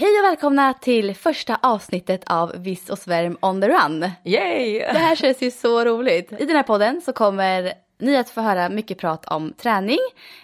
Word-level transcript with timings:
Hej 0.00 0.18
och 0.18 0.24
välkomna 0.24 0.74
till 0.74 1.14
första 1.14 1.58
avsnittet 1.62 2.22
av 2.26 2.52
Viss 2.56 2.90
och 2.90 2.98
Svärm 2.98 3.38
on 3.40 3.60
the 3.60 3.68
run. 3.68 4.10
Yay! 4.24 4.78
Det 4.78 4.98
här 4.98 5.16
känns 5.16 5.42
ju 5.42 5.50
så 5.50 5.84
roligt. 5.84 6.32
I 6.32 6.44
den 6.44 6.56
här 6.56 6.62
podden 6.62 7.00
så 7.00 7.12
kommer 7.12 7.72
ni 7.98 8.16
att 8.16 8.30
få 8.30 8.40
höra 8.40 8.68
mycket 8.68 8.98
prat 8.98 9.24
om 9.24 9.52
träning, 9.52 9.98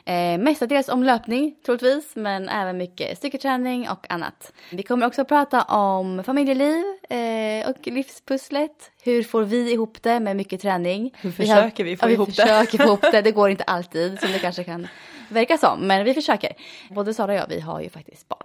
eh, 0.04 0.38
mestadels 0.38 0.88
om 0.88 1.02
löpning 1.02 1.54
troligtvis, 1.66 2.16
men 2.16 2.48
även 2.48 2.76
mycket 2.78 3.18
styrketräning 3.18 3.88
och 3.88 4.10
annat. 4.10 4.52
Vi 4.70 4.82
kommer 4.82 5.06
också 5.06 5.22
att 5.22 5.28
prata 5.28 5.62
om 5.62 6.24
familjeliv 6.24 6.84
eh, 7.10 7.70
och 7.70 7.86
livspusslet. 7.86 8.90
Hur 9.02 9.22
får 9.22 9.42
vi 9.42 9.72
ihop 9.72 10.02
det 10.02 10.20
med 10.20 10.36
mycket 10.36 10.60
träning? 10.60 11.14
Hur 11.20 11.30
försöker 11.30 11.84
vi 11.84 11.96
få 11.96 12.06
ja, 12.06 12.10
ihop 12.10 12.28
vi 12.28 12.32
det? 12.32 12.42
försöker 12.42 12.78
få 12.78 12.84
ihop 12.84 13.04
det. 13.12 13.22
Det 13.22 13.32
går 13.32 13.50
inte 13.50 13.64
alltid 13.64 14.20
som 14.20 14.32
det 14.32 14.38
kanske 14.42 14.64
kan 14.64 14.88
verka 15.28 15.58
som, 15.58 15.80
men 15.80 16.04
vi 16.04 16.14
försöker. 16.14 16.52
Både 16.90 17.14
Sara 17.14 17.32
och 17.32 17.38
jag, 17.38 17.46
vi 17.48 17.60
har 17.60 17.80
ju 17.80 17.88
faktiskt 17.88 18.28
barn 18.28 18.43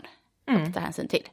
att 0.55 0.73
ta 0.73 0.79
hänsyn 0.79 1.07
till. 1.07 1.27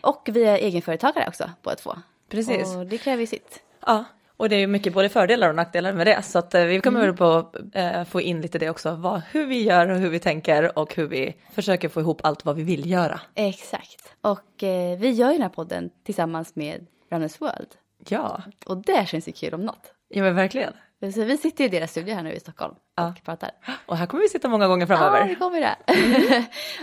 Och 0.00 0.28
vi 0.32 0.44
är 0.44 0.56
egenföretagare 0.56 1.24
också 1.28 1.50
båda 1.62 1.76
två. 1.76 1.94
Precis. 2.28 2.76
Och 2.76 2.86
det 2.86 2.98
kräver 2.98 3.26
sitt. 3.26 3.60
Ja, 3.86 4.04
och 4.36 4.48
det 4.48 4.56
är 4.56 4.60
ju 4.60 4.66
mycket 4.66 4.94
både 4.94 5.08
fördelar 5.08 5.48
och 5.48 5.54
nackdelar 5.54 5.92
med 5.92 6.06
det. 6.06 6.22
Så 6.22 6.38
att 6.38 6.54
eh, 6.54 6.64
vi 6.64 6.80
kommer 6.80 7.00
väl 7.00 7.16
på 7.16 7.50
eh, 7.72 8.04
få 8.04 8.20
in 8.20 8.40
lite 8.40 8.58
det 8.58 8.70
också, 8.70 8.94
vad, 8.94 9.22
hur 9.30 9.46
vi 9.46 9.62
gör 9.62 9.88
och 9.88 9.98
hur 9.98 10.10
vi 10.10 10.18
tänker 10.18 10.78
och 10.78 10.94
hur 10.94 11.06
vi 11.06 11.34
försöker 11.52 11.88
få 11.88 12.00
ihop 12.00 12.20
allt 12.24 12.44
vad 12.44 12.56
vi 12.56 12.62
vill 12.62 12.90
göra. 12.90 13.20
Exakt. 13.34 14.14
Och 14.20 14.62
eh, 14.62 14.98
vi 14.98 15.10
gör 15.10 15.26
ju 15.28 15.32
den 15.32 15.42
här 15.42 15.48
podden 15.48 15.90
tillsammans 16.04 16.56
med 16.56 16.86
Runners 17.10 17.40
World. 17.40 17.68
Ja, 18.08 18.42
Och 18.66 18.76
det 18.76 19.08
känns 19.08 19.28
ju 19.28 19.32
kul 19.32 19.54
om 19.54 19.60
något. 19.60 19.92
ja 20.08 20.22
men 20.22 20.34
verkligen. 20.34 20.72
Så 21.10 21.24
vi 21.24 21.36
sitter 21.36 21.64
i 21.64 21.68
deras 21.68 21.90
studio 21.90 22.14
här 22.14 22.22
nu 22.22 22.32
i 22.32 22.40
Stockholm 22.40 22.74
och 23.00 23.24
pratar. 23.24 23.50
Och 23.86 23.96
här 23.96 24.06
kommer 24.06 24.22
vi 24.22 24.28
sitta 24.28 24.48
många 24.48 24.68
gånger 24.68 24.86
Ja, 24.90 24.96
framöver. 24.96 25.28
det 25.28 25.34
kommer 25.34 25.60
det. 25.60 25.76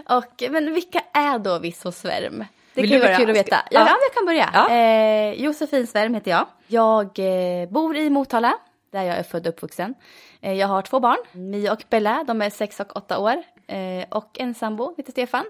och, 0.15 0.51
men 0.51 0.73
vilka 0.73 1.01
är 1.13 1.39
då 1.39 1.59
Viss 1.59 1.85
och 1.85 1.93
Svärm? 1.93 2.45
Det 2.73 2.81
Vill 2.81 2.91
kan 2.91 2.99
vara 2.99 3.17
kul 3.17 3.29
att 3.29 3.35
veta. 3.35 3.55
Ja, 3.55 3.79
ja. 3.79 3.87
ja. 3.87 3.97
jag 4.01 4.13
kan 4.13 4.25
börja. 4.25 4.49
Ja. 4.53 4.69
Eh, 4.69 5.43
Josefin 5.43 5.87
Svärm 5.87 6.13
heter 6.13 6.31
jag. 6.31 6.47
Jag 6.67 7.19
eh, 7.19 7.69
bor 7.69 7.97
i 7.97 8.09
Motala, 8.09 8.57
där 8.91 9.03
jag 9.03 9.17
är 9.17 9.23
född 9.23 9.47
och 9.47 9.53
uppvuxen. 9.53 9.95
Eh, 10.41 10.53
jag 10.53 10.67
har 10.67 10.81
två 10.81 10.99
barn, 10.99 11.17
Mia 11.31 11.73
och 11.73 11.83
Bella, 11.89 12.23
de 12.27 12.41
är 12.41 12.49
sex 12.49 12.79
och 12.79 12.95
åtta 12.95 13.19
år. 13.19 13.43
Eh, 13.67 14.05
och 14.09 14.39
en 14.39 14.53
sambo, 14.53 14.93
heter 14.97 15.11
Stefan. 15.11 15.45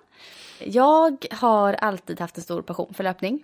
Jag 0.60 1.26
har 1.32 1.74
alltid 1.74 2.20
haft 2.20 2.38
en 2.38 2.44
stor 2.44 2.62
passion 2.62 2.94
för 2.94 3.04
löpning. 3.04 3.44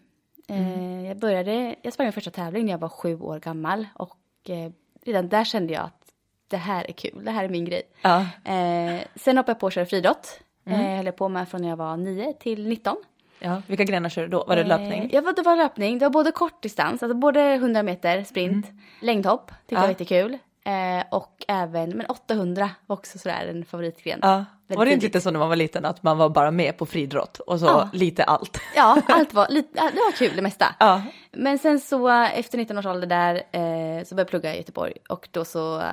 Eh, 0.50 1.08
jag, 1.08 1.17
började, 1.17 1.76
jag 1.82 1.94
sprang 1.94 2.06
min 2.06 2.14
första 2.14 2.32
tävling 2.32 2.66
när 2.66 2.72
jag 2.73 2.78
var 2.80 2.89
sju 2.89 3.20
år 3.20 3.39
gammal. 3.39 3.88
Och 3.95 4.50
eh, 4.50 4.72
redan 5.06 5.30
där 5.30 5.44
kände 5.44 5.73
jag 5.73 5.84
att 5.84 6.02
det 6.48 6.58
här 6.58 6.86
är 6.89 6.94
kul, 6.94 7.25
det 7.25 7.31
här 7.31 7.44
är 7.44 7.50
min 7.50 7.66
grej. 7.66 7.81
Ja. 8.02 8.20
Eh, 8.44 9.02
sen 9.16 9.38
hoppade 9.38 9.52
jag 9.52 9.59
på 9.59 9.67
att 9.67 9.73
köra 9.73 9.86
friidrott. 9.86 10.39
Mm. 10.66 10.80
Eh, 10.81 10.95
höll 10.95 11.06
jag 11.06 11.16
på 11.16 11.30
med 11.30 11.50
från 11.50 11.61
när 11.61 11.70
jag 11.70 11.78
var 11.78 11.98
9 11.98 12.34
till 12.34 12.67
19. 12.67 12.95
ja, 13.39 13.61
vilka 13.67 13.83
grenar 13.83 14.09
kör 14.09 14.22
du 14.22 14.28
då? 14.28 14.44
Var 14.48 14.56
det 14.56 14.64
löpning? 14.64 15.03
Eh, 15.03 15.09
ja, 15.11 15.33
det 15.36 15.42
var 15.42 15.56
löpning. 15.56 16.00
Det 16.00 16.06
var 16.06 16.09
både 16.09 16.31
kortdistans, 16.31 17.03
alltså 17.03 17.17
både 17.17 17.42
100 17.53 17.83
meter 17.83 18.23
sprint, 18.23 18.66
längdhopp, 19.02 19.48
tyckte 19.48 19.76
jag 19.76 19.80
var 19.82 19.88
Ja. 19.88 19.92
jättekul. 19.92 20.38
Eh, 20.66 21.04
och 21.11 21.43
även, 21.48 21.89
men 21.89 22.05
800 22.05 22.70
var 22.86 22.95
också 22.95 23.17
sådär 23.17 23.48
en 23.48 23.66
favoritgren. 23.66 24.20
Ja, 24.22 24.45
var 24.67 24.86
det 24.86 24.92
inte 24.92 25.05
lite 25.05 25.21
så 25.21 25.31
när 25.31 25.39
man 25.39 25.49
var 25.49 25.55
liten 25.55 25.86
att 25.86 26.03
man 26.03 26.17
var 26.17 26.30
bara 26.30 26.52
med 26.52 26.77
på 26.77 26.86
friidrott 26.86 27.39
och 27.39 27.59
så 27.59 27.65
Ja. 27.65 27.89
lite 27.93 28.23
allt? 28.23 28.59
Ja, 28.76 29.02
allt 29.08 29.33
var, 29.33 29.48
lite, 29.49 29.73
det 29.73 29.99
var 29.99 30.11
kul 30.11 30.36
det 30.36 30.42
mesta. 30.42 30.76
Ja. 30.80 31.02
Men 31.31 31.59
sen 31.59 31.80
så 31.80 32.09
efter 32.09 32.58
19 32.58 32.77
års 32.77 32.86
ålder 32.86 33.08
där 33.08 33.36
eh, 33.36 34.04
så 34.04 34.15
började 34.15 34.21
jag 34.21 34.27
plugga 34.27 34.54
i 34.55 34.58
Göteborg 34.58 34.93
och 35.09 35.27
då 35.31 35.45
så 35.45 35.80
eh, 35.80 35.86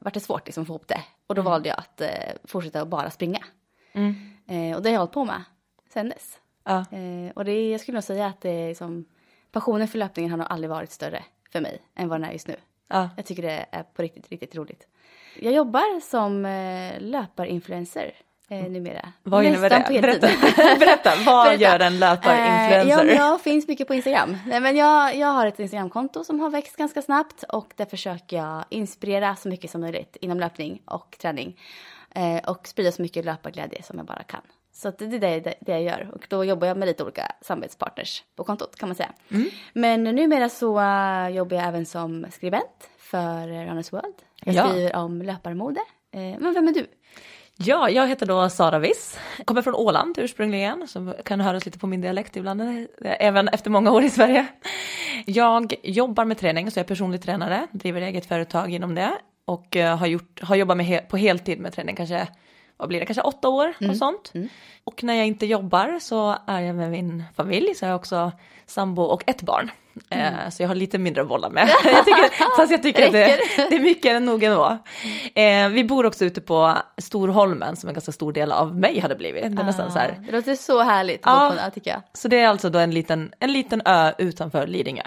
var 0.00 0.10
det 0.10 0.20
svårt 0.20 0.46
liksom, 0.46 0.62
att 0.62 0.66
få 0.66 0.72
ihop 0.72 0.88
det. 0.88 1.02
Och 1.26 1.34
då 1.34 1.42
valde 1.42 1.68
jag 1.68 1.78
att 1.78 2.00
eh, 2.00 2.08
fortsätta 2.44 2.80
att 2.82 2.88
bara 2.88 3.10
springa. 3.10 3.40
Eh, 4.48 4.76
och 4.76 4.82
det 4.82 4.88
har 4.88 4.92
jag 4.92 4.98
hållit 5.00 5.12
på 5.12 5.24
med 5.24 5.42
sen 5.92 6.08
dess. 6.08 6.38
Ja. 6.64 6.84
Och 7.34 7.44
det, 7.44 7.70
jag 7.70 7.80
skulle 7.80 7.96
nog 7.96 8.04
säga 8.04 8.26
att 8.26 8.40
det 8.40 8.50
är 8.50 8.68
liksom, 8.68 9.04
passionen 9.52 9.88
för 9.88 9.98
löpningen 9.98 10.30
har 10.30 10.38
nog 10.38 10.46
aldrig 10.50 10.70
varit 10.70 10.92
större 10.92 11.24
för 11.52 11.60
mig 11.60 11.82
än 11.96 12.08
vad 12.08 12.20
den 12.20 12.28
är 12.28 12.32
just 12.32 12.48
nu. 12.48 12.56
Ja. 12.88 13.10
Jag 13.16 13.26
tycker 13.26 13.42
det 13.42 13.66
är 13.70 13.82
på 13.82 14.02
riktigt, 14.02 14.28
riktigt 14.28 14.56
roligt. 14.56 14.86
Jag 15.40 15.52
jobbar 15.52 16.00
som 16.00 16.44
eh, 16.46 17.00
löparinfluencer 17.00 18.12
eh, 18.48 18.62
numera. 18.62 19.12
Vad 19.22 19.44
innebär 19.44 19.70
det? 19.70 20.00
Berätta, 20.00 20.26
Berätta 20.78 21.12
vad 21.26 21.46
Berätta. 21.46 21.62
gör 21.62 21.80
en 21.80 21.98
löparinfluencer? 21.98 23.04
Eh, 23.06 23.14
ja, 23.14 23.24
jag 23.24 23.40
finns 23.40 23.68
mycket 23.68 23.88
på 23.88 23.94
Instagram. 23.94 24.36
Nej, 24.46 24.60
men 24.60 24.76
jag, 24.76 25.16
jag 25.16 25.28
har 25.28 25.46
ett 25.46 25.58
Instagramkonto 25.60 26.24
som 26.24 26.40
har 26.40 26.50
växt 26.50 26.76
ganska 26.76 27.02
snabbt 27.02 27.42
och 27.42 27.72
där 27.76 27.84
försöker 27.86 28.36
jag 28.36 28.64
inspirera 28.70 29.36
så 29.36 29.48
mycket 29.48 29.70
som 29.70 29.80
möjligt 29.80 30.16
inom 30.20 30.40
löpning 30.40 30.82
och 30.84 31.16
träning. 31.20 31.60
Eh, 32.14 32.50
och 32.50 32.68
sprida 32.68 32.92
så 32.92 33.02
mycket 33.02 33.24
löparglädje 33.24 33.82
som 33.82 33.96
jag 33.98 34.06
bara 34.06 34.22
kan. 34.22 34.40
Så 34.78 34.90
det 34.90 35.04
är 35.04 35.18
det, 35.40 35.40
det, 35.40 35.72
jag 35.72 35.82
gör 35.82 36.10
och 36.14 36.26
då 36.28 36.44
jobbar 36.44 36.66
jag 36.66 36.76
med 36.76 36.86
lite 36.86 37.02
olika 37.02 37.32
samarbetspartners 37.40 38.22
på 38.36 38.44
kontot 38.44 38.76
kan 38.76 38.88
man 38.88 38.96
säga. 38.96 39.12
Men 39.72 40.04
numera 40.04 40.48
så 40.48 40.80
eh, 40.80 41.28
jobbar 41.28 41.56
jag 41.56 41.66
även 41.66 41.86
som 41.86 42.26
skribent 42.30 42.88
för 42.98 43.66
Runners 43.66 43.92
World. 43.92 44.14
Jag 44.44 44.54
Ja. 44.54 44.68
skriver 44.68 44.96
om 44.96 45.22
löparmode. 45.22 45.80
Eh, 46.12 46.20
men 46.20 46.54
vem 46.54 46.68
är 46.68 46.72
du? 46.72 46.86
Ja, 47.56 47.90
jag 47.90 48.08
heter 48.08 48.26
då 48.26 48.48
Sara 48.48 48.78
Wiss, 48.78 49.18
kommer 49.44 49.62
från 49.62 49.74
Åland 49.74 50.18
ursprungligen, 50.18 50.88
som 50.88 51.14
kan 51.24 51.40
höras 51.40 51.66
lite 51.66 51.78
på 51.78 51.86
min 51.86 52.00
dialekt 52.00 52.36
ibland, 52.36 52.60
eh, 52.60 52.84
även 53.00 53.48
efter 53.48 53.70
många 53.70 53.92
år 53.92 54.02
i 54.02 54.10
Sverige. 54.10 54.46
Jag 55.26 55.74
jobbar 55.82 56.24
med 56.24 56.38
träning, 56.38 56.70
så 56.70 56.78
jag 56.78 56.84
är 56.84 56.88
personlig 56.88 57.22
tränare, 57.22 57.66
driver 57.72 58.00
eget 58.00 58.26
företag 58.26 58.72
inom 58.72 58.94
det 58.94 59.10
och 59.44 59.76
eh, 59.76 59.96
har, 59.96 60.06
gjort, 60.06 60.40
har 60.42 60.56
jobbat 60.56 60.76
med 60.76 61.08
på 61.08 61.16
heltid 61.16 61.60
med 61.60 61.72
träning, 61.72 61.96
kanske, 61.96 62.28
vad 62.78 62.88
blir 62.88 63.00
det, 63.00 63.06
kanske 63.06 63.22
åtta 63.22 63.48
år 63.48 63.74
och 63.90 63.96
sånt. 63.96 64.32
Och 64.84 65.02
när 65.04 65.14
jag 65.14 65.26
inte 65.26 65.46
jobbar 65.46 65.98
så 66.00 66.36
är 66.46 66.60
jag 66.60 66.76
med 66.76 66.90
min 66.90 67.24
familj, 67.36 67.74
så 67.74 67.84
jag 67.84 67.90
har 67.90 67.96
också 67.96 68.32
sambo 68.66 69.02
och 69.02 69.22
ett 69.26 69.42
barn. 69.42 69.70
Eh, 70.10 70.48
så 70.50 70.62
jag 70.62 70.68
har 70.68 70.74
lite 70.74 70.98
mindre 70.98 71.22
att 71.22 71.28
bolla 71.28 71.48
med. 71.50 71.68
jag 71.84 72.04
tycker, 72.04 72.56
fast 72.56 72.70
jag 72.72 72.82
tycker 72.82 73.06
att 73.06 73.12
det, 73.12 73.38
det 73.70 73.76
är 73.76 73.80
mycket 73.80 74.22
nog 74.22 74.42
ändå. 74.42 74.78
Eh, 75.34 75.68
vi 75.68 75.84
bor 75.84 76.06
också 76.06 76.24
ute 76.24 76.40
på 76.40 76.74
Storholmen 76.98 77.76
som 77.76 77.88
en 77.88 77.94
ganska 77.94 78.12
stor 78.12 78.32
del 78.32 78.52
av 78.52 78.76
mig 78.76 78.98
hade 79.00 79.14
blivit. 79.16 79.42
Det 79.56 79.62
är 79.62 79.66
nästan 79.66 79.92
så 79.92 79.98
här. 79.98 80.22
Det 80.26 80.32
låter 80.32 80.54
så 80.54 80.82
härligt 80.82 81.20
Ja. 81.24 81.54
ö, 81.54 81.70
tycker 81.70 81.90
jag. 81.90 82.02
Så 82.12 82.28
det 82.28 82.38
är 82.40 82.48
alltså 82.48 82.70
då 82.70 82.78
en 82.78 82.90
liten, 82.90 83.32
en 83.40 83.52
liten 83.52 83.82
ö 83.84 84.12
utanför 84.18 84.66
Lidingö. 84.66 85.02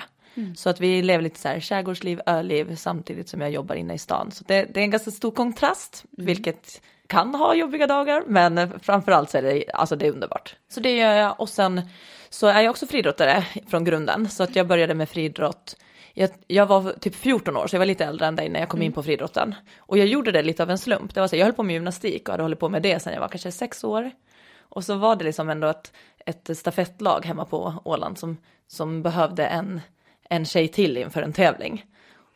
Så 0.56 0.70
att 0.70 0.80
vi 0.80 1.02
lever 1.02 1.24
lite 1.24 1.40
så 1.40 1.48
här 1.48 1.60
skärgårdsliv, 1.60 2.22
öliv 2.26 2.76
samtidigt 2.76 3.30
som 3.30 3.42
jag 3.42 3.52
jobbar 3.52 3.76
inne 3.76 3.94
i 3.94 3.98
stan. 3.98 4.32
Så 4.32 4.44
det, 4.48 4.64
det 4.74 4.80
är 4.80 4.84
en 4.84 4.92
ganska 4.92 5.12
stor 5.12 5.32
kontrast, 5.32 6.06
vilket 6.12 6.82
kan 7.12 7.36
ha 7.36 7.56
jobbiga 7.56 7.88
dagar, 7.88 8.24
men 8.28 8.80
framförallt 8.80 9.30
så 9.30 9.38
är 9.38 9.42
det, 9.42 9.64
alltså 9.74 9.96
det 9.96 10.08
är 10.08 10.12
underbart. 10.12 10.56
Så 10.70 10.80
det 10.80 10.98
gör 10.98 11.14
jag 11.14 11.40
och 11.40 11.50
sen 11.50 11.82
så 12.30 12.48
är 12.48 12.62
jag 12.62 12.70
också 12.72 12.88
friidrottare 12.88 13.46
från 13.68 13.84
grunden, 13.84 14.30
så 14.30 14.44
att 14.44 14.56
jag 14.56 14.68
började 14.68 14.94
med 14.94 15.10
friidrott 15.10 15.76
jag, 16.14 16.30
jag 16.48 16.66
var 16.66 16.94
typ 17.00 17.16
14 17.16 17.58
år, 17.58 17.68
så 17.68 17.76
jag 17.76 17.80
var 17.80 17.86
lite 17.86 18.06
äldre 18.06 18.28
än 18.28 18.36
dig 18.36 18.50
när 18.50 18.60
jag 18.60 18.70
kom 18.70 18.82
in 18.82 18.94
på 18.94 19.04
friidrotten. 19.04 19.56
Och 19.78 19.98
jag 19.98 20.08
gjorde 20.08 20.32
det 20.32 20.42
lite 20.42 20.64
av 20.64 20.70
en 20.70 20.78
slump. 20.78 21.14
Det 21.14 21.20
var 21.20 21.28
så, 21.28 21.36
jag 21.36 21.46
höll 21.46 21.54
på 21.54 21.64
med 21.64 21.74
gymnastik 21.74 22.28
och 22.28 22.34
hade 22.34 22.44
hållit 22.44 22.60
på 22.60 22.70
med 22.70 22.82
det 22.82 23.00
sedan 23.00 23.14
jag 23.14 23.20
var 23.20 23.28
kanske 23.28 23.52
sex 23.52 23.84
år. 23.84 24.12
Och 24.60 24.84
så 24.84 24.96
var 24.96 25.16
det 25.16 25.24
liksom 25.24 25.50
ändå 25.50 25.68
ett, 25.68 25.94
ett 26.26 26.58
stafettlag 26.58 27.26
hemma 27.26 27.46
på 27.46 27.74
Åland 27.84 28.18
som, 28.18 28.38
som 28.68 29.04
behövde 29.04 29.46
en, 29.46 29.82
en 30.30 30.46
tjej 30.46 30.68
till 30.68 30.98
inför 30.98 31.22
en 31.22 31.34
tävling. 31.34 31.86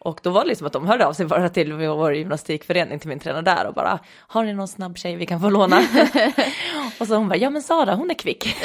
Och 0.06 0.20
då 0.24 0.30
var 0.30 0.42
det 0.42 0.48
liksom 0.48 0.68
att 0.68 0.74
de 0.74 0.88
hörde 0.88 1.06
av 1.06 1.14
sig 1.14 1.26
bara 1.26 1.50
till 1.50 1.74
vår 1.74 2.16
gymnastikförening, 2.16 3.00
till 3.00 3.10
min 3.10 3.20
tränare 3.20 3.42
där 3.42 3.68
och 3.68 3.74
bara, 3.74 4.00
har 4.18 4.44
ni 4.44 4.54
någon 4.54 4.68
snabb 4.68 4.98
tjej 4.98 5.16
vi 5.16 5.26
kan 5.26 5.42
få 5.42 5.50
låna? 5.50 5.78
och 7.00 7.08
så 7.08 7.16
hon 7.16 7.28
bara, 7.28 7.38
ja 7.38 7.50
men 7.50 7.62
Sara 7.62 7.96
hon 7.96 8.10
är 8.12 8.14
kvick. 8.14 8.56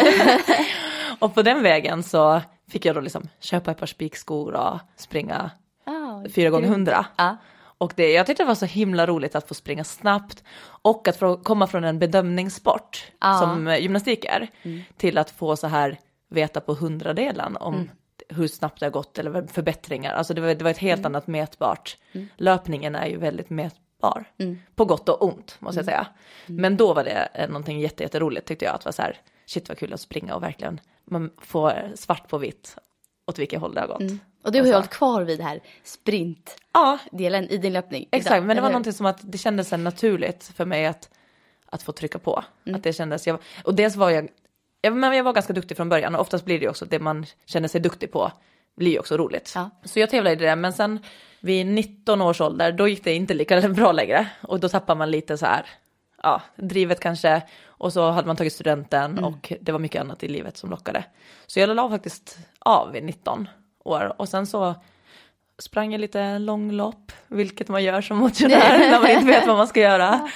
och 1.19 1.35
på 1.35 1.43
den 1.43 1.63
vägen 1.63 2.03
så 2.03 2.41
fick 2.71 2.85
jag 2.85 2.95
då 2.97 3.01
liksom 3.01 3.29
köpa 3.41 3.71
ett 3.71 3.79
par 3.79 3.87
spikskor 3.87 4.55
och 4.55 4.79
springa 4.97 5.51
Ah, 5.87 6.29
fyra 6.35 6.51
gånger 6.51 6.69
hundra. 6.69 7.07
Och 7.79 7.93
det, 7.97 8.13
jag 8.13 8.27
tyckte 8.27 8.43
det 8.43 8.47
var 8.47 8.55
så 8.55 8.67
himla 8.67 9.07
roligt 9.07 9.35
att 9.35 9.49
få 9.49 9.55
springa 9.55 9.85
snabbt 9.85 10.45
och 10.83 11.09
att 11.09 11.17
få 11.17 11.37
komma 11.37 11.67
från 11.67 11.85
en 11.85 11.99
bedömningssport 11.99 13.05
Ja. 13.21 13.39
som 13.39 13.77
gymnastik 13.81 14.25
är 14.25 14.49
till 14.97 15.19
att 15.19 15.31
få 15.31 15.57
så 15.57 15.67
här 15.67 15.99
veta 16.31 16.61
på 16.61 16.75
hundradelen 16.75 17.57
om 17.57 17.91
hur 18.31 18.49
snabbt 18.49 18.81
det 18.81 18.87
har 18.87 18.91
gått 18.91 19.19
eller 19.19 19.47
förbättringar. 19.47 20.13
Alltså 20.15 20.35
det 20.35 20.41
var, 20.41 20.55
det 20.55 20.65
var 20.65 20.71
ett 20.71 20.79
helt 20.79 21.07
annat 21.07 21.27
mätbart. 21.27 21.97
Löpningen 22.37 22.95
är 22.95 23.07
ju 23.07 23.17
väldigt 23.17 23.51
mät, 23.51 23.75
bar. 24.01 24.25
På 24.75 24.85
gott 24.85 25.09
och 25.09 25.23
ont 25.23 25.57
måste 25.59 25.79
jag 25.79 25.85
säga. 25.85 26.07
Men 26.47 26.77
då 26.77 26.95
var 26.95 27.05
det 27.05 27.29
eh, 27.35 27.49
någonting 27.49 27.81
jätte, 27.81 28.03
jätteroligt 28.03 28.47
tyckte 28.47 28.65
jag 28.65 28.75
att 28.75 28.85
vara 28.85 28.93
så 28.93 29.03
här, 29.03 29.17
shit 29.47 29.69
vad 29.69 29.79
kul 29.79 29.93
att 29.93 30.01
springa 30.01 30.35
och 30.35 30.43
verkligen 30.43 30.81
man 31.05 31.31
får 31.39 31.93
svart 31.95 32.29
på 32.29 32.39
vitt 32.39 32.77
åt 33.27 33.39
vilket 33.39 33.61
håll 33.61 33.75
det 33.75 33.81
har 33.81 33.89
gått. 33.89 34.21
Och 34.43 34.53
du 34.53 34.59
har 34.59 34.67
ju 34.67 34.73
så. 34.73 34.77
hållit 34.77 34.91
kvar 34.91 35.23
vid 35.23 35.39
det 35.39 35.45
här 35.45 35.61
sprintdelen 35.85 37.45
Ja, 37.45 37.55
i 37.55 37.57
din 37.59 37.73
löpning. 37.73 38.09
exakt, 38.11 38.37
idag, 38.37 38.47
men 38.47 38.57
det 38.57 38.63
var 38.63 38.69
någonting 38.69 38.93
som 38.93 39.07
att 39.07 39.19
det 39.23 39.39
kändes 39.39 39.73
naturligt 39.73 40.45
för 40.45 40.65
mig 40.65 40.87
att, 40.87 41.11
att 41.67 41.83
få 41.83 41.93
trycka 41.93 42.19
på. 42.19 42.45
Mm. 42.65 42.77
Att 42.77 42.83
det 42.83 42.93
kändes, 42.93 43.27
jag, 43.27 43.39
och 43.65 43.75
dels 43.75 43.97
var 43.97 44.11
jag, 44.11 44.29
jag, 44.81 44.97
men 44.97 45.17
jag 45.17 45.25
var 45.25 45.33
ganska 45.33 45.53
duktig 45.53 45.77
från 45.77 45.89
början 45.89 46.15
och 46.15 46.21
oftast 46.21 46.45
blir 46.45 46.59
det 46.59 46.63
ju 46.65 46.71
också 46.71 46.85
det 46.85 46.99
man 46.99 47.27
känner 47.47 47.69
sig 47.69 47.81
duktig 47.81 48.13
på 48.13 48.33
blir 48.77 48.91
ju 48.93 48.99
också 48.99 49.17
roligt. 49.17 49.53
Ja. 49.55 49.71
Så 49.85 50.01
jag 50.01 50.11
tävlade 50.11 50.37
i 50.37 50.47
det, 50.47 50.57
men 50.57 50.73
sen 50.73 50.99
vid 51.41 51.67
19 51.67 52.23
års 52.23 52.41
ålder, 52.41 52.73
då 52.73 52.89
gick 52.89 53.05
det 53.05 53.15
inte 53.15 53.35
lika 53.35 53.61
bra 53.69 53.93
längre. 53.93 54.27
Och 54.43 54.61
då 54.61 54.69
tappar 54.69 54.95
man 54.95 55.11
lite 55.11 55.39
så 55.39 55.47
här, 55.47 55.67
ja, 56.23 56.43
drivet 56.57 57.01
kanske. 57.01 57.43
Och 57.67 57.93
så 57.93 58.11
hade 58.11 58.27
man 58.27 58.37
tagit 58.37 58.53
studenten 58.53 59.11
Mm. 59.13 59.25
och 59.25 59.53
det 59.61 59.73
var 59.73 59.79
mycket 59.79 60.01
annat 60.01 60.23
i 60.23 60.29
livet 60.29 60.57
som 60.57 60.71
lockade. 60.71 61.05
Så 61.47 61.61
jag 61.61 61.77
la 61.77 61.91
faktiskt 61.91 62.39
av 62.59 62.93
vid 62.93 63.05
19 63.05 63.49
år 63.85 64.15
och 64.19 64.29
sen 64.29 64.47
så 64.47 64.75
sprang 65.59 65.93
jag 65.93 66.01
lite 66.01 66.39
långlopp, 66.39 67.13
vilket 67.29 67.69
man 67.69 67.85
gör 67.85 68.01
som 68.01 68.17
motionär 68.19 68.79
när 68.91 69.01
man 69.01 69.11
inte 69.11 69.27
vet 69.27 69.47
vad 69.47 69.57
man 69.57 69.69
ska 69.69 69.81
göra. 69.81 70.31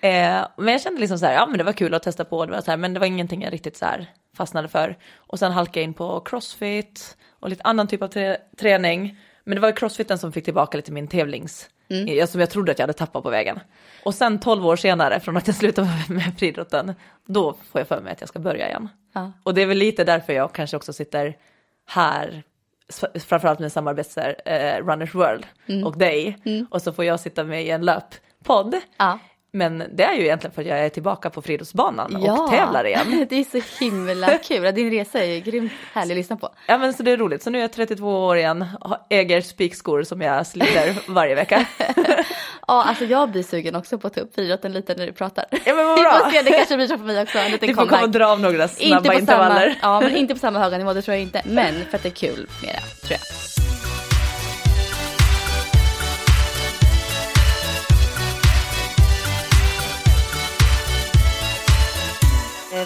Eh, 0.00 0.46
men 0.56 0.68
jag 0.68 0.80
kände 0.82 1.00
liksom 1.00 1.18
så 1.18 1.26
här, 1.26 1.32
ja 1.34 1.46
men 1.46 1.58
det 1.58 1.64
var 1.64 1.72
kul 1.72 1.94
att 1.94 2.02
testa 2.02 2.24
på, 2.24 2.46
det 2.46 2.52
var 2.52 2.60
så 2.60 2.70
här, 2.70 2.78
men 2.78 2.94
det 2.94 3.00
var 3.00 3.06
ingenting 3.06 3.42
jag 3.42 3.52
riktigt 3.52 3.76
så 3.76 3.84
här 3.84 4.06
fastnade 4.36 4.68
för. 4.68 4.96
Och 5.16 5.38
sen 5.38 5.52
halkade 5.52 5.78
jag 5.80 5.84
in 5.84 5.94
på 5.94 6.20
crossfit 6.20 7.16
och 7.40 7.48
lite 7.50 7.62
annan 7.64 7.86
typ 7.88 8.02
av 8.02 8.08
trä- 8.08 8.36
träning. 8.58 9.16
Men 9.44 9.54
det 9.54 9.60
var 9.60 9.72
crossfiten 9.72 10.18
som 10.18 10.32
fick 10.32 10.44
tillbaka 10.44 10.76
lite 10.76 10.92
min 10.92 11.08
tävlings, 11.08 11.68
eh, 12.08 12.26
som 12.26 12.40
jag 12.40 12.50
trodde 12.50 12.72
att 12.72 12.78
jag 12.78 12.82
hade 12.82 12.92
tappat 12.98 13.22
på 13.22 13.30
vägen. 13.30 13.60
Och 14.04 14.14
sen 14.14 14.38
12 14.40 14.66
år 14.66 14.76
senare, 14.76 15.20
från 15.20 15.36
att 15.36 15.46
jag 15.46 15.56
slutade 15.56 15.88
med 16.08 16.38
friidrotten, 16.38 16.94
då 17.26 17.52
får 17.72 17.80
jag 17.80 17.88
för 17.88 18.00
mig 18.00 18.12
att 18.12 18.20
jag 18.20 18.28
ska 18.28 18.38
börja 18.38 18.68
igen. 18.68 18.88
Ja. 19.12 19.32
Och 19.42 19.54
det 19.54 19.62
är 19.62 19.66
väl 19.66 19.78
lite 19.78 20.04
därför 20.04 20.32
jag 20.32 20.52
kanske 20.52 20.76
också 20.76 20.92
sitter 20.92 21.36
här, 21.88 22.42
framförallt 23.26 23.58
med 23.58 23.72
samarbetsar 23.72 24.36
eh, 24.44 24.84
Runners 24.86 25.14
World 25.14 25.46
och 25.84 25.98
dig. 25.98 26.38
Och 26.70 26.82
så 26.82 26.92
får 26.92 27.04
jag 27.04 27.20
sitta 27.20 27.44
med 27.44 27.64
i 27.64 27.70
en 27.70 27.84
löppodd. 27.84 28.74
Ja. 28.96 29.18
Men 29.52 29.82
det 29.94 30.02
är 30.02 30.14
ju 30.14 30.22
egentligen 30.24 30.54
för 30.54 30.62
att 30.62 30.68
jag 30.68 30.78
är 30.78 30.88
tillbaka 30.88 31.30
på 31.30 31.42
friidrottsbanan 31.42 32.16
och 32.16 32.50
tävlar 32.50 32.84
igen. 32.86 33.26
det 33.30 33.36
är 33.36 33.60
så 33.60 33.84
himla 33.84 34.38
kul. 34.38 34.74
Din 34.74 34.90
resa 34.90 35.18
är 35.20 35.24
ju 35.34 35.40
grymt 35.40 35.72
härlig 35.92 36.12
att 36.14 36.16
lyssna 36.16 36.36
på. 36.36 36.48
Ja 36.66 36.78
men 36.78 36.92
så 36.94 37.02
det 37.02 37.10
är 37.10 37.16
roligt. 37.16 37.42
Så 37.42 37.50
nu 37.50 37.58
är 37.58 37.62
jag 37.62 37.72
32 37.72 38.06
år 38.26 38.36
igen, 38.36 38.62
har- 38.80 39.00
äger 39.10 39.40
spikskor 39.40 40.02
som 40.02 40.20
jag 40.20 40.46
sliter 40.46 40.94
varje 41.12 41.34
vecka. 41.34 41.66
Ja, 42.68 42.84
alltså 42.84 43.04
jag 43.04 43.30
blir 43.30 43.42
sugen 43.42 43.76
också 43.76 43.98
på 43.98 44.06
att 44.06 44.14
ta 44.14 44.20
upp 44.20 44.34
friidrotten 44.34 44.72
lite 44.72 44.94
när 44.94 45.06
du 45.06 45.12
pratar. 45.12 45.44
Ja 45.50 45.74
men 45.74 45.86
vad 45.86 45.98
bra. 45.98 46.30
se, 46.32 46.42
det 46.42 46.50
kanske 46.50 46.76
blir 46.76 46.86
så 46.86 46.98
för 46.98 47.04
mig 47.04 47.22
också. 47.22 47.38
En 47.38 47.50
liten 47.52 47.68
Du 47.68 47.74
får 47.74 47.86
komma 47.86 48.02
och 48.02 48.10
dra 48.10 48.26
av 48.26 48.40
några 48.40 48.62
Inte 48.62 48.74
snabba 48.74 49.10
på, 49.12 49.18
intervaller. 49.18 49.76
samma, 49.80 49.94
ja, 49.94 50.00
men 50.00 50.16
inte 50.16 50.34
på 50.34 50.40
samma 50.40 50.58
höga 50.58 50.78
nivå, 50.78 50.92
det 50.92 51.02
tror 51.02 51.14
jag 51.14 51.22
inte. 51.22 51.42
Men 51.44 51.74
för 51.90 51.96
att 51.96 52.02
det 52.02 52.08
är 52.08 52.10
kul 52.10 52.46
med 52.62 52.74
det, 52.74 53.06
tror 53.06 53.12
jag. 53.20 53.65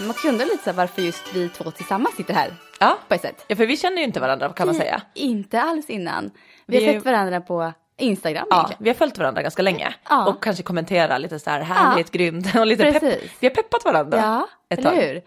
Eh, 0.01 0.07
Man 0.07 0.15
kunde 0.15 0.45
lite 0.45 0.65
så 0.65 0.71
här 0.71 0.77
varför 0.77 1.03
just 1.03 1.35
vi 1.35 1.49
två 1.49 1.71
tillsammans 1.71 2.17
sitter 2.17 2.35
här 2.35 2.51
Ja. 2.81 2.99
på 3.09 3.15
ett 3.15 3.21
sätt. 3.23 3.45
ja, 3.49 3.57
för 3.57 3.67
vi 3.67 3.77
känner 3.77 3.97
ju 3.99 4.05
inte 4.05 4.21
varandra 4.21 4.49
kan 4.53 4.67
man 4.67 4.75
säga. 4.75 5.03
Inte 5.15 5.61
alls 5.63 5.91
innan. 5.91 6.31
Vi 6.67 6.77
har 6.77 6.81
Vi 6.83 6.89
är- 6.89 6.93
sett 6.93 7.05
varandra 7.05 7.41
på 7.41 7.73
Instagram 7.99 8.47
Ja, 8.51 8.57
egentligen. 8.57 8.85
vi 8.85 8.91
har 8.91 8.95
följt 8.95 9.19
varandra 9.19 9.43
ganska 9.43 9.63
länge 9.63 9.95
Ja. 10.09 10.27
och 10.29 10.43
kanske 10.43 10.63
kommenterat 10.63 11.21
lite 11.21 11.39
så 11.39 11.51
här 11.51 11.61
härligt, 11.61 12.11
grymt 12.11 12.55
och 12.55 12.67
lite 12.67 12.93
pepp. 12.93 13.03
Vi 13.41 13.47
har 13.49 13.55
peppat 13.55 13.85
varandra 13.85 14.19
Ja, 14.19 14.49
ett 14.69 14.83
tag. 14.83 14.93
hur? 14.93 15.23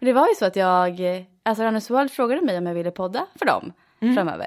Det 0.00 0.12
var 0.12 0.28
ju 0.28 0.34
så 0.34 0.44
att 0.44 0.56
jag, 0.56 1.00
alltså 1.42 1.62
Runners 1.64 1.90
World 1.90 2.10
frågade 2.12 2.40
mig 2.40 2.58
om 2.58 2.66
jag 2.66 2.74
ville 2.74 2.90
podda 2.90 3.26
för 3.38 3.46
dem 3.46 3.72
Mm. 4.00 4.14
framöver. 4.16 4.46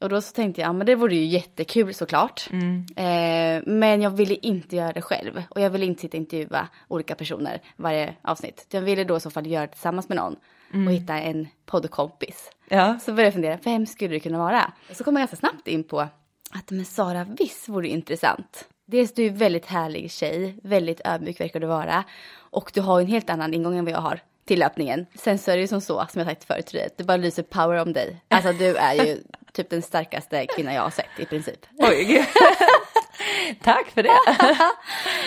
Och 0.00 0.08
då 0.08 0.20
så 0.20 0.32
tänkte 0.32 0.60
jag, 0.60 0.68
ja 0.68 0.72
men 0.72 0.86
det 0.86 0.94
vore 0.94 1.14
ju 1.14 1.24
jättekul 1.24 1.94
såklart. 1.94 2.48
Mm. 2.52 2.86
Eh, 2.96 3.62
men 3.66 4.02
jag 4.02 4.10
ville 4.10 4.34
inte 4.34 4.76
göra 4.76 4.92
det 4.92 5.02
själv. 5.02 5.42
Och 5.50 5.60
jag 5.60 5.70
ville 5.70 5.86
inte 5.86 6.00
sitta 6.00 6.16
och 6.16 6.20
intervjua 6.20 6.68
olika 6.88 7.14
personer 7.14 7.62
varje 7.76 8.14
avsnitt. 8.22 8.66
Jag 8.70 8.80
ville 8.80 9.04
då 9.04 9.16
i 9.16 9.20
så 9.20 9.30
fall 9.30 9.46
göra 9.46 9.66
det 9.66 9.72
tillsammans 9.72 10.08
med 10.08 10.16
någon. 10.16 10.36
Mm. 10.74 10.86
Och 10.88 10.94
hitta 10.94 11.18
en 11.18 11.48
poddkompis. 11.66 12.50
Ja. 12.68 12.98
Så 12.98 13.12
började 13.12 13.26
jag 13.26 13.32
fundera, 13.32 13.58
vem 13.64 13.86
skulle 13.86 14.14
det 14.14 14.20
kunna 14.20 14.38
vara? 14.38 14.72
Så 14.92 15.04
kom 15.04 15.14
jag 15.14 15.20
ganska 15.20 15.36
snabbt 15.36 15.68
in 15.68 15.84
på 15.84 16.00
att 16.50 16.70
men 16.70 16.84
Sara, 16.84 17.26
visst 17.38 17.68
vore 17.68 17.88
intressant. 17.88 18.68
Dels 18.86 19.14
du 19.14 19.24
är 19.24 19.28
en 19.28 19.36
väldigt 19.36 19.66
härlig 19.66 20.10
tjej, 20.10 20.58
väldigt 20.62 21.00
ödmjuk 21.04 21.40
verkar 21.40 21.60
du 21.60 21.66
vara. 21.66 22.04
Och 22.36 22.70
du 22.74 22.80
har 22.80 23.00
en 23.00 23.06
helt 23.06 23.30
annan 23.30 23.54
ingång 23.54 23.78
än 23.78 23.84
vad 23.84 23.94
jag 23.94 24.00
har 24.00 24.20
till 24.44 24.58
löpningen. 24.58 25.06
Sen 25.14 25.38
så 25.38 25.50
är 25.50 25.56
det 25.56 25.60
ju 25.60 25.68
som 25.68 25.80
så, 25.80 26.06
som 26.10 26.18
jag 26.18 26.28
sagt 26.28 26.44
förut 26.44 26.66
till 26.66 26.78
dig, 26.78 26.88
det 26.96 27.04
bara 27.04 27.16
lyser 27.16 27.42
power 27.42 27.82
om 27.82 27.92
dig. 27.92 28.22
Alltså 28.28 28.52
du 28.52 28.76
är 28.76 28.94
ju 29.06 29.22
typ 29.56 29.70
den 29.70 29.82
starkaste 29.82 30.46
kvinna 30.46 30.74
jag 30.74 30.82
har 30.82 30.90
sett 30.90 31.06
i 31.18 31.24
princip. 31.24 31.66
Oj. 31.78 32.26
Tack 33.62 33.90
för 33.90 34.02
det. 34.02 34.10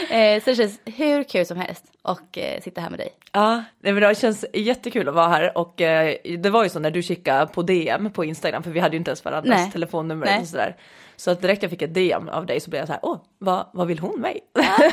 Eh, 0.10 0.44
så 0.44 0.50
det 0.50 0.56
känns 0.56 0.80
hur 0.86 1.24
kul 1.24 1.46
som 1.46 1.58
helst 1.58 1.86
att 2.02 2.38
eh, 2.38 2.62
sitta 2.62 2.82
här 2.82 2.90
med 2.90 3.00
dig. 3.00 3.10
Ja, 3.32 3.64
nej, 3.80 3.94
men 3.94 4.04
det 4.04 4.18
känns 4.18 4.46
jättekul 4.54 5.08
att 5.08 5.16
vara 5.16 5.28
här 5.28 5.58
och 5.58 5.82
eh, 5.82 6.16
det 6.40 6.50
var 6.50 6.64
ju 6.64 6.70
så 6.70 6.80
när 6.80 6.92
du 6.92 7.02
kikade 7.02 7.48
på 7.48 7.62
DM 7.62 8.12
på 8.12 8.26
Instagram 8.26 8.64
för 8.64 8.72
vi 8.72 8.80
hade 8.80 8.96
ju 8.96 8.98
inte 8.98 9.12
ens 9.12 9.26
varandras 9.26 9.62
Nej. 9.62 9.72
telefonnummer 9.72 10.26
Nej. 10.26 10.42
och 10.42 10.48
sådär. 10.48 10.76
Så 11.16 11.32
att 11.32 11.42
direkt 11.42 11.64
jag 11.64 11.70
fick 11.70 11.82
ett 11.82 11.94
DM 11.94 12.30
av 12.30 12.46
dig 12.46 12.60
så 12.60 12.70
blev 12.70 12.80
jag 12.80 12.88
så 12.88 12.94
här, 12.94 13.00
åh, 13.04 13.18
vad, 13.38 13.66
vad 13.74 13.88
vill 13.88 14.00
hon 14.00 14.22
mig? 14.22 14.40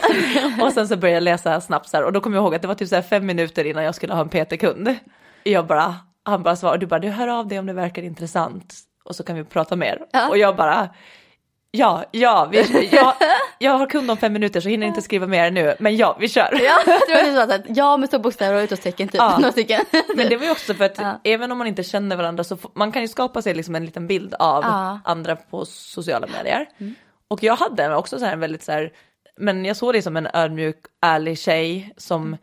och 0.62 0.72
sen 0.72 0.88
så 0.88 0.96
började 0.96 1.16
jag 1.16 1.22
läsa 1.22 1.60
snabbt 1.60 1.88
så 1.88 1.96
här 1.96 2.04
och 2.04 2.12
då 2.12 2.20
kom 2.20 2.34
jag 2.34 2.42
ihåg 2.42 2.54
att 2.54 2.62
det 2.62 2.68
var 2.68 2.74
typ 2.74 2.88
så 2.88 2.94
här 2.94 3.02
fem 3.02 3.26
minuter 3.26 3.64
innan 3.64 3.84
jag 3.84 3.94
skulle 3.94 4.14
ha 4.14 4.20
en 4.20 4.28
PT-kund. 4.28 4.94
Jag 5.42 5.66
bara, 5.66 5.94
han 6.22 6.42
bara 6.42 6.56
svarade, 6.56 6.78
du 6.78 6.86
bara, 6.86 7.00
du 7.00 7.08
hör 7.08 7.28
av 7.28 7.48
dig 7.48 7.58
om 7.58 7.66
det 7.66 7.72
verkar 7.72 8.02
intressant 8.02 8.74
och 9.06 9.16
så 9.16 9.22
kan 9.24 9.36
vi 9.36 9.44
prata 9.44 9.76
mer. 9.76 9.98
Ja. 10.12 10.28
Och 10.28 10.38
jag 10.38 10.56
bara, 10.56 10.88
ja, 11.70 12.04
ja, 12.10 12.48
vi, 12.52 12.88
jag, 12.92 13.14
jag 13.58 13.72
har 13.72 13.86
kund 13.86 14.10
om 14.10 14.16
fem 14.16 14.32
minuter 14.32 14.60
så 14.60 14.68
hinner 14.68 14.86
inte 14.86 15.02
skriva 15.02 15.26
mer 15.26 15.50
nu, 15.50 15.74
men 15.78 15.96
ja, 15.96 16.16
vi 16.20 16.28
kör. 16.28 16.60
Ja, 16.64 16.78
det 17.08 17.14
var 17.14 17.46
så 17.46 17.52
att 17.54 17.62
ja 17.76 17.96
med 17.96 18.08
stora 18.08 18.22
bokstäver 18.22 18.56
och 18.58 18.62
utropstecken 18.64 19.08
typ. 19.08 19.18
Ja. 19.18 19.38
Men 20.16 20.28
det 20.28 20.36
var 20.36 20.44
ju 20.44 20.50
också 20.50 20.74
för 20.74 20.84
att 20.84 20.98
Ja. 20.98 21.20
även 21.24 21.52
om 21.52 21.58
man 21.58 21.66
inte 21.66 21.82
känner 21.82 22.16
varandra 22.16 22.44
så 22.44 22.58
man 22.74 22.92
kan 22.92 23.02
ju 23.02 23.08
skapa 23.08 23.42
sig 23.42 23.54
liksom 23.54 23.74
en 23.74 23.84
liten 23.84 24.06
bild 24.06 24.34
av 24.34 24.64
Ja. 24.64 24.88
Mm. 24.88 24.98
andra 25.04 25.36
på 25.36 25.64
sociala 25.64 26.26
medier. 26.26 26.66
Och 27.28 27.42
jag 27.42 27.56
hade 27.56 27.94
också 27.96 28.18
så 28.18 28.24
här 28.24 28.32
en 28.32 28.40
väldigt 28.40 28.62
så 28.62 28.72
här, 28.72 28.92
men 29.36 29.64
jag 29.64 29.76
såg 29.76 29.94
dig 29.94 30.02
som 30.02 30.16
en 30.16 30.28
ödmjuk, 30.34 30.76
ärlig 31.02 31.38
tjej 31.38 31.94
som, 31.96 32.36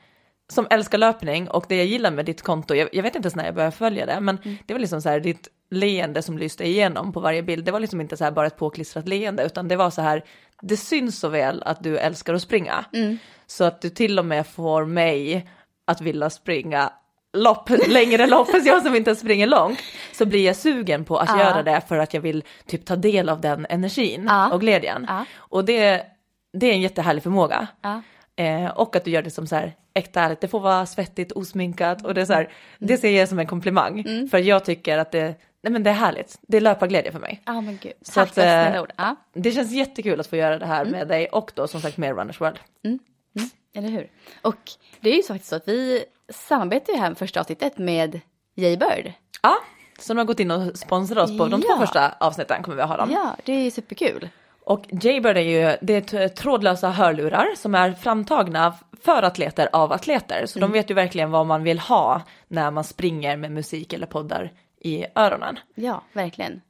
som 0.53 0.67
älskar 0.69 0.97
löpning 0.97 1.49
och 1.49 1.65
det 1.69 1.75
jag 1.75 1.85
gillar 1.85 2.11
med 2.11 2.25
ditt 2.25 2.41
konto, 2.41 2.75
jag, 2.75 2.89
jag 2.91 3.03
vet 3.03 3.15
inte 3.15 3.25
ens 3.25 3.35
när 3.35 3.45
jag 3.45 3.55
började 3.55 3.75
följa 3.75 4.05
det, 4.05 4.19
men 4.19 4.37
Mm. 4.43 4.57
det 4.65 4.73
var 4.73 4.79
liksom 4.79 5.01
så 5.01 5.09
här 5.09 5.19
ditt 5.19 5.47
leende 5.73 6.21
som 6.21 6.37
lyste 6.37 6.67
igenom 6.67 7.13
på 7.13 7.19
varje 7.19 7.43
bild, 7.43 7.65
det 7.65 7.71
var 7.71 7.79
liksom 7.79 8.01
inte 8.01 8.17
så 8.17 8.23
här 8.23 8.31
bara 8.31 8.47
ett 8.47 8.57
påklistrat 8.57 9.07
leende 9.07 9.43
utan 9.45 9.67
det 9.67 9.75
var 9.75 9.89
så 9.89 10.01
här, 10.01 10.23
det 10.61 10.77
syns 10.77 11.19
så 11.19 11.29
väl 11.29 11.63
att 11.65 11.83
du 11.83 11.97
älskar 11.97 12.33
att 12.33 12.41
springa. 12.41 12.85
Mm. 12.93 13.17
Så 13.47 13.63
att 13.63 13.81
du 13.81 13.89
till 13.89 14.19
och 14.19 14.25
med 14.25 14.47
får 14.47 14.85
mig 14.85 15.49
att 15.85 16.01
vilja 16.01 16.29
springa 16.29 16.91
lopp, 17.37 17.69
längre 17.87 18.27
lopp, 18.27 18.51
fast 18.51 18.65
jag 18.67 18.83
som 18.83 18.95
inte 18.95 19.15
springer 19.15 19.47
långt, 19.47 19.79
så 20.13 20.25
blir 20.25 20.45
jag 20.45 20.55
sugen 20.55 21.05
på 21.05 21.17
att 21.17 21.29
Ja. 21.29 21.39
göra 21.39 21.63
det 21.63 21.81
för 21.87 21.97
att 21.97 22.13
jag 22.13 22.21
vill 22.21 22.43
typ 22.67 22.85
ta 22.85 22.95
del 22.95 23.29
av 23.29 23.41
den 23.41 23.65
energin 23.69 24.25
Ja. 24.29 24.53
och 24.53 24.59
glädjen. 24.61 25.05
Ja. 25.09 25.25
Och 25.35 25.65
det, 25.65 26.01
det 26.53 26.67
är 26.67 26.73
en 26.73 26.81
jättehärlig 26.81 27.23
förmåga. 27.23 27.67
Eh, 28.35 28.65
och 28.67 28.95
att 28.95 29.05
du 29.05 29.11
gör 29.11 29.21
det 29.21 29.29
som 29.29 29.47
så 29.47 29.55
här 29.55 29.73
äkta 29.93 30.21
ärligt, 30.21 30.41
det 30.41 30.47
får 30.47 30.59
vara 30.59 30.85
svettigt, 30.85 31.31
osminkat 31.31 32.05
och 32.05 32.13
det 32.13 32.21
är 32.21 32.25
så 32.25 32.33
här, 32.33 32.49
det 32.79 32.97
ser 32.97 33.19
jag 33.19 33.29
som 33.29 33.39
en 33.39 33.47
komplimang. 33.47 34.27
För 34.31 34.37
jag 34.37 34.65
tycker 34.65 34.97
att 34.97 35.11
det, 35.11 35.35
nej 35.63 35.73
men 35.73 35.83
det 35.83 35.89
är 35.89 35.93
härligt, 35.93 36.37
det 36.41 36.57
är 36.57 36.61
löparglädje 36.61 37.11
för 37.11 37.19
mig. 37.19 37.41
Ja 37.45 37.61
men 37.61 37.77
gud, 37.81 37.93
Så 38.01 38.11
tack 38.13 38.27
att, 38.29 38.33
för 38.35 38.41
eh, 38.41 38.47
snälla 38.47 38.81
ord. 38.81 38.91
Ja. 38.97 39.15
Det 39.33 39.51
känns 39.51 39.71
jättekul 39.71 40.19
att 40.19 40.27
få 40.27 40.35
göra 40.35 40.59
det 40.59 40.65
här 40.65 40.81
Mm. 40.81 40.91
med 40.91 41.07
dig 41.07 41.27
och 41.27 41.51
då 41.55 41.67
som 41.67 41.81
sagt 41.81 41.97
med 41.97 42.17
Runners 42.17 42.41
World. 42.41 42.59
Eller 43.75 43.89
hur? 43.89 44.09
Och 44.41 44.71
det 45.01 45.09
är 45.09 45.15
ju 45.15 45.21
så 45.23 45.33
faktiskt 45.33 45.49
så 45.49 45.55
att 45.55 45.67
vi 45.67 46.03
samarbetar 46.29 46.93
ju 46.93 46.99
här 46.99 47.09
med 47.09 47.17
första 47.17 47.39
avsnittet 47.39 47.77
med 47.77 48.19
Jaybird. 48.55 49.13
Ja, 49.41 49.55
som 49.99 50.17
har 50.17 50.25
gått 50.25 50.39
in 50.39 50.51
och 50.51 50.77
sponsrat 50.77 51.29
oss 51.29 51.37
på 51.37 51.47
de 51.47 51.61
Ja. 51.69 51.75
två 51.75 51.81
första 51.85 52.13
avsnitten 52.19 52.63
kommer 52.63 52.75
vi 52.75 52.81
att 52.81 52.89
ha 52.89 52.97
dem. 52.97 53.09
Ja, 53.11 53.35
det 53.45 53.53
är 53.53 53.71
superkul. 53.71 54.29
Och 54.65 54.85
Jaybird 55.01 55.37
är 55.37 55.41
ju, 55.41 55.77
det 55.81 56.13
är 56.13 56.27
trådlösa 56.27 56.89
hörlurar 56.89 57.47
som 57.57 57.75
är 57.75 57.91
framtagna 57.93 58.73
för 59.01 59.23
atleter 59.23 59.69
av 59.73 59.91
atleter. 59.93 60.45
Så 60.45 60.59
de 60.59 60.71
vet 60.71 60.89
ju 60.91 60.93
verkligen 60.93 61.31
vad 61.31 61.45
man 61.45 61.63
vill 61.63 61.79
ha 61.79 62.21
när 62.47 62.71
man 62.71 62.83
springer 62.83 63.37
med 63.37 63.51
musik 63.51 63.93
eller 63.93 64.07
poddar 64.07 64.51
i 64.83 65.05
öronen. 65.15 65.59
Ja, 65.75 66.03
verkligen. 66.13 66.61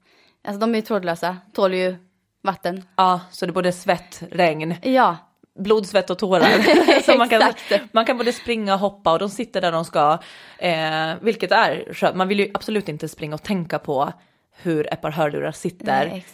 Alltså 0.48 0.60
de 0.60 0.72
är 0.72 0.76
ju 0.76 0.82
trådlösa, 0.82 1.38
tål 1.54 1.74
ju 1.74 1.96
vatten. 2.42 2.84
Ja, 2.96 3.22
så 3.32 3.46
det 3.46 3.50
är 3.50 3.54
både 3.54 3.72
svett, 3.72 4.24
regn, 4.32 4.76
Ja, 4.82 5.18
blod, 5.60 5.86
svett 5.88 6.10
och 6.10 6.20
tårar. 6.20 7.02
så 7.02 7.18
man 7.18 7.30
kan, 7.30 7.54
man 7.92 8.06
kan 8.06 8.18
både 8.18 8.34
springa 8.34 8.74
och 8.74 8.80
hoppa 8.80 9.12
och 9.12 9.20
de 9.20 9.30
sitter 9.30 9.62
där 9.62 9.72
de 9.72 9.86
ska. 9.86 10.18
Eh, 10.58 11.14
vilket 11.22 11.52
är 11.52 11.94
skönt. 11.94 12.16
Man 12.16 12.28
vill 12.28 12.40
ju 12.40 12.52
absolut 12.54 12.90
inte 12.90 13.08
springa 13.10 13.36
och 13.36 13.44
tänka 13.44 13.80
på 13.80 14.14
hur 14.56 14.94
ett 14.94 15.02
par 15.02 15.12
hörlurar 15.12 15.52
sitter 15.52 15.86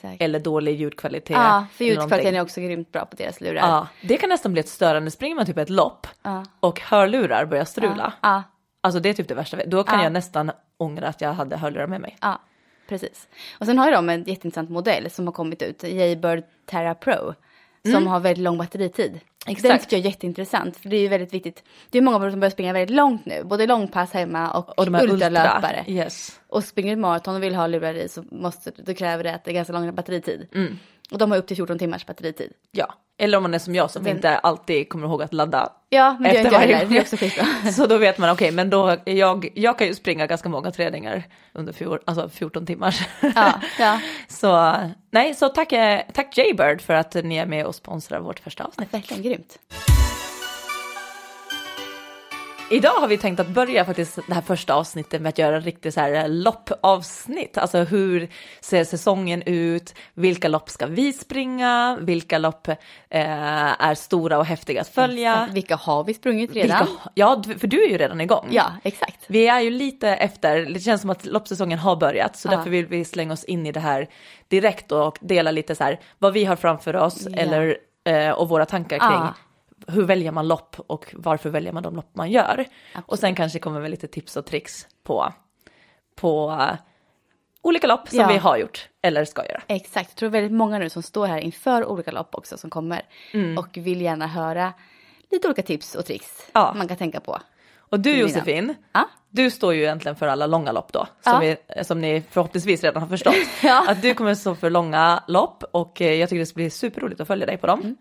Nej, 0.01 0.17
eller 0.19 0.39
dålig 0.39 0.75
ljudkvalitet. 0.79 1.37
Ja, 1.37 1.65
för 1.73 1.85
ljudkvaliteten 1.85 2.35
är 2.35 2.41
också 2.41 2.61
grymt 2.61 2.91
bra 2.91 3.05
på 3.05 3.15
deras 3.15 3.41
lurar. 3.41 3.55
Ja, 3.69 3.87
det 4.01 4.17
kan 4.17 4.29
nästan 4.29 4.51
bli 4.53 4.59
ett 4.59 4.69
störande. 4.69 5.11
Springer 5.11 5.35
man 5.35 5.45
typ 5.45 5.57
ett 5.57 5.69
lopp 5.69 6.07
Ja. 6.23 6.45
och 6.59 6.79
hörlurar 6.81 7.45
börjar 7.45 7.65
strula. 7.65 8.13
Ja, 8.21 8.43
Alltså 8.81 8.99
det 8.99 9.09
är 9.09 9.13
typ 9.13 9.27
det 9.27 9.35
värsta. 9.35 9.57
Då 9.67 9.83
kan 9.83 9.97
Ja. 9.97 10.03
jag 10.03 10.13
nästan 10.13 10.51
ångra 10.79 11.07
att 11.07 11.21
jag 11.21 11.33
hade 11.33 11.57
hörlurar 11.57 11.87
med 11.87 12.01
mig. 12.01 12.17
ja, 12.21 12.41
precis. 12.87 13.27
Och 13.59 13.65
sen 13.65 13.77
har 13.77 13.87
ju 13.87 13.93
de 13.93 14.09
en 14.09 14.19
jätteintressant 14.23 14.69
modell 14.69 15.09
som 15.09 15.27
har 15.27 15.33
kommit 15.33 15.61
ut, 15.61 15.83
Jaybird 15.83 16.43
Terra 16.65 16.95
Pro, 16.95 17.33
som 17.91 18.07
har 18.07 18.19
väldigt 18.19 18.43
lång 18.43 18.57
batteritid. 18.57 19.11
Den 19.11 19.19
Mm. 19.55 19.55
Exakt. 19.57 19.83
tycker 19.83 19.97
jag 19.97 20.05
är 20.05 20.09
jätteintressant, 20.09 20.77
för 20.77 20.89
det 20.89 20.95
är 20.97 21.01
ju 21.01 21.07
väldigt 21.07 21.33
viktigt. 21.33 21.63
Det 21.89 21.97
är 21.97 22.01
många 22.01 22.31
som 22.31 22.39
börjar 22.39 22.51
springa 22.51 22.73
väldigt 22.73 22.95
långt 22.95 23.25
nu, 23.25 23.43
både 23.43 23.67
långpass 23.67 24.11
hemma 24.11 24.51
och, 24.51 24.79
Och 24.79 24.85
de 24.85 24.95
ultralöpare. 24.95 25.79
ultra. 25.79 25.93
Yes. 25.93 26.39
Och 26.47 26.63
springer 26.63 26.93
ett 26.93 26.99
maraton 26.99 27.35
och 27.35 27.43
vill 27.43 27.55
ha 27.55 27.67
lurar 27.67 27.93
i 27.93 28.09
så 28.09 28.23
måste, 28.31 28.71
då 28.77 28.93
kräver 28.93 29.23
det 29.23 29.35
att 29.35 29.43
det 29.43 29.51
är 29.51 29.53
ganska 29.53 29.73
lång 29.73 29.95
batteritid. 29.95 30.47
Mm. 30.55 30.79
Och 31.11 31.17
de 31.17 31.31
har 31.31 31.37
upp 31.37 31.47
till 31.47 31.55
14 31.57 31.79
timmars 31.79 32.05
batteritid. 32.05 32.51
Ja, 32.71 32.93
eller 33.17 33.37
om 33.37 33.43
man 33.43 33.53
är 33.53 33.59
som 33.59 33.75
jag 33.75 33.91
som 33.91 34.03
Den- 34.03 34.15
inte 34.15 34.37
alltid 34.37 34.89
kommer 34.89 35.07
ihåg 35.07 35.21
att 35.21 35.33
ladda. 35.33 35.69
Ja, 35.89 36.17
men 36.19 36.31
Efter 36.35 36.51
varje 36.51 36.75
heller. 36.75 36.89
Det 36.89 36.97
är 36.97 37.29
också. 37.31 37.71
Så 37.81 37.85
då 37.87 37.97
vet 37.97 38.17
man, 38.17 38.29
okej, 38.29 38.51
men 38.51 38.69
då, 38.69 38.97
jag, 39.05 39.49
jag 39.55 39.77
kan 39.77 39.87
ju 39.87 39.95
springa 39.95 40.27
ganska 40.27 40.49
många 40.49 40.71
träningar 40.71 41.23
under 41.53 41.73
fjor, 41.73 42.01
alltså 42.05 42.29
14 42.29 42.65
timmar. 42.65 43.07
Ja, 43.35 43.53
ja. 43.79 43.99
Så 44.27 44.75
nej, 45.11 45.35
så 45.35 45.49
tack, 45.49 45.71
eh, 45.71 46.01
tack 46.13 46.37
Jaybird 46.37 46.81
för 46.81 46.93
att 46.93 47.13
ni 47.13 47.35
är 47.37 47.45
med 47.45 47.65
och 47.65 47.75
sponsrar 47.75 48.19
vårt 48.19 48.39
första 48.39 48.63
avsnitt. 48.63 48.93
Verkligen 48.93 49.23
grymt. 49.23 49.59
Idag 52.71 52.89
har 52.89 53.07
vi 53.07 53.17
tänkt 53.17 53.39
att 53.39 53.47
börja 53.47 53.85
faktiskt 53.85 54.19
det 54.27 54.33
här 54.33 54.41
första 54.41 54.73
avsnittet 54.73 55.21
med 55.21 55.29
att 55.29 55.37
göra 55.37 55.59
riktigt 55.59 55.93
så 55.93 55.99
här 55.99 56.13
eh, 56.13 56.29
loppavsnitt. 56.29 57.57
Alltså 57.57 57.77
hur 57.77 58.29
ser 58.61 58.83
säsongen 58.83 59.43
ut? 59.45 59.95
Vilka 60.13 60.47
lopp 60.47 60.69
ska 60.69 60.85
vi 60.85 61.13
springa? 61.13 61.97
Vilka 62.01 62.37
lopp 62.37 62.67
eh, 62.67 62.77
är 63.83 63.95
stora 63.95 64.37
och 64.37 64.45
häftiga 64.45 64.81
att 64.81 64.87
följa? 64.87 65.47
Vilka 65.51 65.75
har 65.75 66.03
vi 66.03 66.13
sprungit 66.13 66.53
redan? 66.53 66.85
Vilka, 66.85 67.01
ja, 67.13 67.43
för 67.59 67.67
du 67.67 67.83
är 67.83 67.89
ju 67.89 67.97
redan 67.97 68.21
igång. 68.21 68.47
Ja, 68.51 68.65
exakt. 68.83 69.25
Vi 69.27 69.47
är 69.47 69.59
ju 69.59 69.69
lite 69.69 70.09
efter, 70.09 70.65
det 70.65 70.79
känns 70.79 71.01
som 71.01 71.09
att 71.09 71.25
loppsäsongen 71.25 71.79
har 71.79 71.95
börjat 71.95 72.37
så 72.37 72.47
Ja. 72.47 72.55
därför 72.55 72.69
vill 72.69 72.85
vi 72.85 73.05
slänga 73.05 73.33
oss 73.33 73.43
in 73.43 73.65
i 73.65 73.71
det 73.71 73.79
här 73.79 74.07
direkt 74.47 74.91
och 74.91 75.17
dela 75.21 75.51
lite 75.51 75.75
så 75.75 75.83
här 75.83 75.99
vad 76.19 76.33
vi 76.33 76.45
har 76.45 76.55
framför 76.55 76.95
oss 76.95 77.27
Ja. 77.29 77.37
eller 77.37 77.77
eh, 78.05 78.29
och 78.31 78.49
våra 78.49 78.65
tankar 78.65 78.99
kring 78.99 79.09
Ja. 79.11 79.33
Hur 79.87 80.03
väljer 80.03 80.31
man 80.31 80.47
lopp 80.47 80.75
och 80.87 81.13
varför 81.17 81.49
väljer 81.49 81.71
man 81.73 81.83
de 81.83 81.95
lopp 81.95 82.15
man 82.15 82.31
gör. 82.31 82.65
Och 83.05 83.19
sen 83.19 83.35
kanske 83.35 83.59
kommer 83.59 83.81
med 83.81 83.91
lite 83.91 84.07
tips 84.07 84.37
och 84.37 84.45
tricks 84.45 84.87
på, 85.03 85.33
på 86.15 86.57
eh, 86.61 86.75
olika 87.61 87.87
lopp 87.87 88.09
som 88.09 88.19
Ja. 88.19 88.27
vi 88.27 88.37
har 88.37 88.57
gjort 88.57 88.89
eller 89.01 89.25
ska 89.25 89.45
göra. 89.45 89.61
Exakt. 89.67 90.09
Jag 90.09 90.15
tror 90.15 90.29
väldigt 90.29 90.51
många 90.51 90.79
nu 90.79 90.89
som 90.89 91.03
står 91.03 91.27
här 91.27 91.37
inför 91.37 91.85
olika 91.85 92.11
lopp 92.11 92.35
också 92.35 92.57
som 92.57 92.69
kommer 92.69 93.01
Mm. 93.33 93.57
och 93.57 93.67
vill 93.77 94.01
gärna 94.01 94.27
höra 94.27 94.73
lite 95.31 95.47
olika 95.47 95.61
tips 95.61 95.95
och 95.95 96.05
tricks 96.05 96.49
Ja. 96.53 96.73
man 96.77 96.87
kan 96.87 96.97
tänka 96.97 97.19
på. 97.19 97.39
Och 97.79 97.99
du. 97.99 98.17
Josefin, 98.19 98.75
Ja. 98.93 99.09
du 99.29 99.51
står 99.51 99.73
ju 99.73 99.81
egentligen 99.81 100.15
för 100.15 100.27
alla 100.27 100.47
långa 100.47 100.71
lopp 100.71 100.93
då, 100.93 101.07
som, 101.23 101.33
Ja. 101.33 101.39
vi, 101.39 101.83
som 101.83 102.01
ni 102.01 102.23
förhoppningsvis 102.29 102.83
redan 102.83 103.01
har 103.01 103.09
förstått. 103.09 103.35
Ja. 103.63 103.85
Att 103.87 104.01
du 104.01 104.13
kommer 104.13 104.35
stå 104.35 104.55
för 104.55 104.69
långa 104.69 105.23
lopp 105.27 105.63
och 105.71 106.01
eh, 106.01 106.13
jag 106.13 106.29
tycker 106.29 106.39
det 106.39 106.45
ska 106.45 106.55
bli 106.55 106.69
superroligt 106.69 107.21
att 107.21 107.27
följa 107.27 107.45
dig 107.45 107.57
på 107.57 107.67
dem. 107.67 107.79
Mm. 107.79 107.95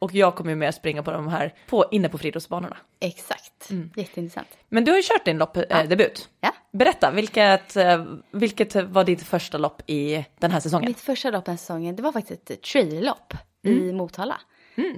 Och 0.00 0.14
jag 0.14 0.34
kommer 0.34 0.54
med 0.54 0.68
att 0.68 0.74
springa 0.74 1.02
på 1.02 1.10
de 1.10 1.28
här 1.28 1.54
på, 1.66 1.84
inne 1.90 2.08
på 2.08 2.18
friidrottsbanorna. 2.18 2.76
Exakt. 3.00 3.70
Mm. 3.70 3.90
Jätteintressant. 3.96 4.48
Men 4.68 4.84
du 4.84 4.90
har 4.90 4.96
ju 4.96 5.02
kört 5.02 5.24
din 5.24 5.38
loppdebut. 5.38 5.70
Eh, 5.72 5.88
debut. 5.88 6.28
Ja. 6.40 6.52
Berätta, 6.72 7.10
vilket, 7.10 7.76
eh, 7.76 8.04
vilket 8.30 8.74
var 8.74 9.04
ditt 9.04 9.22
första 9.22 9.58
lopp 9.58 9.82
i 9.86 10.24
den 10.38 10.50
här 10.50 10.60
säsongen? 10.60 10.88
Mitt 10.90 11.00
första 11.00 11.30
lopp 11.30 11.44
den 11.44 11.58
säsongen, 11.58 11.96
det 11.96 12.02
var 12.02 12.12
faktiskt 12.12 12.50
ett 12.50 12.62
trail-lopp 12.62 13.34
i 13.64 13.92
Motala. 13.92 14.40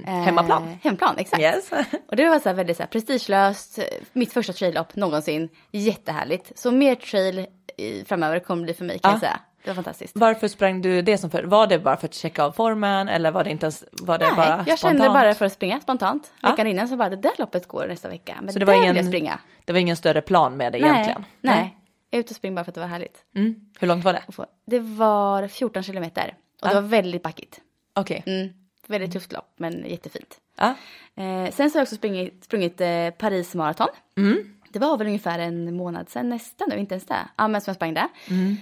Eh, 0.06 0.12
hemmaplan. 0.12 0.78
Hemmaplan, 0.82 1.18
exakt. 1.18 1.42
Mm. 1.42 1.54
Yes. 1.54 1.70
Och 2.08 2.16
det 2.16 2.28
var 2.28 2.38
så 2.38 2.48
här 2.48 2.56
väldigt 2.56 2.76
så 2.76 2.82
här 2.82 2.90
prestigelöst, 2.90 3.78
mitt 4.12 4.32
första 4.32 4.52
trail-lopp 4.52 4.96
någonsin, 4.96 5.48
jättehärligt. 5.70 6.58
Så 6.58 6.70
mer 6.70 6.94
trail 6.94 7.46
i, 7.76 8.04
framöver 8.04 8.38
kommer 8.38 8.60
det 8.62 8.64
bli 8.64 8.74
för 8.74 8.84
mig 8.84 8.98
kan 8.98 9.08
Ja. 9.10 9.14
jag 9.14 9.20
säga. 9.20 9.40
Det 9.64 9.70
var 9.70 9.74
fantastiskt. 9.74 10.16
Varför 10.16 10.48
sprang 10.48 10.82
du 10.82 11.02
det 11.02 11.18
som 11.18 11.30
för? 11.30 11.42
Var 11.44 11.66
det 11.66 11.78
bara 11.78 11.96
för 11.96 12.06
att 12.08 12.14
checka 12.14 12.44
av 12.44 12.52
formen 12.52 13.08
eller 13.08 13.30
var 13.30 13.44
det 13.44 13.50
inte 13.50 13.66
ens, 13.66 13.84
var 13.92 14.18
det 14.18 14.26
Nej, 14.26 14.36
bara 14.36 14.64
jag 14.66 14.78
kände 14.78 15.08
bara 15.08 15.34
för 15.34 15.44
att 15.46 15.52
springa 15.52 15.80
spontant. 15.80 16.32
Ja. 16.40 16.50
Veckan 16.50 16.66
innan 16.66 16.88
så 16.88 16.96
bara, 16.96 17.08
det 17.10 17.16
där 17.16 17.32
loppet 17.38 17.68
går 17.68 17.86
nästa 17.86 18.08
vecka. 18.08 18.36
Men 18.42 18.52
Så 18.52 18.58
det 18.58 18.64
det 18.64 18.72
var 18.72 18.82
ingen- 18.82 18.96
jag 18.96 19.06
springa. 19.06 19.38
Det 19.64 19.72
var 19.72 19.80
ingen 19.80 19.96
större 19.96 20.20
plan 20.20 20.56
med 20.56 20.72
det 20.72 20.78
Nej, 20.80 20.90
egentligen? 20.90 21.24
nej. 21.40 21.76
Jag 22.10 22.18
är 22.18 22.20
ute 22.20 22.30
och 22.30 22.36
springer 22.36 22.56
bara 22.56 22.64
för 22.64 22.70
att 22.70 22.74
det 22.74 22.80
var 22.80 22.88
härligt. 22.88 23.24
Mm. 23.36 23.54
Hur 23.80 23.88
långt 23.88 24.04
var 24.04 24.12
det? 24.12 24.22
Det 24.66 24.78
var 24.80 25.48
14 25.48 25.82
kilometer. 25.82 26.34
Och 26.62 26.68
det 26.68 26.74
Ja. 26.74 26.80
var 26.80 26.88
väldigt 26.88 27.22
backigt. 27.22 27.60
Okej. 27.94 28.22
Mm. 28.26 28.48
Väldigt 28.86 29.12
tufft 29.12 29.32
lopp, 29.32 29.52
men 29.56 29.84
jättefint. 29.88 30.36
Ja. 30.58 30.74
Eh, 31.16 31.50
sen 31.50 31.70
så 31.70 31.76
har 31.76 31.80
jag 31.80 31.82
också 31.82 31.94
sprungit, 31.96 32.44
sprungit 32.44 32.80
eh, 32.80 33.10
Paris 33.10 33.54
maraton. 33.54 33.88
Mm. 34.16 34.54
Det 34.72 34.78
var 34.78 34.96
väl 34.96 35.06
ungefär 35.06 35.38
en 35.38 35.76
månad 35.76 36.08
sedan, 36.08 36.28
nästan 36.28 36.68
nu, 36.70 36.78
inte 36.78 36.94
ens 36.94 37.06
det. 37.06 37.28
Ja, 37.36 37.48
men 37.48 37.60
som 37.60 37.70
jag 37.70 37.76
sprang 37.76 37.94
det. 37.94 38.08
Mm. 38.30 38.56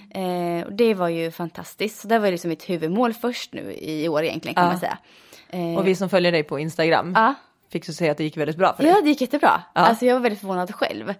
Eh, 0.60 0.66
och 0.66 0.72
det 0.72 0.94
var 0.94 1.08
ju 1.08 1.30
fantastiskt. 1.30 2.00
Så 2.00 2.08
det 2.08 2.18
var 2.18 2.26
ju 2.26 2.32
liksom 2.32 2.48
mitt 2.48 2.70
huvudmål 2.70 3.12
först 3.14 3.52
nu 3.54 3.72
i 3.72 4.08
år 4.08 4.24
egentligen 4.24 4.54
kan 4.54 4.64
Ja. 4.64 4.70
man 4.70 4.78
säga. 4.80 4.98
Eh, 5.48 5.78
Och 5.78 5.86
vi 5.86 5.94
som 5.94 6.08
följer 6.08 6.32
dig 6.32 6.42
på 6.42 6.58
Instagram 6.58 7.12
ja. 7.16 7.34
fick 7.72 7.84
så 7.84 7.92
säga 7.92 8.10
att 8.12 8.18
det 8.18 8.24
gick 8.24 8.36
väldigt 8.36 8.56
bra 8.56 8.72
för 8.76 8.82
dig. 8.82 8.92
Ja, 8.92 9.00
det 9.00 9.08
gick 9.08 9.20
jättebra. 9.20 9.62
Ja. 9.74 9.80
Alltså 9.80 10.04
jag 10.06 10.14
var 10.14 10.20
väldigt 10.20 10.40
förvånad 10.40 10.74
själv. 10.74 11.14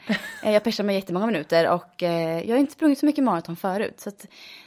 Eh, 0.45 0.53
jag 0.53 0.65
persade 0.65 0.87
mig 0.87 0.97
jättemånga 0.97 1.27
minuter 1.27 1.69
och 1.71 2.03
eh, 2.03 2.41
jag 2.41 2.55
har 2.55 2.59
inte 2.61 2.73
sprungit 2.73 2.99
så 2.99 3.07
mycket 3.07 3.25
maraton 3.25 3.57
förut. 3.57 4.01
Så 4.01 4.09
att 4.09 4.27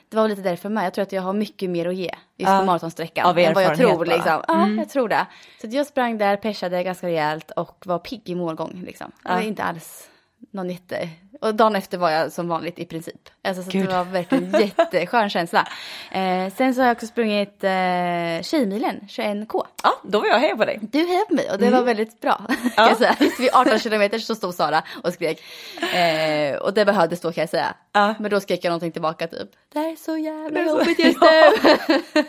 det 0.10 0.18
var 0.18 0.28
lite 0.28 0.42
därför 0.42 0.70
med. 0.70 0.86
Jag 0.86 0.94
tror 0.94 1.04
att 1.04 1.12
jag 1.12 1.22
har 1.22 1.34
mycket 1.34 1.70
mer 1.70 1.88
att 1.88 1.96
ge 1.96 2.04
just 2.04 2.14
Ja. 2.52 2.60
på 2.60 2.66
maratonsträckan. 2.66 3.26
Av 3.26 3.38
än 3.40 3.54
vad 3.54 3.64
jag 3.64 3.78
tror 3.78 3.96
bara. 3.98 4.16
liksom. 4.16 4.42
Ja, 4.48 4.54
Mm. 4.64 4.78
jag 4.78 4.90
tror 4.90 5.10
det. 5.10 5.26
Så 5.62 5.68
att 5.68 5.74
jag 5.74 5.88
sprang 5.88 6.18
där, 6.18 6.38
persade 6.38 6.84
ganska 6.84 7.08
rejält 7.08 7.52
och 7.52 7.84
var 7.86 8.00
pigg 8.00 8.22
i 8.26 8.36
målgång 8.36 8.84
liksom. 8.86 9.12
Ja. 9.24 9.42
inte 9.42 9.64
alls 9.64 10.10
någon 10.54 10.70
jätte... 10.70 11.10
Och 11.42 11.56
dagen 11.56 11.76
efter 11.76 11.98
var 11.98 12.10
jag 12.12 12.32
som 12.32 12.48
vanligt 12.48 12.80
i 12.80 12.86
princip. 12.86 13.30
Alltså 13.44 13.64
så 13.64 13.70
Gud. 13.72 13.88
det 13.88 13.96
var 13.98 14.04
verkligen 14.04 14.56
en 14.56 14.62
jätteskön 14.78 15.30
känsla. 15.30 15.68
Eh, 16.12 16.54
sen 16.56 16.74
så 16.76 16.82
har 16.82 16.88
jag 16.88 16.96
också 16.96 17.08
sprungit 17.08 17.64
eh, 17.64 18.42
Tjejmilen, 18.42 19.00
21K. 19.08 19.66
Ja, 19.84 19.90
då 20.04 20.20
var 20.20 20.28
jag 20.28 20.40
heja 20.40 20.56
på 20.58 20.66
dig. 20.66 20.80
Du 20.82 21.00
hejade 21.00 21.26
på 21.26 21.34
mig 21.34 21.50
och 21.52 21.58
det 21.60 21.70
var 21.70 21.82
väldigt 21.82 22.22
bra. 22.22 22.42
Kan 22.76 22.88
jag 22.88 22.98
säga. 22.98 23.16
Vid 23.40 23.50
18 23.54 23.80
kilometer 23.80 24.20
så 24.20 24.36
stod 24.36 24.54
Sara 24.54 24.84
och 25.04 25.14
skrek. 25.14 25.42
Eh, 25.96 26.56
och 26.58 26.74
det 26.74 26.86
behövdes 26.86 27.22
då 27.22 27.32
kan 27.32 27.42
jag 27.42 27.50
säga. 27.50 27.74
Ja. 27.92 28.16
Men 28.20 28.32
då 28.32 28.40
skrek 28.40 28.64
jag 28.66 28.70
någonting 28.70 28.92
tillbaka 28.92 29.28
typ. 29.28 29.50
Det 29.74 29.80
är 29.80 29.96
så 29.96 30.18
jävla 30.18 30.62
jobbigt 30.62 31.00
just 31.00 31.22
nu. 31.22 32.24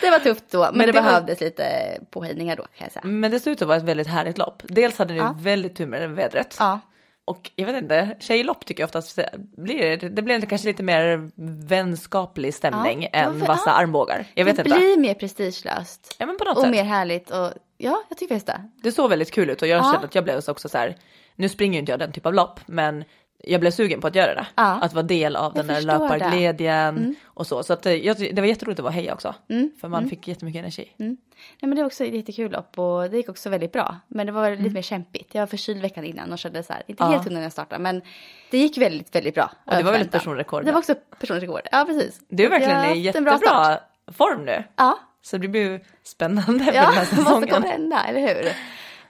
det 0.00 0.10
var 0.10 0.18
tufft 0.18 0.44
då. 0.50 0.60
Men, 0.62 0.76
Men 0.76 0.86
det, 0.86 0.92
det 0.92 1.00
var- 1.00 1.06
behövdes 1.08 1.40
lite 1.40 1.64
påhejningar 2.10 2.56
då 2.56 2.62
kan 2.62 2.70
jag 2.84 2.92
säga. 2.92 3.02
Men 3.04 3.30
det 3.30 3.40
såg 3.40 3.52
ut 3.52 3.62
att 3.62 3.68
vara 3.68 3.78
ett 3.78 3.82
väldigt 3.84 4.06
härligt 4.08 4.38
lopp. 4.38 4.62
Dels 4.68 4.98
hade 4.98 5.12
ni 5.14 5.18
Ja. 5.18 5.34
väldigt 5.38 5.76
tur 5.76 5.86
med 5.86 6.10
vädret. 6.10 6.56
Ja. 6.58 6.80
Och 7.26 7.50
jag 7.56 7.66
vet 7.66 7.82
inte, 7.82 8.16
tjejlopp 8.20 8.66
tycker 8.66 8.82
jag 8.82 8.88
oftast 8.88 9.18
blir, 9.56 9.96
det 9.96 10.22
blir 10.22 10.40
kanske 10.40 10.68
lite 10.68 10.82
mer 10.82 11.30
vänskaplig 11.68 12.54
stämning 12.54 13.02
Ja, 13.02 13.08
än 13.18 13.38
för- 13.40 13.46
vassa 13.46 13.70
ja. 13.70 13.72
armbågar. 13.76 14.26
Jag 14.34 14.44
vet 14.44 14.56
det 14.56 14.62
inte. 14.62 14.78
blir 14.78 14.98
mer 14.98 15.14
prestigelöst. 15.14 16.16
Ja 16.18 16.26
men 16.26 16.38
på 16.38 16.44
något 16.44 16.56
Och 16.56 16.62
sätt. 16.62 16.70
mer 16.70 16.84
härligt 16.84 17.30
och 17.30 17.52
ja, 17.78 18.02
jag 18.08 18.18
tycker 18.18 18.34
faktiskt 18.34 18.46
det. 18.46 18.70
Det 18.82 18.92
såg 18.92 19.10
väldigt 19.10 19.32
kul 19.32 19.50
ut 19.50 19.62
och 19.62 19.68
jag 19.68 19.78
Ja. 19.78 19.92
kände 19.92 20.06
att 20.06 20.14
jag 20.14 20.24
blev 20.24 20.40
också 20.48 20.68
så 20.68 20.78
här, 20.78 20.96
nu 21.36 21.48
springer 21.48 21.72
ju 21.74 21.78
inte 21.80 21.92
jag 21.92 21.98
den 21.98 22.12
typ 22.12 22.26
av 22.26 22.34
lopp 22.34 22.60
men 22.66 23.04
jag 23.46 23.60
blev 23.60 23.70
sugen 23.70 24.00
på 24.00 24.06
att 24.06 24.14
göra 24.14 24.34
det. 24.34 24.46
Ja. 24.54 24.78
Att 24.82 24.92
vara 24.94 25.02
del 25.02 25.36
av 25.36 25.54
den 25.54 25.66
där 25.66 25.80
löparglädjen 25.82 27.16
och 27.24 27.46
så. 27.46 27.62
Så 27.62 27.72
att, 27.72 27.86
eh, 27.86 27.92
jag, 27.94 28.16
det 28.18 28.40
var 28.40 28.48
jätteroligt 28.48 28.80
att 28.80 28.84
vara 28.84 28.92
heja 28.92 29.14
också. 29.14 29.34
För 29.80 29.88
man 29.88 30.08
fick 30.08 30.28
jättemycket 30.28 30.58
energi. 30.58 30.92
Mm. 30.98 31.16
Nej, 31.36 31.68
men 31.68 31.70
det 31.76 31.82
var 31.82 31.86
också 31.86 32.04
ett 32.04 32.14
jättekul 32.14 32.50
lopp 32.52 32.78
och 32.78 33.10
det 33.10 33.16
gick 33.16 33.28
också 33.28 33.50
väldigt 33.50 33.72
bra. 33.72 33.96
Men 34.08 34.26
det 34.26 34.32
var 34.32 34.50
lite 34.50 34.74
mer 34.74 34.82
kämpigt. 34.82 35.34
Jag 35.34 35.42
var 35.42 35.46
förkyld 35.46 35.80
veckan 35.82 36.04
innan 36.04 36.32
och 36.32 36.38
kände 36.38 36.62
så 36.62 36.72
här, 36.72 36.82
inte 36.86 37.02
Mm. 37.02 37.12
Ja. 37.12 37.16
helt 37.18 37.24
hundra 37.28 37.38
när 37.38 37.44
jag 37.46 37.52
startade 37.52 37.82
men 37.82 38.02
det 38.50 38.58
gick 38.58 38.78
väldigt, 38.78 39.14
väldigt 39.14 39.34
bra. 39.34 39.50
Och 39.64 39.76
det 39.76 39.82
var 39.82 39.92
väl 39.92 40.00
ett 40.02 40.10
personrekord? 40.12 40.64
Det 40.64 40.72
var 40.72 40.78
också 40.78 40.94
personrekord, 41.20 41.60
ja 41.72 41.84
precis. 41.88 42.20
Du 42.28 42.42
är 42.42 42.50
jag 42.50 42.50
verkligen 42.50 42.80
i 42.84 42.86
bra 42.86 42.94
jättebra 42.94 43.38
start. 43.38 43.80
form 44.06 44.44
nu. 44.44 44.64
Ja, 44.76 44.98
Så 45.22 45.36
det 45.38 45.48
blir 45.48 45.70
ju 45.70 45.80
spännande 46.02 46.64
för 46.64 46.72
ja 46.72 46.82
den 46.82 46.94
här 46.94 47.06
vad 47.16 47.24
som 47.24 47.24
kommer 47.24 47.46
säsongen. 47.46 47.62
hända, 47.70 48.04
eller 48.08 48.20
hur? 48.20 48.46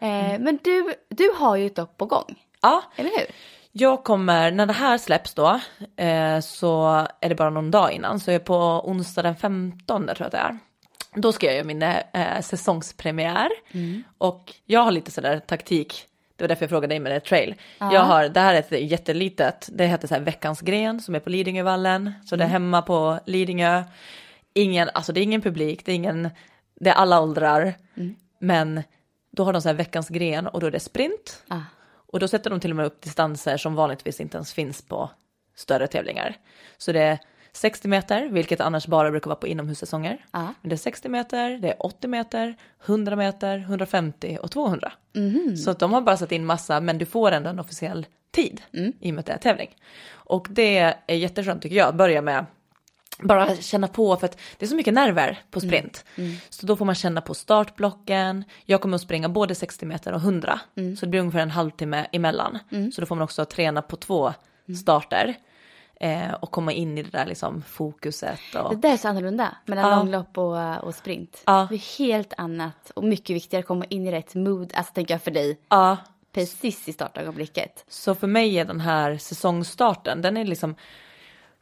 Eh, 0.00 0.38
men 0.40 0.58
du, 0.62 0.94
du 1.08 1.30
har 1.36 1.56
ju 1.56 1.66
ett 1.66 1.76
lopp 1.78 1.96
på 1.96 2.06
gång, 2.06 2.34
Ja, 2.62 2.82
eller 2.96 3.10
hur? 3.10 3.26
Jag 3.76 4.04
kommer, 4.04 4.50
när 4.50 4.66
det 4.66 4.72
här 4.72 4.98
släpps 4.98 5.34
då, 5.34 5.60
eh, 5.96 6.40
så 6.40 6.86
är 7.20 7.28
det 7.28 7.34
bara 7.34 7.50
någon 7.50 7.70
dag 7.70 7.92
innan. 7.92 8.20
Så 8.20 8.30
jag 8.30 8.34
är 8.34 8.44
på 8.44 8.88
onsdag 8.88 9.22
den 9.22 9.36
15 9.36 10.06
tror 10.06 10.16
jag 10.18 10.26
att 10.26 10.32
det 10.32 10.38
är. 10.38 10.58
Då 11.14 11.32
ska 11.32 11.46
jag 11.46 11.54
göra 11.54 11.66
min 11.66 11.82
eh, 11.82 12.40
säsongspremiär. 12.40 13.48
Och 14.18 14.54
jag 14.66 14.80
har 14.80 14.90
lite 14.92 15.10
sådär 15.10 15.38
taktik, 15.38 16.06
det 16.36 16.44
var 16.44 16.48
därför 16.48 16.62
jag 16.62 16.70
frågade 16.70 16.92
dig 16.92 17.00
med 17.00 17.12
det 17.12 17.20
trail. 17.20 17.54
Jag 17.78 18.00
har, 18.00 18.28
det 18.28 18.40
här 18.40 18.54
är 18.54 18.58
ett 18.58 18.90
jättelitet, 18.90 19.68
det 19.72 19.86
heter 19.86 20.08
så 20.08 20.14
här 20.14 20.20
Veckans 20.20 20.60
gren 20.60 21.00
som 21.00 21.14
är 21.14 21.20
på 21.20 21.30
Lidingövallen. 21.30 22.12
Så 22.24 22.36
det 22.36 22.44
är 22.44 22.48
hemma 22.48 22.82
på 22.82 23.18
Lidingö. 23.26 23.84
Ingen, 24.54 24.90
alltså 24.94 25.12
det 25.12 25.20
är 25.20 25.22
ingen 25.22 25.42
publik, 25.42 25.86
det 25.86 25.92
är 25.92 25.96
ingen, 25.96 26.30
det 26.80 26.90
är 26.90 26.94
alla 26.94 27.20
åldrar. 27.20 27.74
Men 28.38 28.82
då 29.30 29.44
har 29.44 29.52
de 29.52 29.62
så 29.62 29.68
här 29.68 29.76
Veckans 29.76 30.08
gren 30.08 30.46
och 30.46 30.60
då 30.60 30.66
är 30.66 30.70
det 30.70 30.80
sprint. 30.80 31.42
Ah. 31.48 31.60
Och 32.14 32.21
då 32.21 32.28
sätter 32.28 32.50
de 32.50 32.61
till 32.61 32.71
och 32.71 32.76
med 32.76 32.87
upp 32.87 33.02
distanser 33.02 33.56
som 33.56 33.75
vanligtvis 33.75 34.21
inte 34.21 34.37
ens 34.37 34.52
finns 34.52 34.83
på 34.83 35.11
större 35.56 35.87
tävlingar. 35.87 36.37
Så 36.76 36.92
det 36.92 37.00
är 37.00 37.18
60 37.52 37.88
meter, 37.88 38.28
vilket 38.28 38.61
annars 38.61 38.87
bara 38.87 39.11
brukar 39.11 39.28
vara 39.28 39.37
på 39.37 39.47
inomhussäsonger. 39.47 40.25
Ja. 40.33 40.54
Men 40.61 40.68
det 40.68 40.75
är 40.75 40.76
60 40.76 41.09
meter, 41.09 41.50
det 41.59 41.68
är 41.68 41.87
80 41.87 42.09
meter, 42.09 42.56
100 42.87 43.16
meter, 43.16 43.59
150 43.59 44.38
och 44.42 44.50
200. 44.50 44.92
Mhm. 45.14 45.56
Så 45.56 45.73
de 45.73 45.92
har 45.92 46.00
bara 46.00 46.16
satt 46.16 46.33
in 46.33 46.47
massa, 46.47 46.80
men 46.80 46.99
du 46.99 47.06
får 47.06 47.33
ändå 47.33 47.50
en 47.50 47.59
officiell 47.59 48.06
tid 48.30 48.62
Mm. 48.73 48.92
i 49.00 49.11
och 49.11 49.14
med 49.14 49.21
att 49.21 49.26
det 49.26 49.33
är 49.33 49.38
tävling. 49.38 49.76
Och 50.11 50.47
det 50.50 50.78
är 51.06 51.14
jätteskönt 51.14 51.62
tycker 51.62 51.76
jag, 51.76 51.88
att 51.88 51.94
börja 51.94 52.23
med 52.23 52.47
bara 53.18 53.56
känna 53.56 53.88
på, 53.88 54.16
för 54.16 54.26
att 54.26 54.38
det 54.59 54.64
är 54.66 54.68
så 54.68 54.76
mycket 54.76 54.94
nerver 54.94 55.38
på 55.50 55.59
Mm. 55.61 55.68
sprint. 55.71 56.04
Så 56.50 56.66
då 56.66 56.76
får 56.76 56.85
man 56.85 56.94
känna 56.94 57.21
på 57.21 57.35
startblocken. 57.35 58.44
Jag 58.64 58.80
kommer 58.80 58.94
att 58.94 59.00
springa 59.02 59.28
både 59.28 59.54
60 59.54 59.87
meter 59.87 60.12
och 60.12 60.21
100. 60.21 60.61
Mm. 60.76 60.97
Så 60.97 61.06
det 61.06 61.11
blir 61.11 61.21
ungefär 61.21 61.40
en 61.40 61.50
halvtimme 61.50 62.06
emellan. 62.12 62.59
Så 62.94 63.00
då 63.00 63.06
får 63.06 63.14
man 63.16 63.23
också 63.25 63.44
träna 63.44 63.83
på 63.83 63.97
två 63.97 64.33
Mm. 64.68 64.76
starter. 64.76 65.35
Eh, 66.00 66.33
och 66.35 66.50
komma 66.50 66.73
in 66.73 66.99
i 66.99 67.02
det 67.02 67.11
där 67.11 67.26
liksom 67.26 67.62
fokuset. 67.62 68.40
Och... 68.64 68.71
Det 68.76 68.88
där 68.88 68.92
är 68.92 68.97
så 68.97 69.09
annorlunda 69.09 69.56
mellan 69.66 69.90
Ja. 69.90 69.97
långlopp 69.97 70.38
och, 70.38 70.85
och 70.85 70.94
sprint. 70.94 71.42
Ja. 71.47 71.66
Det 71.71 71.75
är 71.76 71.99
helt 71.99 72.33
annat 72.37 72.90
och 72.94 73.04
mycket 73.04 73.37
viktigare 73.37 73.61
att 73.61 73.66
komma 73.66 73.85
in 73.85 74.06
i 74.06 74.12
rätt 74.12 74.35
mood, 74.35 74.73
alltså 74.75 74.92
tänker 74.92 75.14
jag 75.14 75.23
för 75.23 75.30
dig, 75.30 75.59
Ja, 75.68 75.97
precis 76.33 76.88
i 76.88 76.92
startögonblicket. 76.92 77.85
så 77.88 78.14
för 78.14 78.26
mig 78.26 78.59
är 78.59 78.64
den 78.64 78.80
här 78.80 79.18
säsongstarten, 79.18 80.23
den 80.23 80.37
är 80.37 80.44
liksom, 80.44 80.75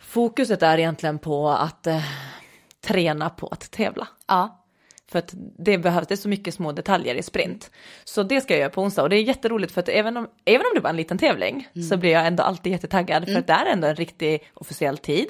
fokuset 0.02 0.62
är 0.62 0.78
egentligen 0.78 1.18
på 1.18 1.48
att 1.48 1.86
eh, 1.86 2.02
träna 2.80 3.30
på 3.30 3.46
att 3.46 3.70
tävla. 3.70 4.08
Ja, 4.28 4.64
För 5.08 5.18
att 5.18 5.34
det 5.58 5.78
behövs, 5.78 6.06
det 6.06 6.14
är 6.14 6.16
så 6.16 6.28
mycket 6.28 6.54
små 6.54 6.72
detaljer 6.72 7.14
i 7.14 7.22
sprint. 7.22 7.70
Så 8.04 8.22
det 8.22 8.40
ska 8.40 8.54
jag 8.54 8.60
göra 8.60 8.70
på 8.70 8.82
onsdag 8.82 9.02
och 9.02 9.08
det 9.08 9.16
är 9.16 9.22
jätteroligt 9.22 9.72
för 9.72 9.80
att 9.80 9.88
även 9.88 10.16
om, 10.16 10.28
även 10.44 10.66
om 10.66 10.72
det 10.74 10.80
var 10.80 10.90
en 10.90 10.96
liten 10.96 11.18
tävling 11.18 11.68
så 11.90 11.96
blir 11.96 12.10
jag 12.10 12.26
ändå 12.26 12.42
alltid 12.42 12.72
jättetaggad 12.72 13.24
för 13.24 13.36
att 13.38 13.46
det 13.46 13.52
är 13.52 13.66
ändå 13.66 13.86
en 13.86 13.96
riktig 13.96 14.50
officiell 14.54 14.98
tid. 14.98 15.26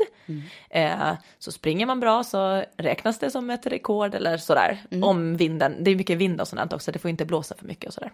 Eh, 0.71 1.12
så 1.38 1.52
springer 1.52 1.87
man 1.87 2.00
bra 2.00 2.25
så 2.25 2.64
räknas 2.76 3.19
det 3.19 3.31
som 3.31 3.50
ett 3.50 3.67
rekord 3.67 4.14
eller 4.14 4.37
sådär. 4.37 4.79
Om 5.02 5.37
vinden, 5.37 5.85
det 5.85 5.91
är 5.91 5.97
mycket 5.97 6.19
vind 6.19 6.41
och 6.41 6.49
sådant 6.49 6.73
också, 6.73 6.93
det 6.93 6.99
får 6.99 7.11
inte 7.11 7.25
blåsa 7.25 7.55
för 7.59 7.67
mycket 7.67 7.87
och 7.88 7.95
sådär. 7.95 8.12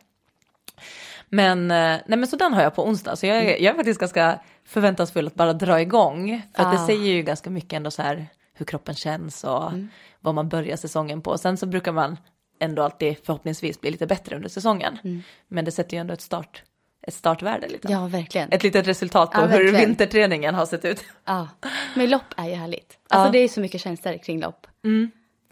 Men, 1.28 1.70
eh, 1.70 1.76
nej 2.06 2.18
men 2.18 2.26
så 2.26 2.36
den 2.36 2.54
har 2.54 2.62
jag 2.62 2.74
på 2.74 2.86
onsdag, 2.86 3.16
så 3.16 3.26
jag, 3.26 3.36
är- 3.36 3.62
jag 3.62 3.72
är 3.72 3.74
faktiskt 3.74 4.00
ganska 4.00 4.40
förväntansfull 4.64 5.26
att 5.26 5.34
bara 5.34 5.52
dra 5.52 5.80
igång. 5.80 6.42
För 6.56 6.62
att 6.62 6.72
det 6.72 6.82
Ah. 6.82 6.86
säger 6.86 7.12
ju 7.14 7.22
ganska 7.22 7.50
mycket 7.50 7.72
ändå 7.72 7.90
så 7.90 8.02
här 8.02 8.26
hur 8.54 8.66
kroppen 8.66 8.94
känns 8.94 9.44
och 9.44 9.72
vad 10.20 10.34
man 10.34 10.48
börjar 10.48 10.76
säsongen 10.76 11.22
på. 11.22 11.38
Sen 11.38 11.56
så 11.56 11.66
brukar 11.66 11.92
man 11.92 12.16
ändå 12.60 12.82
alltid 12.82 13.16
förhoppningsvis 13.24 13.80
bli 13.80 13.90
lite 13.90 14.06
bättre 14.06 14.36
under 14.36 14.48
säsongen. 14.48 15.22
Men 15.48 15.64
det 15.64 15.70
sätter 15.70 15.96
ju 15.96 16.00
ändå 16.00 16.14
ett, 16.14 16.20
start, 16.20 16.62
ett 17.02 17.14
startvärde 17.14 17.68
lite. 17.68 17.92
ja 17.92 18.06
verkligen. 18.06 18.52
Ett 18.52 18.62
litet 18.62 18.86
resultat 18.86 19.30
på 19.32 19.40
Ja, 19.40 19.46
hur 19.46 19.72
vinterträningen 19.72 20.54
har 20.54 20.66
sett 20.66 20.84
ut. 20.84 21.04
Ja. 21.24 21.48
Men 21.96 22.10
lopp 22.10 22.34
är 22.36 22.44
ju 22.48 22.54
härligt. 22.54 22.98
Alltså 23.08 23.28
Ja. 23.28 23.32
det 23.32 23.38
är 23.38 23.48
så 23.48 23.60
mycket 23.60 23.80
känslor 23.80 24.18
kring 24.18 24.40
lopp. 24.40 24.66
Mm. 24.84 25.10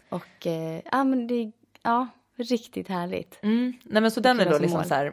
Och 0.09 0.47
eh, 0.47 0.81
ja 0.91 1.03
men 1.03 1.27
det 1.27 1.33
är 1.35 1.51
ja, 1.83 2.07
riktigt 2.37 2.87
härligt. 2.87 3.39
Mm. 3.43 3.73
Nej 3.83 4.01
men 4.01 4.11
så 4.11 4.19
den 4.19 4.39
är 4.39 4.45
då 4.45 4.51
som 4.51 4.61
liksom 4.61 4.79
mål. 4.79 4.87
så 4.87 4.93
här 4.95 5.11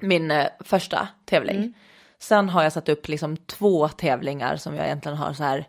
min 0.00 0.30
eh, 0.30 0.46
första 0.60 1.08
tävling. 1.24 1.56
Mm. 1.56 1.74
Sen 2.18 2.48
har 2.48 2.62
jag 2.62 2.72
satt 2.72 2.88
upp 2.88 3.08
liksom 3.08 3.36
två 3.36 3.88
tävlingar 3.88 4.56
som 4.56 4.74
jag 4.76 4.84
egentligen 4.84 5.18
har 5.18 5.32
så 5.32 5.42
här 5.42 5.66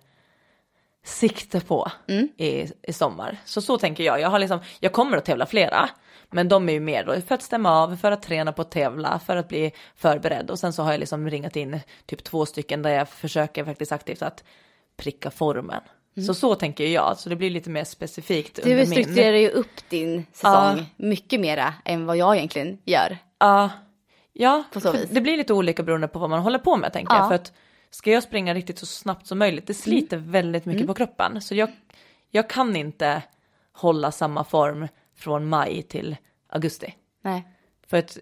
sikte 1.03 1.59
på 1.59 1.91
Mm. 2.07 2.27
i, 2.37 2.67
i 2.83 2.93
sommar. 2.93 3.37
Så 3.45 3.61
så 3.61 3.77
tänker 3.77 4.03
jag. 4.03 4.19
Jag 4.21 4.29
har 4.29 4.39
liksom, 4.39 4.59
jag 4.79 4.91
kommer 4.93 5.17
att 5.17 5.25
tävla 5.25 5.45
flera. 5.45 5.89
Men 6.31 6.49
de 6.49 6.69
är 6.69 6.73
ju 6.73 6.79
mer 6.79 7.03
då 7.05 7.21
för 7.21 7.35
att 7.35 7.41
stämma 7.41 7.71
av, 7.71 7.95
för 7.95 8.11
att 8.11 8.21
träna 8.21 8.51
på 8.53 8.61
att 8.61 8.71
tävla, 8.71 9.19
för 9.19 9.35
att 9.35 9.47
bli 9.47 9.71
förberedd. 9.95 10.49
Och 10.49 10.59
sen 10.59 10.73
så 10.73 10.83
har 10.83 10.91
jag 10.91 10.99
liksom 10.99 11.29
ringat 11.29 11.55
in 11.55 11.79
typ 12.05 12.23
två 12.23 12.45
stycken 12.45 12.81
där 12.81 12.89
jag 12.89 13.09
försöker 13.09 13.65
faktiskt 13.65 13.91
aktivt 13.91 14.21
att 14.21 14.43
pricka 14.97 15.31
formen. 15.31 15.81
Så 16.27 16.33
så 16.33 16.55
tänker 16.55 16.87
jag, 16.87 17.17
så 17.17 17.29
det 17.29 17.35
blir 17.35 17.49
lite 17.49 17.69
mer 17.69 17.83
specifikt 17.83 18.59
Mm. 18.59 18.69
Du 18.69 18.81
under 18.83 18.95
min. 18.95 19.03
strukturerar 19.03 19.37
ju 19.37 19.49
upp 19.49 19.89
din 19.89 20.25
säsong 20.33 20.85
mycket 20.95 21.39
mera 21.39 21.73
än 21.85 22.05
vad 22.05 22.17
jag 22.17 22.35
egentligen 22.37 22.77
gör. 22.85 23.17
Ja, 23.39 23.69
ja 24.37 24.63
På 24.73 24.79
så 24.79 24.91
vis. 24.91 25.09
det 25.09 25.21
blir 25.21 25.37
lite 25.37 25.53
olika 25.53 25.83
beroende 25.83 26.07
på 26.07 26.19
vad 26.19 26.29
man 26.29 26.39
håller 26.39 26.59
på 26.59 26.77
med 26.77 26.93
tänker 26.93 27.13
Ja. 27.13 27.19
jag. 27.19 27.27
För 27.27 27.35
att 27.35 27.53
ska 27.89 28.11
jag 28.11 28.23
springa 28.23 28.53
riktigt 28.53 28.79
så 28.79 28.85
snabbt 28.85 29.27
som 29.27 29.37
möjligt, 29.39 29.67
det 29.67 29.73
sliter 29.73 30.17
Mm. 30.17 30.31
väldigt 30.31 30.65
mycket 30.65 30.87
på 30.87 30.93
kroppen. 30.93 31.41
Så 31.41 31.55
jag, 31.55 31.69
jag 32.31 32.49
kan 32.49 32.75
inte 32.75 33.21
hålla 33.71 34.11
samma 34.11 34.43
form 34.43 34.87
från 35.15 35.49
maj 35.49 35.81
till 35.81 36.15
augusti. 36.49 36.95
Nej. 37.21 37.47
För 37.87 37.97
att 37.97 38.17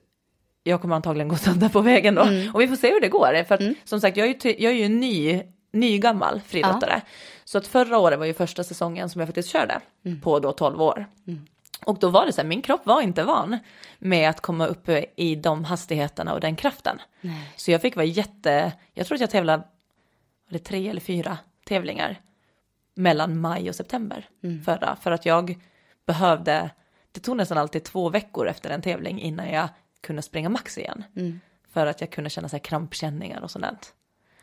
jag 0.63 0.81
kommer 0.81 0.95
antagligen 0.95 1.27
gå 1.29 1.35
sönder 1.35 1.69
på 1.69 1.81
vägen 1.81 2.15
då. 2.15 2.21
Mm. 2.21 2.53
Och 2.55 2.61
vi 2.61 2.67
får 2.67 2.75
se 2.75 2.93
hur 2.93 3.01
det 3.01 3.07
går. 3.09 3.43
För 3.43 3.55
att 3.55 3.61
som 3.83 4.01
sagt, 4.01 4.17
jag 4.17 4.27
är 4.27 4.45
ju, 4.45 4.55
jag 4.59 4.71
är 4.73 4.77
ju 4.77 4.89
ny, 4.89 5.41
ny 5.71 5.97
gammal 5.99 6.41
friidrottare. 6.41 7.01
Så 7.43 7.57
att 7.57 7.67
förra 7.67 7.97
året 7.97 8.19
var 8.19 8.25
ju 8.25 8.33
första 8.33 8.63
säsongen 8.63 9.09
som 9.09 9.19
jag 9.21 9.27
faktiskt 9.27 9.49
körde 9.49 9.81
Mm. 10.05 10.21
på 10.21 10.39
då 10.39 10.51
12 10.51 10.81
år. 10.81 11.05
Och 11.85 11.99
då 11.99 12.09
var 12.09 12.25
det 12.25 12.33
så 12.33 12.41
här, 12.41 12.47
min 12.47 12.61
kropp 12.61 12.85
var 12.85 13.01
inte 13.01 13.23
van 13.23 13.57
med 13.99 14.29
att 14.29 14.41
komma 14.41 14.67
upp 14.67 14.89
i 15.15 15.35
de 15.35 15.63
hastigheterna 15.63 16.33
och 16.33 16.39
den 16.39 16.55
kraften. 16.55 17.01
Så 17.55 17.71
jag 17.71 17.81
fick 17.81 17.95
vara 17.95 18.05
jätte, 18.05 18.73
jag 18.93 19.07
tror 19.07 19.15
att 19.15 19.21
jag 19.21 19.29
tävlade, 19.29 19.63
var 20.47 20.53
det 20.53 20.59
tre 20.59 20.89
eller 20.89 21.01
fyra 21.01 21.37
tävlingar 21.65 22.21
mellan 22.95 23.39
maj 23.41 23.69
och 23.69 23.75
september 23.75 24.29
förra, 24.65 24.95
för 24.95 25.11
att 25.11 25.25
jag 25.25 25.59
behövde, 26.05 26.69
det 27.11 27.19
tog 27.19 27.37
nästan 27.37 27.57
alltid 27.57 27.83
två 27.83 28.09
veckor 28.09 28.47
efter 28.47 28.69
en 28.69 28.81
tävling 28.81 29.21
innan 29.21 29.49
jag 29.49 29.69
kunde 30.01 30.21
springa 30.21 30.49
max 30.49 30.77
igen. 30.77 31.03
För 31.73 31.87
att 31.87 32.01
jag 32.01 32.09
kunde 32.11 32.29
känna 32.29 32.49
så 32.49 32.55
här 32.55 32.63
krampkänningar 32.63 33.41
och 33.41 33.51
sånt. 33.51 33.93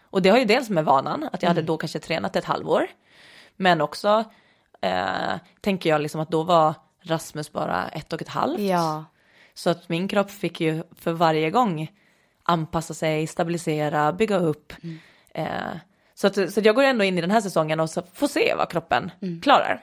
Och 0.03 0.23
det 0.23 0.29
har 0.29 0.39
ju 0.39 0.45
dels 0.45 0.71
med 0.71 0.85
vanan, 0.85 1.29
att 1.33 1.43
jag 1.43 1.51
hade 1.51 1.63
då 1.63 1.77
kanske 1.77 1.99
tränat 1.99 2.37
ett 2.37 2.45
halvår. 2.45 2.87
Men 3.57 3.81
också 3.81 4.25
eh, 4.81 5.35
tänker 5.61 5.91
jag 5.91 6.01
liksom 6.01 6.21
att 6.21 6.31
då 6.31 6.43
var 6.43 6.75
Rasmus 7.03 7.53
bara 7.53 7.89
ett 7.89 8.13
och 8.13 8.23
ett 8.23 8.29
halvt. 8.29 8.61
Ja. 8.61 9.05
Så 9.55 9.71
att 9.71 9.89
min 9.89 10.09
kropp 10.09 10.31
fick 10.31 10.61
ju 10.61 10.83
för 10.97 11.13
varje 11.13 11.51
gång 11.51 11.91
anpassa 12.43 12.95
sig, 12.95 13.27
stabilisera, 13.27 14.13
bygga 14.13 14.37
upp. 14.39 14.73
Eh, 15.35 15.47
så, 16.15 16.27
att, 16.27 16.35
så 16.35 16.61
att 16.61 16.65
jag 16.67 16.75
går 16.75 16.83
ändå 16.83 17.05
in 17.05 17.19
i 17.19 17.21
den 17.21 17.31
här 17.31 17.41
säsongen 17.41 17.81
och 17.81 17.91
så 17.91 18.03
får 18.15 18.27
se 18.29 18.55
vad 18.57 18.71
kroppen 18.71 19.11
klarar. 19.43 19.83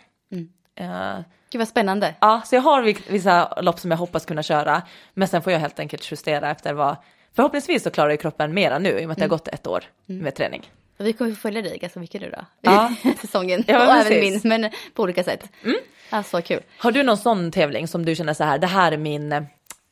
Eh, 0.76 1.20
Gud 1.52 1.60
vad 1.60 1.68
spännande. 1.68 2.16
ja, 2.22 2.42
så 2.46 2.56
jag 2.56 2.62
har 2.62 2.82
vi- 2.82 2.98
vissa 3.10 3.62
lopp 3.62 3.80
som 3.80 3.92
jag 3.92 3.98
hoppas 3.98 4.26
kunna 4.26 4.44
köra. 4.44 4.82
Men 5.14 5.28
sen 5.28 5.42
får 5.42 5.54
jag 5.54 5.60
helt 5.60 5.80
enkelt 5.80 6.12
justera 6.12 6.50
efter 6.52 6.74
vad, 6.74 6.96
förhoppningsvis 7.36 7.84
så 7.84 7.90
klarar 7.90 8.10
ju 8.10 8.18
kroppen 8.18 8.54
mera 8.54 8.80
nu 8.80 8.90
i 8.90 9.04
och 9.06 9.08
med 9.08 9.12
att 9.12 9.18
det 9.18 9.24
har 9.24 9.30
gått 9.30 9.48
ett 9.48 9.68
år 9.68 9.84
med 10.06 10.36
träning. 10.36 10.72
Vi 10.98 11.14
kommer 11.14 11.32
följa 11.32 11.62
dig 11.62 11.78
ganska 11.78 12.00
mycket 12.00 12.22
nu 12.22 12.30
då. 12.30 12.46
Ja. 12.62 12.94
Säsongen. 13.22 13.64
Ja, 13.68 13.88
och 13.88 13.94
även 13.94 14.20
min, 14.20 14.42
men 14.44 14.72
på 14.94 15.04
olika 15.04 15.24
sätt. 15.24 15.50
Ja, 16.10 16.24
så 16.24 16.42
kul. 16.42 16.62
Har 16.78 16.92
du 16.92 17.04
någon 17.04 17.18
sån 17.18 17.52
tävling 17.52 17.88
som 17.88 18.06
du 18.06 18.16
känner 18.16 18.34
så 18.34 18.44
här, 18.44 18.58
det 18.58 18.68
här 18.68 18.92
är 18.92 18.98
min, 18.98 19.30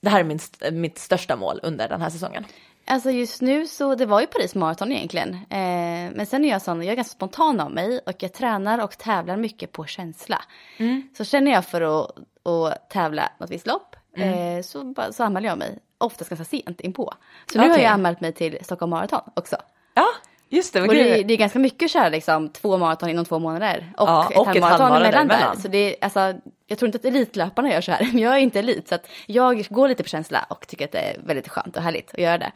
det 0.02 0.10
här 0.10 0.20
är 0.20 0.24
min, 0.24 0.40
mitt 0.72 0.98
största 0.98 1.36
mål 1.36 1.60
under 1.64 1.90
den 1.90 2.02
här 2.02 2.10
säsongen? 2.10 2.46
Alltså 2.88 3.12
just 3.12 3.42
nu 3.42 3.68
så, 3.68 3.96
det 3.96 4.06
var 4.06 4.22
ju 4.22 4.28
Paris 4.28 4.56
Marathon 4.56 4.92
egentligen. 4.92 5.34
Eh, 5.34 6.12
men 6.16 6.26
sen 6.26 6.46
är 6.46 6.50
jag 6.50 6.62
sån, 6.62 6.84
jag 6.84 6.92
är 6.92 6.96
ganska 6.96 7.14
spontan 7.16 7.60
av 7.60 7.72
mig 7.72 8.00
och 8.06 8.24
jag 8.24 8.34
tränar 8.34 8.84
och 8.84 8.98
tävlar 8.98 9.38
mycket 9.38 9.72
på 9.72 9.86
känsla. 9.86 10.42
Så 11.18 11.24
känner 11.24 11.52
jag 11.52 11.66
för 11.66 11.82
att, 11.82 12.12
att 12.48 12.90
tävla 12.90 13.30
något 13.40 13.50
visst 13.50 13.68
lopp 13.68 13.96
eh, 14.18 14.62
så, 14.64 14.94
så 15.12 15.24
anmäler 15.24 15.50
jag 15.50 15.58
mig. 15.58 15.80
Oftast 15.98 16.30
ganska 16.30 16.46
sent 16.46 16.82
inpå. 16.82 17.14
Så 17.52 17.62
nu 17.62 17.70
har 17.70 17.78
jag 17.78 17.86
anmält 17.92 18.22
mig 18.22 18.34
till 18.34 18.58
Stockholm 18.62 18.90
Marathon 18.90 19.22
också. 19.34 19.56
Ja, 19.94 20.08
just 20.56 20.74
det. 20.74 20.82
Och 20.82 20.88
det, 20.88 21.24
det 21.24 21.34
är 21.34 21.38
ganska 21.38 21.60
mycket 21.60 21.86
att 21.86 21.92
köra 21.92 22.10
liksom 22.10 22.50
två 22.50 22.78
maraton 22.78 23.10
inom 23.10 23.26
två 23.26 23.40
månader. 23.40 23.94
Och, 23.98 24.08
Ja, 24.08 24.30
ett 24.32 24.38
och 24.38 24.42
ett 24.42 24.48
halvmaraton 24.48 24.92
halvmaraton 24.92 25.22
emellan 25.22 25.28
där. 25.56 25.62
Så 25.62 25.68
det 25.68 25.78
är, 25.78 25.96
alltså, 26.02 26.34
jag 26.68 26.78
tror 26.78 26.88
inte 26.88 26.98
att 26.98 27.06
elitlöparna 27.06 27.72
gör 27.74 27.82
så 27.82 27.92
här. 27.92 28.10
Men 28.14 28.22
jag 28.22 28.34
är 28.34 28.40
inte 28.40 28.60
elit. 28.60 28.88
Så 28.88 28.96
att 28.96 29.08
jag 29.26 29.66
går 29.70 29.88
lite 29.88 30.04
på 30.04 30.10
känsla 30.10 30.46
och 30.50 30.68
tycker 30.68 30.86
att 30.86 30.92
det 30.92 31.00
är 31.00 31.18
väldigt 31.26 31.48
skönt 31.50 31.78
och 31.78 31.84
härligt 31.84 32.14
att 32.14 32.20
göra 32.20 32.38
det. 32.38 32.52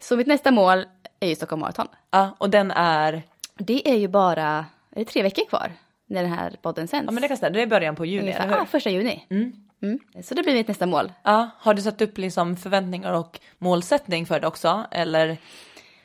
Så 0.00 0.16
mitt 0.16 0.26
nästa 0.26 0.50
mål 0.50 0.84
är 1.20 1.28
ju 1.28 1.34
Stockholm 1.34 1.60
Marathon. 1.60 1.88
Ja, 2.10 2.36
och 2.38 2.50
den 2.50 2.70
är, 2.70 3.22
Det 3.58 3.88
är 3.88 3.96
ju 3.96 4.08
bara 4.08 4.66
är 4.96 4.98
det 4.98 5.04
tre 5.04 5.22
veckor 5.22 5.44
kvar 5.48 5.72
när 6.06 6.22
den 6.22 6.32
här 6.32 6.56
podden 6.62 6.88
sänds. 6.88 7.04
ja 7.06 7.12
men 7.12 7.22
det 7.22 7.28
kan 7.28 7.36
stämma, 7.36 7.50
det 7.54 7.62
är 7.62 7.66
början 7.66 7.96
på 7.96 8.06
juni, 8.06 8.22
Ungefär, 8.22 8.40
eller 8.44 8.52
hur? 8.52 8.58
ja, 8.60 8.66
första 8.66 8.90
juni. 8.90 9.26
Mm. 9.30 9.52
Så 10.22 10.34
det 10.34 10.42
blir 10.42 10.54
mitt 10.54 10.68
nästa 10.68 10.86
mål. 10.86 11.12
Ja, 11.22 11.50
har 11.58 11.74
du 11.74 11.82
satt 11.82 12.00
upp 12.00 12.18
liksom 12.18 12.56
förväntningar 12.56 13.12
och 13.12 13.40
målsättning 13.58 14.26
för 14.26 14.40
det 14.40 14.46
också? 14.46 14.84
Eller 14.90 15.36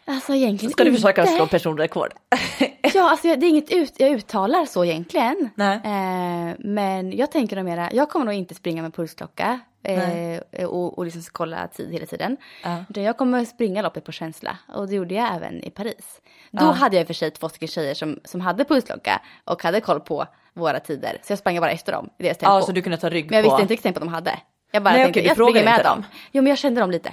Alltså 0.09 0.33
egentligen 0.35 0.71
ska 0.71 0.83
du 0.83 0.93
försöka 0.93 1.25
slå 1.25 1.47
personrekord? 1.47 2.13
Ja, 2.93 3.09
alltså 3.09 3.27
det 3.27 3.45
är 3.45 3.49
inget 3.49 3.71
ut, 3.71 3.93
jag 3.97 4.09
uttalar 4.11 4.65
så 4.65 4.85
egentligen. 4.85 5.49
Nej. 5.55 5.75
Eh, 5.75 6.55
men 6.59 7.17
jag 7.17 7.31
tänker 7.31 7.55
nog 7.55 7.65
mera, 7.65 7.89
jag 7.93 8.09
kommer 8.09 8.25
nog 8.25 8.33
inte 8.33 8.55
springa 8.55 8.81
med 8.81 8.93
pulsklocka 8.93 9.59
eh, 9.83 10.65
och, 10.65 10.97
och 10.97 11.05
liksom 11.05 11.21
kolla 11.31 11.67
tid 11.67 11.91
hela 11.91 12.05
tiden. 12.05 12.37
Ja. 12.63 12.83
Utan 12.89 13.03
jag 13.03 13.17
kommer 13.17 13.45
springa 13.45 13.81
loppet 13.81 14.03
på 14.05 14.11
känsla 14.11 14.57
och 14.75 14.87
det 14.87 14.95
gjorde 14.95 15.13
jag 15.15 15.35
även 15.35 15.63
i 15.63 15.69
Paris. 15.69 16.21
Då 16.51 16.65
Ja. 16.65 16.71
hade 16.71 16.95
jag 16.95 17.01
i 17.01 17.03
och 17.03 17.07
för 17.07 17.13
sig 17.13 17.31
två 17.31 17.49
stycken 17.49 17.67
tjejer 17.67 17.93
som, 17.93 18.19
som 18.25 18.41
hade 18.41 18.65
pulsklocka 18.65 19.21
och 19.43 19.63
hade 19.63 19.81
koll 19.81 19.99
på 19.99 20.25
våra 20.53 20.79
tider. 20.79 21.17
Så 21.23 21.31
jag 21.31 21.39
sprang 21.39 21.59
bara 21.59 21.71
efter 21.71 21.91
dem 21.91 22.09
i 22.17 22.23
deras 22.23 22.37
tempo. 22.37 22.51
Ja, 22.53 22.61
så 22.61 22.71
du 22.71 22.81
kunde 22.81 22.97
ta 22.97 23.09
rygg 23.09 23.25
Men 23.31 23.35
jag 23.37 23.45
på... 23.45 23.49
visste 23.51 23.61
inte 23.61 23.71
vilket 23.71 23.83
tempo 23.83 23.99
de 23.99 24.07
hade. 24.09 24.39
Jag 24.71 24.83
bara 24.83 24.93
Nej, 24.93 25.03
tänkte, 25.03 25.19
okej, 25.19 25.27
jag 25.27 25.35
springer 25.49 25.63
med 25.65 25.85
dem. 25.85 25.95
dem. 25.95 26.05
Jo, 26.31 26.41
men 26.41 26.49
jag 26.49 26.57
kände 26.57 26.81
dem 26.81 26.91
lite. 26.91 27.11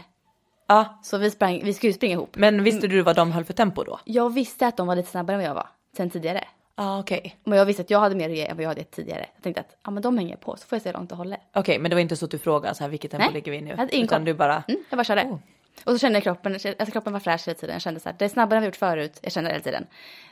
Ja, 0.67 0.99
Så 1.03 1.19
vi, 1.19 1.31
sprang, 1.31 1.61
vi 1.65 1.75
skulle 1.75 1.89
ju 1.91 1.95
springa 1.95 2.13
ihop. 2.15 2.37
men 2.37 2.65
visste 2.65 2.87
du 2.87 3.03
vad 3.03 3.17
de 3.17 3.33
höll 3.33 3.45
för 3.45 3.53
tempo 3.55 3.85
då? 3.85 4.01
Jag 4.05 4.33
visste 4.35 4.67
att 4.67 4.77
de 4.77 4.87
var 4.87 4.97
lite 4.97 5.11
snabbare 5.11 5.35
än 5.35 5.41
vad 5.43 5.51
jag 5.51 5.55
var. 5.55 5.69
sen 5.97 6.11
tidigare. 6.11 6.45
Ah, 6.75 6.99
okej. 6.99 7.37
Men 7.45 7.59
jag 7.59 7.67
visste 7.67 7.83
att 7.83 7.91
jag 7.91 8.01
hade 8.01 8.15
mer 8.15 8.31
att 8.31 8.37
ge 8.37 8.47
än 8.47 8.57
vad 8.57 8.65
jag 8.65 8.69
hade 8.69 8.85
tidigare. 8.85 9.27
Jag 9.35 9.43
tänkte 9.43 9.61
att 9.61 9.77
ja, 9.85 9.91
men 9.91 10.03
de 10.03 10.19
hänger 10.19 10.37
på 10.37 10.57
så 10.57 10.67
får 10.67 10.77
jag 10.77 10.83
se 10.83 10.89
hur 10.89 10.95
långt 10.95 11.11
det 11.11 11.17
håller. 11.17 11.39
Okej, 11.55 11.79
men 11.79 11.91
det 11.91 11.95
var 11.97 12.01
inte 12.01 12.17
så 12.17 12.25
att 12.25 12.31
du 12.31 12.39
frågade 12.39 12.75
så 12.75 12.85
här, 12.85 12.89
vilket 12.91 13.11
tempo 13.11 13.25
Nej, 13.25 13.35
ligger 13.35 13.53
vi 13.53 13.59
i 13.59 13.61
nu? 13.61 13.71
jag 13.71 13.77
hade 13.77 13.95
ingen 13.95 14.05
Utan 14.07 14.19
koll. 14.19 14.25
du 14.25 14.35
bara, 14.35 14.63
Mm, 14.69 14.81
jag 14.91 14.97
bara 14.97 15.05
körde. 15.05 15.23
Oh. 15.23 15.39
Och 15.85 15.93
så 15.93 15.99
kände 15.99 16.17
jag 16.17 16.23
kroppen, 16.23 16.53
alltså 16.55 16.87
kroppen 16.93 17.13
var 17.13 17.21
fräsch 17.21 17.47
hela 17.49 17.59
tiden. 17.59 17.73
Jag 17.75 17.83
kände 17.83 18.01
så 18.01 18.09
här, 18.09 18.17
det 18.19 18.25
är 18.25 18.29
snabbare 18.29 18.57
än 18.57 18.63
vi 18.63 18.67
gjort 18.67 18.77
förut. 18.77 19.19
Jag 19.23 19.33
kände 19.33 19.51
det 19.51 19.55
hela 19.55 19.65
tiden. 19.65 19.87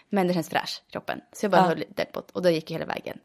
Men 0.08 0.26
det 0.28 0.34
känns 0.34 0.48
fräsch, 0.48 0.82
kroppen. 0.92 1.20
Så 1.32 1.44
jag 1.44 1.50
bara 1.50 1.62
Ja. 1.62 1.68
höll 1.68 1.84
tempot 1.94 2.30
och 2.30 2.42
då 2.42 2.50
gick 2.50 2.70
jag 2.70 2.74
hela 2.78 2.86
vägen. 2.94 3.18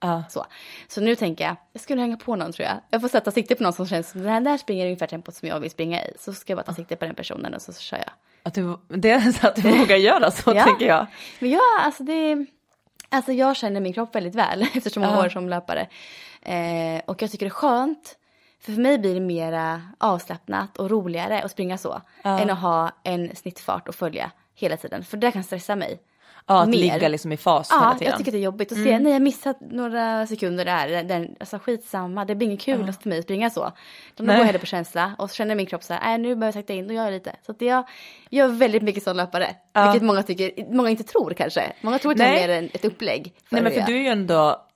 Ja. 0.00 0.24
Så. 0.28 0.46
så 0.88 1.00
nu 1.00 1.14
tänker 1.16 1.44
jag, 1.44 1.56
jag 1.72 1.82
skulle 1.82 2.00
hänga 2.00 2.16
på 2.16 2.36
någon 2.36 2.52
tror 2.52 2.68
jag. 2.68 2.76
Jag 2.90 3.00
får 3.00 3.08
sätta 3.08 3.30
sikte 3.30 3.54
på 3.54 3.62
någon 3.62 3.72
som 3.72 3.86
känns 3.86 4.10
som 4.10 4.22
den 4.22 4.44
där 4.44 4.56
springer 4.58 4.84
ungefär 4.84 5.06
tempot 5.06 5.34
som 5.34 5.48
jag 5.48 5.60
vill 5.60 5.70
springa 5.70 6.04
i. 6.04 6.12
Så 6.18 6.32
ska 6.32 6.50
jag 6.52 6.58
bara 6.58 6.62
ta 6.62 6.74
sikte 6.74 6.96
på 6.96 7.04
den 7.04 7.14
personen 7.14 7.54
och 7.54 7.62
så, 7.62 7.72
så 7.72 7.80
kör 7.80 7.96
jag. 7.98 8.10
Att 8.42 8.54
du, 8.54 8.78
det 8.88 9.10
är 9.10 9.32
så 9.32 9.46
att 9.48 9.56
du 9.56 9.78
vågar 9.78 9.96
göra 9.96 10.30
så 10.30 10.54
Ja. 10.54 10.64
tänker 10.64 10.86
jag. 10.86 11.06
Men 11.38 11.50
ja, 11.50 11.60
alltså 11.80 12.02
det... 12.02 12.46
Alltså 13.08 13.32
jag 13.32 13.56
känner 13.56 13.80
min 13.80 13.92
kropp 13.92 14.14
väldigt 14.14 14.34
väl 14.34 14.62
eftersom 14.74 15.02
jag 15.02 15.10
Ja. 15.10 15.14
har 15.14 15.22
varit 15.22 15.32
som 15.32 15.48
löpare. 15.48 15.88
Eh, 16.42 17.00
och 17.06 17.22
jag 17.22 17.30
tycker 17.30 17.46
det 17.46 17.48
är 17.48 17.50
skönt. 17.50 18.16
För 18.60 18.72
för 18.72 18.80
mig 18.80 18.98
blir 18.98 19.14
det 19.14 19.20
mera 19.20 19.82
avslappnat 19.98 20.76
och 20.76 20.90
roligare 20.90 21.42
att 21.42 21.50
springa 21.50 21.78
så. 21.78 22.00
Än 22.22 22.50
att 22.50 22.58
ha 22.60 22.90
en 23.02 23.36
snittfart 23.36 23.88
och 23.88 23.94
följa 23.94 24.30
hela 24.54 24.76
tiden. 24.76 25.04
För 25.04 25.16
det 25.16 25.32
kan 25.32 25.44
stressa 25.44 25.76
mig. 25.76 25.98
Ja, 26.48 26.62
att 26.62 26.68
Mer. 26.68 26.78
ligga 26.78 27.08
liksom 27.08 27.32
i 27.32 27.36
fas 27.36 27.72
hela 27.72 27.82
Ja, 27.82 27.92
tiden. 27.92 28.06
Mm. 28.06 28.10
jag 28.10 28.18
tycker 28.18 28.32
det 28.32 28.38
är 28.38 28.42
jobbigt 28.42 28.72
att 28.72 28.78
se. 28.78 28.98
Nej, 28.98 29.12
jag 29.12 29.22
missat 29.22 29.56
några 29.60 30.26
sekunder 30.26 30.64
där. 30.64 30.88
Den- 30.88 31.08
Den, 31.08 31.34
alltså 31.40 31.58
skitsamma, 31.58 32.24
det 32.24 32.34
blir 32.34 32.48
inget 32.48 32.60
kul 32.60 32.92
för 33.02 33.08
mig 33.08 33.18
att 33.18 33.24
springa 33.24 33.50
så. 33.50 33.72
De 34.14 34.22
går 34.22 34.26
Nej. 34.26 34.38
jag 34.38 34.44
hellre 34.44 34.58
på 34.58 34.66
känsla 34.66 35.12
och 35.18 35.30
så 35.30 35.36
känner 35.36 35.54
min 35.54 35.66
kropp 35.66 35.82
så 35.82 35.94
här, 35.94 36.00
nej 36.04 36.18
nu 36.18 36.28
behöver 36.28 36.46
jag 36.46 36.54
sakta 36.54 36.72
in, 36.72 36.88
då 36.88 36.94
gör 36.94 37.04
jag 37.04 37.12
lite. 37.12 37.36
Så 37.46 37.52
att 37.52 37.60
jag 37.60 37.84
gör 38.30 38.48
väldigt 38.48 38.82
mycket 38.82 39.02
som 39.02 39.16
löpare. 39.16 39.54
Ja. 39.72 39.84
Vilket 39.84 40.06
många 40.06 40.22
tycker, 40.22 40.72
många 40.74 40.90
inte 40.90 41.04
tror 41.04 41.30
kanske. 41.34 41.72
Många 41.80 41.98
tror 41.98 42.12
att 42.12 42.18
det 42.18 42.24
är 42.24 42.48
mer 42.62 42.70
ett 42.74 42.84
upplägg. 42.84 43.32
Nej 43.48 43.62
men 43.62 43.72
för 43.72 43.80
du 43.80 43.96
är 43.96 44.00
ju 44.00 44.08
ändå 44.08 44.66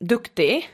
duktig. 0.00 0.68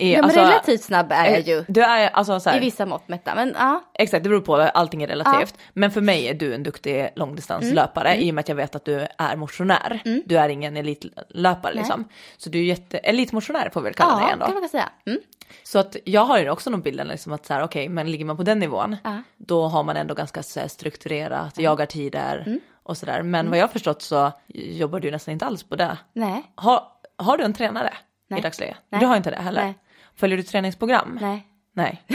I, 0.00 0.12
Ja 0.12 0.16
men 0.16 0.24
alltså, 0.24 0.40
relativt 0.40 0.82
snabb 0.82 1.12
är 1.12 1.26
jag 1.30 1.40
ju. 1.40 1.64
Du 1.68 1.82
är 1.82 2.08
alltså 2.08 2.40
så 2.40 2.50
här, 2.50 2.56
I 2.56 2.60
vissa 2.60 2.86
mått 2.86 3.08
mätta, 3.08 3.34
men 3.34 3.54
ja. 3.58 3.84
Exakt, 3.94 4.22
det 4.24 4.28
beror 4.28 4.40
på, 4.40 4.56
allting 4.56 5.02
är 5.02 5.06
relativt. 5.06 5.54
Men 5.72 5.90
för 5.90 6.00
mig 6.00 6.28
är 6.28 6.34
du 6.34 6.54
en 6.54 6.62
duktig 6.62 7.08
långdistanslöpare 7.16 8.16
i 8.16 8.30
och 8.30 8.34
med 8.34 8.42
att 8.42 8.48
jag 8.48 8.56
vet 8.56 8.74
att 8.74 8.84
du 8.84 9.06
är 9.18 9.36
motionär. 9.36 10.00
Du 10.26 10.38
är 10.38 10.48
ingen 10.48 10.76
elitlöpare 10.76 11.74
liksom. 11.74 12.08
Så 12.36 12.50
du 12.50 12.58
är 12.58 12.62
jätte, 12.62 12.98
elitmotionär 12.98 13.70
får 13.72 13.80
vi 13.80 13.84
väl 13.84 13.94
kalla 13.94 14.14
dig 14.14 14.24
Ja, 14.26 14.32
ändå. 14.32 14.44
kan 14.46 14.54
man 14.54 14.68
säga. 14.68 14.88
Mm. 15.06 15.18
Så 15.62 15.78
att 15.78 15.96
jag 16.04 16.24
har 16.24 16.38
ju 16.38 16.50
också 16.50 16.70
nog 16.70 16.82
bilden 16.82 17.08
liksom 17.08 17.32
att 17.32 17.46
så 17.46 17.54
här, 17.54 17.62
okej, 17.62 17.88
men 17.88 18.10
ligger 18.10 18.24
man 18.24 18.36
på 18.36 18.42
den 18.42 18.58
nivån, 18.58 18.96
Ja. 19.04 19.22
då 19.36 19.66
har 19.68 19.82
man 19.82 19.96
ändå 19.96 20.14
ganska 20.14 20.42
så 20.42 20.60
här, 20.60 20.68
strukturerat, 20.68 21.58
jagar 21.58 21.86
tider 21.86 22.42
Mm. 22.46 22.60
och 22.82 22.96
sådär. 22.96 23.22
Men 23.22 23.48
vad 23.50 23.58
jag 23.58 23.62
har 23.62 23.68
förstått 23.68 24.02
så 24.02 24.32
jobbar 24.54 25.00
du 25.00 25.10
nästan 25.10 25.32
inte 25.32 25.46
alls 25.46 25.62
på 25.62 25.76
det. 25.76 25.98
Nej, 26.12 26.42
Har, 26.54 26.82
har 27.18 27.38
du 27.38 27.44
en 27.44 27.52
tränare 27.54 27.92
Nej. 28.28 28.38
i 28.40 28.42
dagsläget? 28.42 28.76
Nej. 28.88 29.00
Du 29.00 29.06
har 29.06 29.16
inte 29.16 29.30
det 29.30 29.36
heller? 29.36 29.62
Nej. 29.64 29.74
Följer 30.20 30.36
du 30.36 30.42
träningsprogram? 30.42 31.18
nej. 31.20 31.46
Nej. 31.72 32.02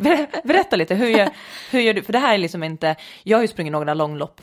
Ber- 0.00 0.46
Berätta 0.46 0.76
lite, 0.76 0.94
hur 0.94 1.08
gör, 1.08 1.28
hur 1.70 1.80
gör 1.80 1.94
du? 1.94 2.02
För 2.02 2.12
det 2.12 2.18
här 2.18 2.34
är 2.34 2.38
liksom 2.38 2.62
inte, 2.62 2.96
jag 3.22 3.38
har 3.38 3.42
ju 3.42 3.48
sprungit 3.48 3.72
några 3.72 3.94
långlopp 3.94 4.40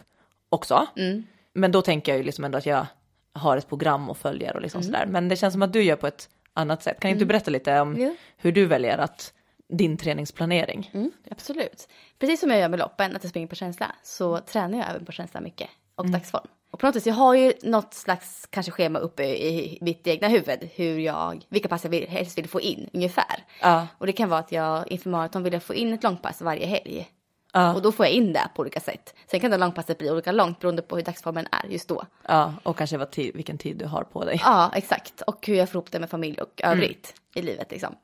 också. 0.49 0.87
Mm. 0.97 1.23
Men 1.53 1.71
då 1.71 1.81
tänker 1.81 2.11
jag 2.11 2.17
ju 2.17 2.23
liksom 2.23 2.43
ändå 2.45 2.57
att 2.57 2.65
jag 2.65 2.85
har 3.33 3.57
ett 3.57 3.69
program 3.69 4.09
och 4.09 4.17
följer 4.17 4.55
och 4.55 4.61
liksom 4.61 4.83
sådär. 4.83 5.05
Men 5.05 5.29
det 5.29 5.35
känns 5.35 5.53
som 5.53 5.61
att 5.61 5.73
du 5.73 5.83
gör 5.83 5.95
på 5.95 6.07
ett 6.07 6.29
annat 6.53 6.83
sätt. 6.83 6.99
Kan 6.99 7.11
inte 7.11 7.19
du 7.23 7.25
berätta 7.25 7.51
lite 7.51 7.79
om 7.79 7.95
Jo. 7.99 8.15
hur 8.37 8.51
du 8.51 8.65
väljer 8.65 8.97
att, 8.97 9.33
din 9.69 9.97
träningsplanering? 9.97 10.89
Mm, 10.93 11.11
absolut. 11.31 11.87
Precis 12.19 12.39
som 12.39 12.49
jag 12.49 12.59
gör 12.59 12.69
med 12.69 12.79
loppen, 12.79 13.15
att 13.15 13.23
jag 13.23 13.29
springer 13.29 13.47
på 13.47 13.55
känsla, 13.55 13.91
så 14.03 14.37
tränar 14.39 14.77
jag 14.77 14.89
även 14.89 15.05
på 15.05 15.11
känsla 15.11 15.41
mycket. 15.41 15.69
Och 15.95 16.09
dagsform. 16.09 16.47
Och 16.71 16.79
på 16.79 16.85
något 16.85 16.95
vis, 16.95 17.07
jag 17.07 17.13
har 17.13 17.35
ju 17.35 17.53
något 17.63 17.93
slags 17.93 18.47
kanske 18.49 18.71
schema 18.71 18.99
uppe 18.99 19.23
i 19.23 19.77
mitt 19.81 20.07
egna 20.07 20.27
huvud. 20.27 20.69
Hur 20.75 20.99
jag, 20.99 21.45
vilka 21.49 21.67
pass 21.67 21.83
jag 21.83 21.91
vill, 21.91 22.07
helst 22.09 22.37
vill 22.37 22.49
få 22.49 22.61
in 22.61 22.89
ungefär. 22.93 23.45
Ja. 23.61 23.87
Och 23.97 24.05
det 24.05 24.11
kan 24.13 24.29
vara 24.29 24.39
att 24.39 24.51
jag 24.51 24.91
inför 24.91 25.09
maraton 25.09 25.43
vill 25.43 25.53
jag 25.53 25.63
få 25.63 25.73
in 25.73 25.93
ett 25.93 26.03
långpass 26.03 26.41
varje 26.41 26.65
helg. 26.65 27.09
Ja. 27.53 27.73
Och 27.73 27.81
då 27.81 27.91
får 27.91 28.05
jag 28.05 28.13
in 28.13 28.33
det 28.33 28.49
på 28.55 28.61
olika 28.61 28.79
sätt. 28.79 29.15
Sen 29.31 29.39
kan 29.39 29.51
det 29.51 29.57
långpasset 29.57 29.97
bli 29.97 30.11
olika 30.11 30.31
långt 30.31 30.59
beroende 30.59 30.81
på 30.81 30.95
hur 30.95 31.03
dagsformen 31.03 31.47
är 31.51 31.69
just 31.69 31.87
då. 31.87 32.03
Ja, 32.27 32.53
och 32.63 32.77
kanske 32.77 32.97
vad 32.97 33.11
tid, 33.11 33.35
vilken 33.35 33.57
tid 33.57 33.77
du 33.77 33.85
har 33.85 34.03
på 34.03 34.25
dig. 34.25 34.41
Ja, 34.43 34.71
exakt. 34.75 35.21
Och 35.21 35.47
hur 35.47 35.55
jag 35.55 35.69
får 35.69 35.79
ihop 35.79 35.91
det 35.91 35.99
med 35.99 36.09
familj 36.09 36.41
och 36.41 36.61
övrigt 36.63 37.13
i 37.35 37.41
livet 37.41 37.71
liksom. 37.71 37.95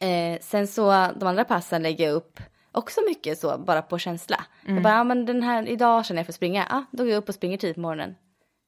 Eh, 0.00 0.38
sen 0.40 0.66
så 0.66 0.90
de 1.16 1.28
andra 1.28 1.44
passen 1.44 1.82
lägger 1.82 2.04
jag 2.04 2.14
upp 2.14 2.40
också 2.78 3.00
mycket 3.08 3.38
så 3.38 3.58
bara 3.58 3.82
på 3.82 3.98
känsla. 3.98 4.44
Jag 4.66 4.82
bara, 4.82 4.94
ja 4.94 5.04
men 5.04 5.26
den 5.26 5.42
här, 5.42 5.68
idag 5.68 6.06
känner 6.06 6.18
jag 6.18 6.26
för 6.26 6.32
att 6.32 6.36
springa. 6.36 6.66
Ja, 6.70 6.84
då 6.90 7.02
går 7.04 7.12
jag 7.12 7.18
upp 7.18 7.28
och 7.28 7.34
springer 7.34 7.58
tidigt 7.58 7.74
på 7.76 7.80
morgonen. 7.80 8.14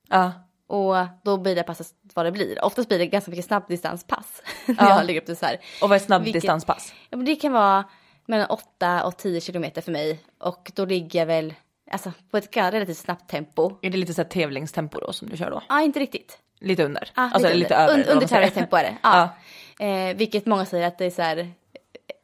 Ja. 0.09 0.33
Och 0.67 0.95
då 1.25 1.37
blir 1.37 1.55
det 1.55 1.63
passet 1.63 1.87
vad 2.15 2.27
det 2.27 2.33
blir. 2.33 2.65
Oftast 2.65 2.89
blir 2.89 2.99
det 2.99 3.07
ganska 3.07 3.31
mycket 3.31 3.47
snabbdistanspass. 3.47 4.43
När 4.67 4.89
jag 4.89 5.07
lägger 5.07 5.21
upp 5.21 5.27
det 5.27 5.37
så 5.37 5.47
här. 5.47 5.59
Och 5.83 5.89
vad 5.89 5.97
är 5.97 6.01
snabb 6.01 6.23
Vilket- 6.23 6.43
distanspass? 6.43 6.95
Ja, 7.11 7.17
men 7.17 7.27
det 7.27 7.37
kan 7.37 7.53
vara 7.53 7.85
mellan 8.27 8.47
8 8.51 9.05
och 9.05 9.17
10 9.17 9.41
kilometer 9.41 9.83
för 9.83 9.93
mig. 9.93 10.21
Och 10.39 10.73
då 10.75 10.85
ligger 10.85 11.19
jag 11.19 11.27
väl 11.27 11.55
alltså, 11.91 12.13
på 12.31 12.37
ett 12.37 12.57
relativt 12.57 12.99
snabbt 12.99 13.31
tempo. 13.31 13.73
Är 13.83 13.91
det 13.91 13.99
lite 13.99 14.15
så 14.15 14.23
här 14.23 14.29
tävlingstempo 14.29 15.01
då 15.01 15.13
som 15.13 15.29
du 15.29 15.37
kör 15.37 15.51
då? 15.51 15.63
Ja, 15.69 15.81
inte 15.81 16.01
riktigt. 16.01 16.39
Lite 16.61 16.85
under? 16.85 17.11
Ja, 17.17 17.31
alltså 17.35 17.49
lite, 17.55 17.75
under. 17.75 17.77
över? 17.93 17.95
Un- 17.99 18.09
under 18.09 18.27
tävlingstempo 18.27 18.77
är 18.77 18.83
det. 18.83 18.97
Ja. 19.03 19.29
Eh, 19.87 20.17
vilket 20.17 20.47
många 20.47 20.65
säger 20.67 20.87
att 20.87 20.99
det 20.99 21.05
är 21.05 21.11
så 21.11 21.23
här 21.23 21.51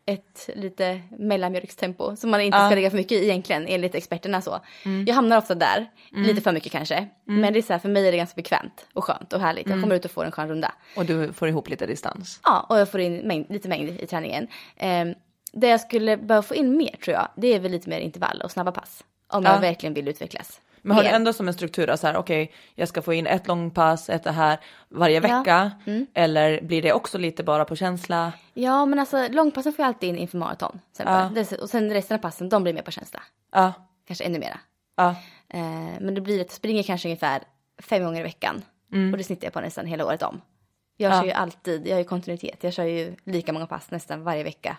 ett 0.06 0.50
lite 0.54 1.00
mellanmjölkstempo 1.18 2.16
som 2.16 2.30
man 2.30 2.40
inte 2.40 2.58
Ja. 2.58 2.66
ska 2.66 2.74
lägga 2.74 2.90
för 2.90 2.96
mycket 2.96 3.12
i 3.12 3.24
egentligen 3.24 3.66
enligt 3.68 3.94
experterna 3.94 4.40
så. 4.42 4.60
Jag 5.06 5.14
hamnar 5.14 5.38
ofta 5.38 5.54
där, 5.54 5.86
lite 6.10 6.40
för 6.40 6.52
mycket 6.52 6.72
kanske. 6.72 7.06
Men 7.24 7.52
det 7.52 7.58
är 7.58 7.62
så 7.62 7.72
här, 7.72 7.80
för 7.80 7.88
mig 7.88 8.08
är 8.08 8.10
det 8.12 8.16
ganska 8.18 8.36
bekvämt 8.36 8.86
och 8.92 9.04
skönt 9.04 9.32
och 9.32 9.40
härligt. 9.40 9.68
Jag 9.68 9.80
kommer 9.80 9.94
ut 9.94 10.04
och 10.04 10.10
får 10.10 10.24
en 10.24 10.30
skön 10.32 10.48
runda. 10.48 10.72
Och 10.96 11.06
du 11.06 11.32
får 11.32 11.48
ihop 11.48 11.68
lite 11.68 11.86
distans? 11.86 12.40
Ja, 12.44 12.66
och 12.68 12.78
jag 12.78 12.90
får 12.90 13.00
in 13.00 13.16
mängd, 13.18 13.46
lite 13.50 13.68
mängd 13.68 14.00
i 14.00 14.06
träningen. 14.06 14.46
Eh, 14.76 15.04
det 15.52 15.68
jag 15.68 15.80
skulle 15.80 16.16
behöva 16.16 16.42
få 16.42 16.54
in 16.54 16.76
mer 16.76 16.96
tror 17.04 17.14
jag, 17.14 17.28
det 17.36 17.54
är 17.54 17.60
väl 17.60 17.70
lite 17.72 17.88
mer 17.88 17.98
intervall 18.00 18.40
och 18.44 18.50
snabba 18.50 18.72
pass. 18.72 19.04
Om 19.32 19.44
Ja. 19.44 19.52
jag 19.54 19.60
verkligen 19.60 19.94
vill 19.94 20.08
utvecklas. 20.08 20.60
Men 20.86 20.96
har 20.96 21.02
du 21.02 21.08
ändå 21.08 21.32
som 21.32 21.48
en 21.48 21.54
struktur, 21.54 21.90
att 21.90 22.00
så 22.00 22.06
här, 22.06 22.16
okej, 22.16 22.52
jag 22.74 22.88
ska 22.88 23.02
få 23.02 23.14
in 23.14 23.26
ett 23.26 23.46
långpass, 23.46 24.10
ett 24.10 24.22
det 24.24 24.30
här 24.32 24.58
varje 24.88 25.20
Ja. 25.20 25.26
Mm. 25.26 25.38
vecka? 25.38 25.70
Eller 26.14 26.60
blir 26.62 26.82
det 26.82 26.92
också 26.92 27.18
lite 27.18 27.42
bara 27.44 27.64
på 27.64 27.76
känsla? 27.76 28.32
Ja, 28.54 28.86
men 28.86 28.98
alltså 28.98 29.28
långpassen 29.30 29.72
får 29.72 29.82
jag 29.82 29.86
alltid 29.88 30.08
in 30.08 30.18
inför 30.18 30.38
maraton. 30.38 30.80
Det- 31.34 31.52
Och 31.62 31.70
sen 31.70 31.90
resten 31.92 32.14
av 32.14 32.18
passen, 32.22 32.48
de 32.48 32.62
blir 32.62 32.72
mer 32.74 32.82
på 32.82 32.90
känsla. 32.90 33.22
Ja, 33.52 33.72
Kanske 34.06 34.24
ännu 34.24 34.38
mera. 34.38 34.58
ja, 34.96 35.14
Eh, 35.48 35.60
men 36.00 36.14
det 36.14 36.20
blir 36.20 36.40
att 36.40 36.46
jag 36.46 36.50
springer 36.54 36.82
kanske 36.82 37.08
ungefär 37.08 37.42
fem 37.78 38.02
gånger 38.04 38.20
i 38.20 38.22
veckan. 38.22 38.62
Mm. 38.92 39.12
Och 39.12 39.18
det 39.18 39.24
snittar 39.24 39.46
jag 39.46 39.52
på 39.52 39.60
nästan 39.60 39.86
hela 39.86 40.06
året 40.06 40.22
om. 40.22 40.40
Jag 40.96 41.12
Ja. 41.12 41.20
kör 41.20 41.24
ju 41.26 41.32
alltid, 41.32 41.86
jag 41.86 41.92
har 41.94 41.98
ju 41.98 42.04
kontinuitet. 42.04 42.64
Jag 42.64 42.72
kör 42.72 42.84
ju 42.84 43.16
lika 43.24 43.52
många 43.52 43.66
pass 43.66 43.90
nästan 43.90 44.24
varje 44.24 44.44
vecka. 44.44 44.76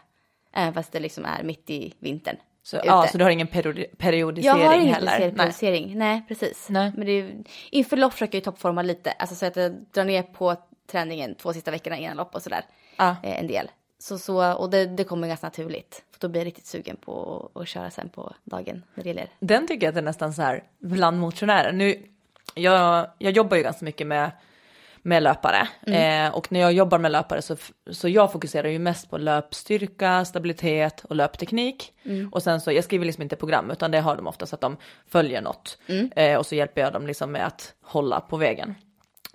Även 0.53 0.73
fast 0.73 0.91
det 0.91 0.99
liksom 0.99 1.25
är 1.25 1.43
mitt 1.43 1.69
i 1.69 1.93
vintern. 1.99 2.35
Så, 2.67 2.77
ute. 2.77 2.87
ja, 2.87 3.07
så 3.11 3.17
du 3.17 3.23
har 3.23 3.31
ingen 3.31 3.47
periodi- 3.47 3.85
Jag 3.89 3.97
periodisering 3.97 4.65
har 4.67 4.73
ingen 4.73 4.93
heller? 4.93 5.07
speciell 5.07 5.29
Nej. 5.29 5.37
periodisering. 5.37 5.97
Nej, 5.97 6.25
precis. 6.27 6.69
Nej. 6.69 6.91
Men 6.95 7.05
det 7.05 7.11
är, 7.11 7.35
inför 7.71 7.97
lopp 7.97 8.13
försöker 8.13 8.35
jag 8.37 8.41
ju 8.41 8.43
toppforma 8.45 8.81
lite. 8.81 9.11
Alltså 9.11 9.35
så 9.35 9.45
att 9.45 9.55
jag 9.55 9.71
drar 9.93 10.03
ner 10.03 10.23
på 10.23 10.55
träningen 10.91 11.35
två 11.35 11.53
sista 11.53 11.71
veckorna 11.71 11.97
innan 11.97 12.17
lopp 12.17 12.35
och 12.35 12.41
sådär. 12.41 12.61
Ja. 12.97 13.15
Eh, 13.23 13.39
en 13.39 13.47
del. 13.47 13.71
Så, 13.99 14.17
så, 14.17 14.53
och 14.53 14.69
det, 14.69 14.85
det 14.85 15.03
kommer 15.03 15.27
ganska 15.27 15.47
naturligt. 15.47 16.03
För 16.11 16.19
då 16.19 16.27
blir 16.27 16.41
jag 16.41 16.45
riktigt 16.45 16.65
sugen 16.65 16.97
på 17.05 17.49
att, 17.55 17.67
köra 17.67 17.91
sen 17.91 18.09
på 18.09 18.33
dagen 18.43 18.83
när 18.93 19.03
det 19.03 19.09
gäller. 19.09 19.27
Den 19.39 19.67
tycker 19.67 19.85
jag 19.85 19.91
att 19.91 19.95
det 19.95 20.01
är 20.01 20.03
nästan 20.05 20.33
så 20.33 20.41
här 20.41 20.63
bland 20.79 21.19
motionärer. 21.19 21.71
Nu, 21.71 22.03
jag, 22.55 23.07
jag 23.17 23.31
jobbar 23.33 23.57
ju 23.57 23.63
ganska 23.63 23.85
mycket 23.85 24.07
med, 24.07 24.31
med 25.07 25.23
löpare 25.23 25.67
Mm. 25.87 26.25
eh, 26.27 26.35
och 26.35 26.51
när 26.51 26.59
jag 26.59 26.73
jobbar 26.73 26.97
med 26.99 27.11
löpare 27.11 27.41
så, 27.41 27.55
så 27.91 28.09
jag 28.09 28.31
fokuserar 28.31 28.67
ju 28.69 28.79
mest 28.79 29.09
på 29.09 29.17
löpstyrka, 29.17 30.25
stabilitet 30.25 31.05
och 31.05 31.15
löpteknik. 31.15 31.93
Mm. 32.05 32.29
Och 32.33 32.43
sen 32.43 32.61
så, 32.61 32.71
jag 32.71 32.83
skriver 32.83 33.05
liksom 33.05 33.21
inte 33.23 33.35
program 33.35 33.71
utan 33.71 33.91
det 33.91 33.99
har 33.99 34.15
de 34.15 34.27
oftast 34.27 34.53
att 34.53 34.61
de 34.61 34.77
följer 35.11 35.41
något 35.41 35.77
Mm. 35.87 36.11
eh, 36.15 36.37
och 36.37 36.45
så 36.45 36.55
hjälper 36.55 36.81
jag 36.81 36.93
dem 36.93 37.07
liksom 37.07 37.31
med 37.31 37.45
att 37.47 37.73
hålla 37.83 38.19
på 38.19 38.37
vägen. 38.37 38.75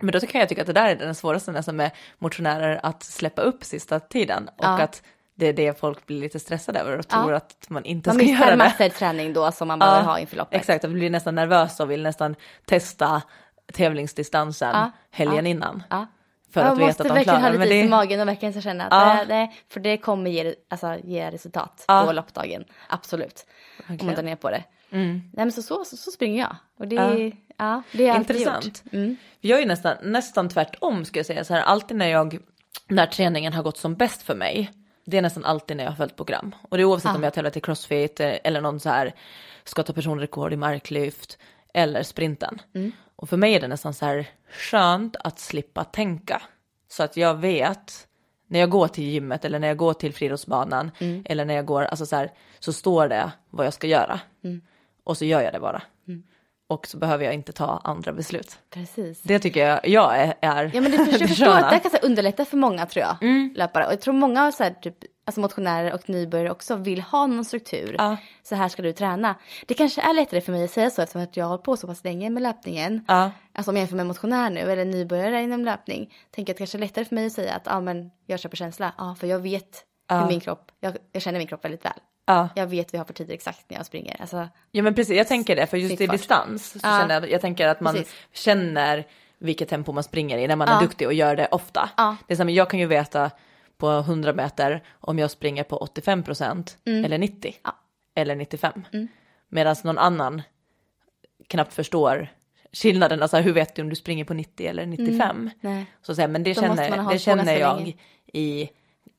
Men 0.00 0.12
då 0.12 0.20
kan 0.20 0.38
jag 0.40 0.48
tycka 0.48 0.60
att 0.60 0.66
det 0.66 0.72
där 0.72 0.88
är 0.88 0.96
den 0.96 1.14
svåraste 1.14 1.52
nästan 1.52 1.76
med 1.76 1.90
motionärer 2.18 2.80
att 2.82 3.02
släppa 3.02 3.42
upp 3.42 3.64
sista 3.64 4.00
tiden 4.00 4.48
och 4.48 4.64
Ja. 4.64 4.80
att 4.82 5.02
det 5.34 5.46
är 5.46 5.52
det 5.52 5.80
folk 5.80 6.06
blir 6.06 6.20
lite 6.20 6.38
stressade 6.40 6.80
över 6.80 6.98
och 6.98 7.08
tror 7.08 7.32
att 7.34 7.56
man 7.68 7.84
inte 7.84 8.08
Man 8.10 8.16
ska 8.16 8.24
göra 8.26 8.38
missar 8.38 8.50
det. 8.50 8.56
massor 8.56 8.88
träning 8.88 9.32
då 9.32 9.52
som 9.52 9.68
man 9.68 9.78
behöver 9.78 10.02
ha 10.02 10.18
inför 10.18 10.36
loppet. 10.36 10.60
Exakt, 10.60 10.84
och 10.84 10.90
blir 10.90 11.10
nästan 11.10 11.34
nervös 11.34 11.80
och 11.80 11.90
vill 11.90 12.02
nästan 12.02 12.34
testa 12.64 13.22
tävlingsdistansen 13.72 14.70
Ja, 14.74 14.90
helgen 15.10 15.44
ja, 15.44 15.50
innan. 15.50 15.82
Ja. 15.90 16.06
För 16.52 16.60
att 16.60 16.66
man 16.66 16.76
veta 16.78 16.86
måste 16.86 17.02
att 17.02 17.08
de 17.08 17.14
verkligen 17.14 17.38
klarar 17.40 17.52
ha 17.52 17.58
men 17.58 17.68
lite 17.68 17.74
is 17.74 17.80
i 17.80 17.82
det. 17.82 17.88
magen 17.90 18.20
och 18.20 18.28
verkligen 18.28 18.52
så 18.52 18.60
känna 18.60 18.84
att 18.86 18.92
Ja. 19.18 19.24
det, 19.24 19.34
det, 19.34 19.50
för 19.68 19.80
det 19.80 19.96
kommer 19.96 20.30
ge, 20.30 20.54
alltså, 20.70 20.96
ge 21.04 21.30
resultat 21.30 21.84
Ja. 21.88 22.04
på 22.06 22.12
loppdagen. 22.12 22.64
Absolut. 22.88 23.46
Om 23.78 23.84
man 23.88 23.96
Verkligen. 23.96 24.14
tar 24.16 24.22
ner 24.22 24.36
på 24.36 24.50
det. 24.50 24.64
Mm. 24.90 25.12
Nej 25.12 25.44
men 25.44 25.52
så, 25.52 25.62
så, 25.62 25.84
så, 25.84 25.96
så 25.96 26.10
springer 26.10 26.40
jag. 26.42 26.56
Och 26.78 26.88
det, 26.88 26.94
Ja. 26.96 27.36
ja. 27.56 27.82
Det 27.92 28.08
alltid 28.10 28.36
Intressant. 28.36 28.82
Mm. 28.92 29.16
Jag 29.40 29.56
är 29.58 29.62
ju 29.62 29.68
nästan, 29.68 29.96
nästan 30.02 30.48
tvärtom 30.48 31.04
ska 31.04 31.18
jag 31.18 31.26
säga 31.26 31.44
så 31.44 31.54
här, 31.54 31.62
alltid 31.62 31.96
när 31.96 32.08
jag, 32.08 32.38
när 32.88 33.06
träningen 33.06 33.52
har 33.52 33.62
gått 33.62 33.76
som 33.78 33.94
bäst 33.94 34.22
för 34.22 34.34
mig, 34.34 34.70
det 35.04 35.18
är 35.18 35.22
nästan 35.22 35.44
alltid 35.44 35.76
när 35.76 35.84
jag 35.84 35.90
har 35.90 35.96
följt 35.96 36.16
program. 36.16 36.54
Och 36.70 36.76
det 36.76 36.82
är 36.82 36.84
oavsett 36.84 37.10
Ja. 37.10 37.16
om 37.16 37.22
jag 37.22 37.32
tävlar 37.34 37.50
till 37.50 37.62
crossfit 37.62 38.20
eh, 38.20 38.32
eller 38.44 38.60
någon 38.60 38.80
så 38.80 38.88
här, 38.88 39.14
ska 39.64 39.82
ta 39.82 39.92
personrekord 39.92 40.52
i 40.52 40.56
marklyft, 40.56 41.38
eller 41.72 42.02
sprinten. 42.02 42.60
Och 43.16 43.28
för 43.28 43.36
mig 43.36 43.54
är 43.54 43.60
det 43.60 43.68
nästan 43.68 43.94
så 43.94 44.04
här 44.06 44.26
skönt 44.50 45.16
att 45.16 45.38
slippa 45.38 45.84
tänka. 45.84 46.42
Så 46.88 47.02
att 47.02 47.16
jag 47.16 47.34
vet 47.34 48.06
när 48.46 48.58
jag 48.60 48.70
går 48.70 48.88
till 48.88 49.04
gymmet 49.04 49.44
eller 49.44 49.58
när 49.58 49.68
jag 49.68 49.76
går 49.76 49.92
till 49.94 50.14
friidrottsbanan 50.14 50.90
eller 51.24 51.44
när 51.44 51.54
jag 51.54 51.66
går, 51.66 51.82
alltså 51.82 52.06
så 52.06 52.16
här, 52.16 52.32
så 52.60 52.72
står 52.72 53.08
det 53.08 53.32
vad 53.50 53.66
jag 53.66 53.74
ska 53.74 53.86
göra. 53.86 54.20
Och 55.04 55.16
så 55.18 55.24
gör 55.24 55.40
jag 55.40 55.52
det 55.52 55.60
bara. 55.60 55.82
Och 56.68 56.86
så 56.86 56.96
behöver 56.98 57.24
jag 57.24 57.34
inte 57.34 57.52
ta 57.52 57.80
andra 57.84 58.12
beslut. 58.12 58.58
Precis. 58.70 59.22
Det 59.22 59.38
tycker 59.38 59.66
jag, 59.68 59.88
jag 59.88 60.18
är, 60.18 60.34
är 60.40 60.70
Ja 60.74 60.80
men 60.80 60.90
det, 60.90 60.96
jag 60.96 61.28
förstår 61.28 61.46
sköna. 61.46 61.66
att 61.66 61.70
det 61.70 61.78
kan 61.78 61.90
så 62.00 62.06
underlätta 62.06 62.44
för 62.44 62.56
många 62.56 62.86
tror 62.86 63.04
jag. 63.06 63.16
Löpare. 63.56 63.86
Och 63.86 63.92
jag 63.92 64.00
tror 64.00 64.14
många 64.14 64.52
så 64.52 64.64
här, 64.64 64.70
typ, 64.70 64.96
alltså 65.24 65.40
motionärer 65.40 65.92
och 65.92 66.08
nybörjare 66.08 66.50
också 66.50 66.76
vill 66.76 67.00
ha 67.00 67.26
någon 67.26 67.44
struktur. 67.44 67.94
Ja. 67.98 68.16
Så 68.42 68.54
här 68.54 68.68
ska 68.68 68.82
du 68.82 68.92
träna. 68.92 69.34
Det 69.66 69.74
kanske 69.74 70.00
är 70.00 70.14
lättare 70.14 70.40
för 70.40 70.52
mig 70.52 70.64
att 70.64 70.70
säga 70.70 70.90
så 70.90 71.02
eftersom 71.02 71.22
att 71.22 71.36
jag 71.36 71.44
har 71.44 71.48
hållit 71.48 71.64
på 71.64 71.76
så 71.76 71.86
pass 71.86 72.04
länge 72.04 72.30
med 72.30 72.42
löpningen. 72.42 73.04
Ja. 73.08 73.30
Alltså 73.52 73.70
om 73.70 73.76
jag 73.76 73.80
jämför 73.80 73.96
med 73.96 74.06
motionär 74.06 74.50
nu 74.50 74.60
eller 74.60 74.84
nybörjare 74.84 75.42
inom 75.42 75.64
löpning. 75.64 76.14
Tänker 76.30 76.52
att 76.52 76.56
det 76.56 76.58
kanske 76.60 76.78
är 76.78 76.80
lättare 76.80 77.04
för 77.04 77.14
mig 77.14 77.26
att 77.26 77.32
säga 77.32 77.54
att 77.54 77.62
ja 77.66 77.80
men 77.80 78.10
jag 78.26 78.40
kör 78.40 78.48
på 78.48 78.56
känsla. 78.56 78.92
Ja 78.98 79.14
för 79.20 79.26
jag 79.26 79.38
vet 79.38 79.84
hur 80.10 80.26
min 80.26 80.40
kropp, 80.40 80.70
jag, 80.80 80.96
jag 81.12 81.22
känner 81.22 81.38
min 81.38 81.48
kropp 81.48 81.64
väldigt 81.64 81.84
väl. 81.84 81.92
Ja. 82.26 82.48
Jag 82.54 82.66
vet 82.66 82.92
vad 82.92 82.98
jag 82.98 83.00
har 83.00 83.06
för 83.06 83.14
tider 83.14 83.34
exakt 83.34 83.70
när 83.70 83.76
jag 83.76 83.86
springer. 83.86 84.16
Alltså, 84.20 84.48
Ja 84.70 84.82
men 84.82 84.94
precis, 84.94 85.16
jag 85.16 85.28
tänker 85.28 85.56
det, 85.56 85.66
för 85.66 85.76
just 85.76 86.00
i 86.00 86.06
distans 86.06 86.70
så 86.70 86.78
Ja. 86.82 86.98
känner 87.00 87.20
jag, 87.20 87.30
jag 87.30 87.40
tänker 87.40 87.68
att 87.68 87.80
man 87.80 87.94
Precis. 87.94 88.14
känner 88.32 89.06
vilket 89.38 89.68
tempo 89.68 89.92
man 89.92 90.02
springer 90.04 90.38
i 90.38 90.46
när 90.46 90.56
man 90.56 90.68
Ja. 90.68 90.76
är 90.76 90.80
duktig 90.80 91.06
och 91.06 91.14
gör 91.14 91.36
det 91.36 91.48
ofta. 91.50 91.90
Ja. 91.96 92.16
Det 92.26 92.32
är 92.34 92.36
som, 92.36 92.50
jag 92.50 92.70
kan 92.70 92.80
ju 92.80 92.86
veta 92.86 93.30
på 93.82 93.90
100 93.90 94.32
meter 94.32 94.82
om 95.00 95.18
jag 95.18 95.30
springer 95.30 95.64
på 95.64 95.76
85 95.76 96.22
procent 96.22 96.78
eller 96.86 97.18
90 97.18 97.48
Mm. 97.48 97.60
Ja. 97.64 97.72
eller 98.14 98.36
95. 98.36 98.84
Medan 99.48 99.76
någon 99.84 99.98
annan 99.98 100.42
knappt 101.46 101.72
förstår 101.72 102.28
skillnaden, 102.72 103.22
alltså 103.22 103.36
hur 103.36 103.52
vet 103.52 103.74
du 103.74 103.82
om 103.82 103.88
du 103.88 103.96
springer 103.96 104.24
på 104.24 104.34
90 104.34 104.66
eller 104.66 104.86
95? 104.86 105.50
nej. 105.60 105.86
Så 106.02 106.14
säga, 106.14 106.28
men 106.28 106.42
det 106.42 106.54
Då 106.54 106.60
känner, 106.60 107.12
det 107.12 107.18
känner 107.18 107.58
jag 107.58 107.96
i, 108.32 108.70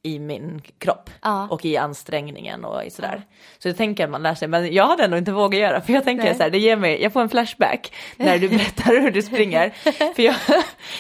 i 0.06 0.19
min 0.19 0.62
kropp 0.78 1.10
Ja. 1.22 1.48
och 1.48 1.65
i 1.65 1.78
ansträngningen 1.78 2.65
och 2.65 2.84
i 2.84 2.89
sådär. 2.89 3.22
Så 3.58 3.67
jag 3.67 3.78
tänker 3.78 4.04
att 4.04 4.10
man 4.10 4.24
lär 4.24 4.36
sig, 4.36 4.48
men 4.48 4.74
jag 4.74 4.88
hade 4.88 5.04
ändå 5.04 5.17
inte 5.17 5.32
vågat 5.32 5.60
göra 5.60 5.82
för 5.82 5.93
jag 5.93 6.04
tänker 6.04 6.26
Nej. 6.26 6.36
så 6.36 6.43
här, 6.43 6.50
det 6.50 6.58
ger 6.58 6.76
mig, 6.76 7.02
jag 7.02 7.13
får 7.13 7.22
en 7.22 7.30
flashback 7.30 7.93
när 8.17 8.38
du 8.39 8.50
berättar 8.58 9.02
hur 9.02 9.12
du 9.12 9.22
springer. 9.22 9.69
för 10.15 10.24
jag, 10.24 10.36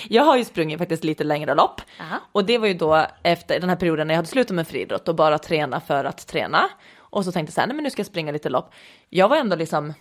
jag 0.09 0.23
har 0.23 0.37
ju 0.37 0.45
sprungit 0.45 0.77
faktiskt 0.79 1.03
lite 1.03 1.23
längre 1.23 1.55
lopp 1.55 1.81
Aha. 2.01 2.19
och 2.31 2.45
det 2.45 2.57
var 2.57 2.67
ju 2.67 2.73
då 2.73 3.05
efter 3.23 3.59
den 3.59 3.69
här 3.69 3.75
perioden 3.75 4.07
när 4.07 4.13
jag 4.13 4.17
hade 4.17 4.27
slutat 4.27 4.55
med 4.55 4.67
friidrott 4.67 5.07
och 5.07 5.15
bara 5.15 5.39
träna 5.39 5.79
för 5.79 6.05
att 6.05 6.27
träna. 6.27 6.69
Och 6.97 7.25
så 7.25 7.31
tänkte 7.31 7.49
jag 7.49 7.53
så 7.53 7.61
här, 7.61 7.67
nej 7.67 7.75
men 7.75 7.83
nu 7.83 7.89
ska 7.89 7.99
jag 7.99 8.07
springa 8.07 8.31
lite 8.31 8.49
lopp. 8.49 8.73
Jag 9.09 9.29
var 9.29 9.37
ändå 9.37 9.55
liksom, 9.55 9.93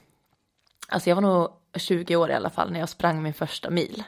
alltså 0.88 1.11
jag 1.11 1.14
var 1.16 1.23
nog 1.23 1.49
20 1.77 2.16
år 2.16 2.31
i 2.31 2.35
alla 2.35 2.51
fall 2.51 2.73
när 2.73 2.81
jag 2.81 2.88
sprang 2.88 3.23
min 3.23 3.35
första 3.35 3.71
mil. 3.71 4.03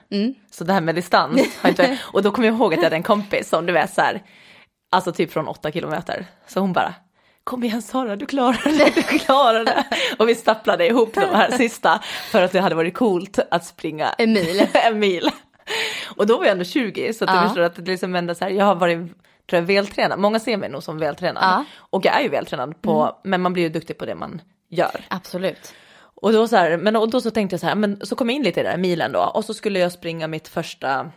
Så 0.51 0.65
det 0.65 0.73
här 0.73 0.81
med 0.81 0.95
distans, 0.95 1.43
och 2.03 2.23
då 2.23 2.31
kommer 2.31 2.49
jag 2.49 2.57
ihåg 2.57 2.73
att 2.75 2.79
jag 2.79 2.85
hade 2.85 2.97
en 2.97 3.03
kompis 3.03 3.49
som 3.49 3.67
du 3.67 3.73
vet 3.73 3.95
så 3.95 4.01
här, 4.01 4.23
alltså 4.95 5.13
typ 5.13 5.33
från 5.33 5.49
8 5.49 5.73
kilometer. 5.73 6.27
Så 6.47 6.61
hon 6.61 6.73
bara, 6.73 6.95
kom 7.45 7.65
igen 7.65 7.83
Sara, 7.83 8.17
du 8.17 8.27
klarar 8.27 8.79
det, 8.79 8.93
du 8.95 9.03
klarar 9.19 9.65
det. 9.65 9.85
Och 10.19 10.29
vi 10.29 10.35
stapplade 10.35 10.87
ihop 10.87 11.15
de 11.15 11.21
här 11.35 11.51
sista 11.51 12.01
för 12.31 12.43
att 12.43 12.53
det 12.53 12.61
hade 12.61 12.75
varit 12.75 12.95
coolt 12.95 13.39
att 13.51 13.65
springa 13.65 14.09
En 14.19 14.33
mil. 14.33 14.67
en 14.75 14.99
mil. 14.99 15.31
Och 16.17 16.27
då 16.27 16.37
var 16.39 16.45
jag 16.45 16.53
ändå 16.53 16.65
20 16.65 17.13
så 17.13 17.25
att 17.25 17.31
du 17.31 17.37
Ja. 17.37 17.43
förstår 17.43 17.63
att 17.63 17.77
det 17.77 17.83
liksom 17.83 18.15
ändå 18.15 18.35
så 18.35 18.45
här, 18.45 18.53
jag 18.53 18.65
har 18.65 18.75
varit 18.75 18.99
tror 19.51 19.61
jag, 19.61 19.67
vältränad, 19.67 20.19
många 20.19 20.41
ser 20.41 20.57
mig 20.57 20.69
nog 20.69 20.83
som 20.83 20.99
vältränad. 20.99 21.43
Ja. 21.45 21.53
Mm. 21.55 21.65
Och 21.77 22.05
jag 22.05 22.17
är 22.17 22.23
ju 22.23 22.29
vältränad 22.29 22.83
på, 22.83 23.19
men 23.25 23.41
man 23.43 23.53
blir 23.53 23.63
ju 23.63 23.69
duktig 23.69 23.99
på 23.99 24.07
det 24.07 24.15
man 24.15 24.41
gör. 24.71 25.01
Absolut. 25.09 25.75
Och 26.23 26.33
då 26.33 26.49
så 26.49 26.57
här, 26.57 26.77
men 26.77 26.97
och 26.97 27.11
då 27.11 27.21
så 27.21 27.31
tänkte 27.31 27.55
jag 27.55 27.61
så 27.61 27.67
här, 27.67 27.75
men 27.75 28.01
så 28.07 28.17
kom 28.17 28.29
jag 28.31 28.37
in 28.37 28.43
lite 28.43 28.61
i 28.61 28.63
den 28.63 28.73
här 28.73 28.79
milen 28.79 29.13
då 29.13 29.21
och 29.21 29.45
så 29.45 29.55
skulle 29.55 29.79
jag 29.79 29.93
springa 29.93 30.27
mitt 30.27 30.49
första 30.49 31.11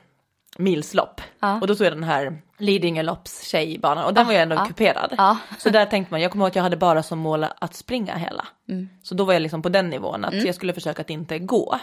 milslopp. 0.59 1.21
Ja. 1.39 1.59
Och 1.61 1.67
då 1.67 1.75
tog 1.75 1.85
jag 1.85 1.93
den 1.93 2.03
här 2.03 2.41
Lidingölopps 2.57 3.43
tjejbanan 3.43 4.05
och 4.05 4.13
den 4.13 4.25
var 4.25 4.33
ju 4.33 4.39
ändå 4.39 4.55
ja. 4.55 4.65
kuperad. 4.65 5.13
Ja. 5.17 5.37
Så 5.57 5.69
där 5.69 5.85
tänkte 5.85 6.13
man, 6.13 6.21
jag 6.21 6.31
kommer 6.31 6.45
ihåg 6.45 6.49
att 6.49 6.55
jag 6.55 6.63
hade 6.63 6.77
bara 6.77 7.03
som 7.03 7.19
mål 7.19 7.45
att 7.59 7.75
springa 7.75 8.15
hela. 8.15 8.47
Mm. 8.69 8.89
Så 9.03 9.15
då 9.15 9.23
var 9.23 9.33
jag 9.33 9.41
liksom 9.41 9.61
på 9.61 9.69
den 9.69 9.89
nivån 9.89 10.25
att 10.25 10.45
jag 10.45 10.55
skulle 10.55 10.73
försöka 10.73 11.01
att 11.01 11.09
inte 11.09 11.39
gå. 11.39 11.79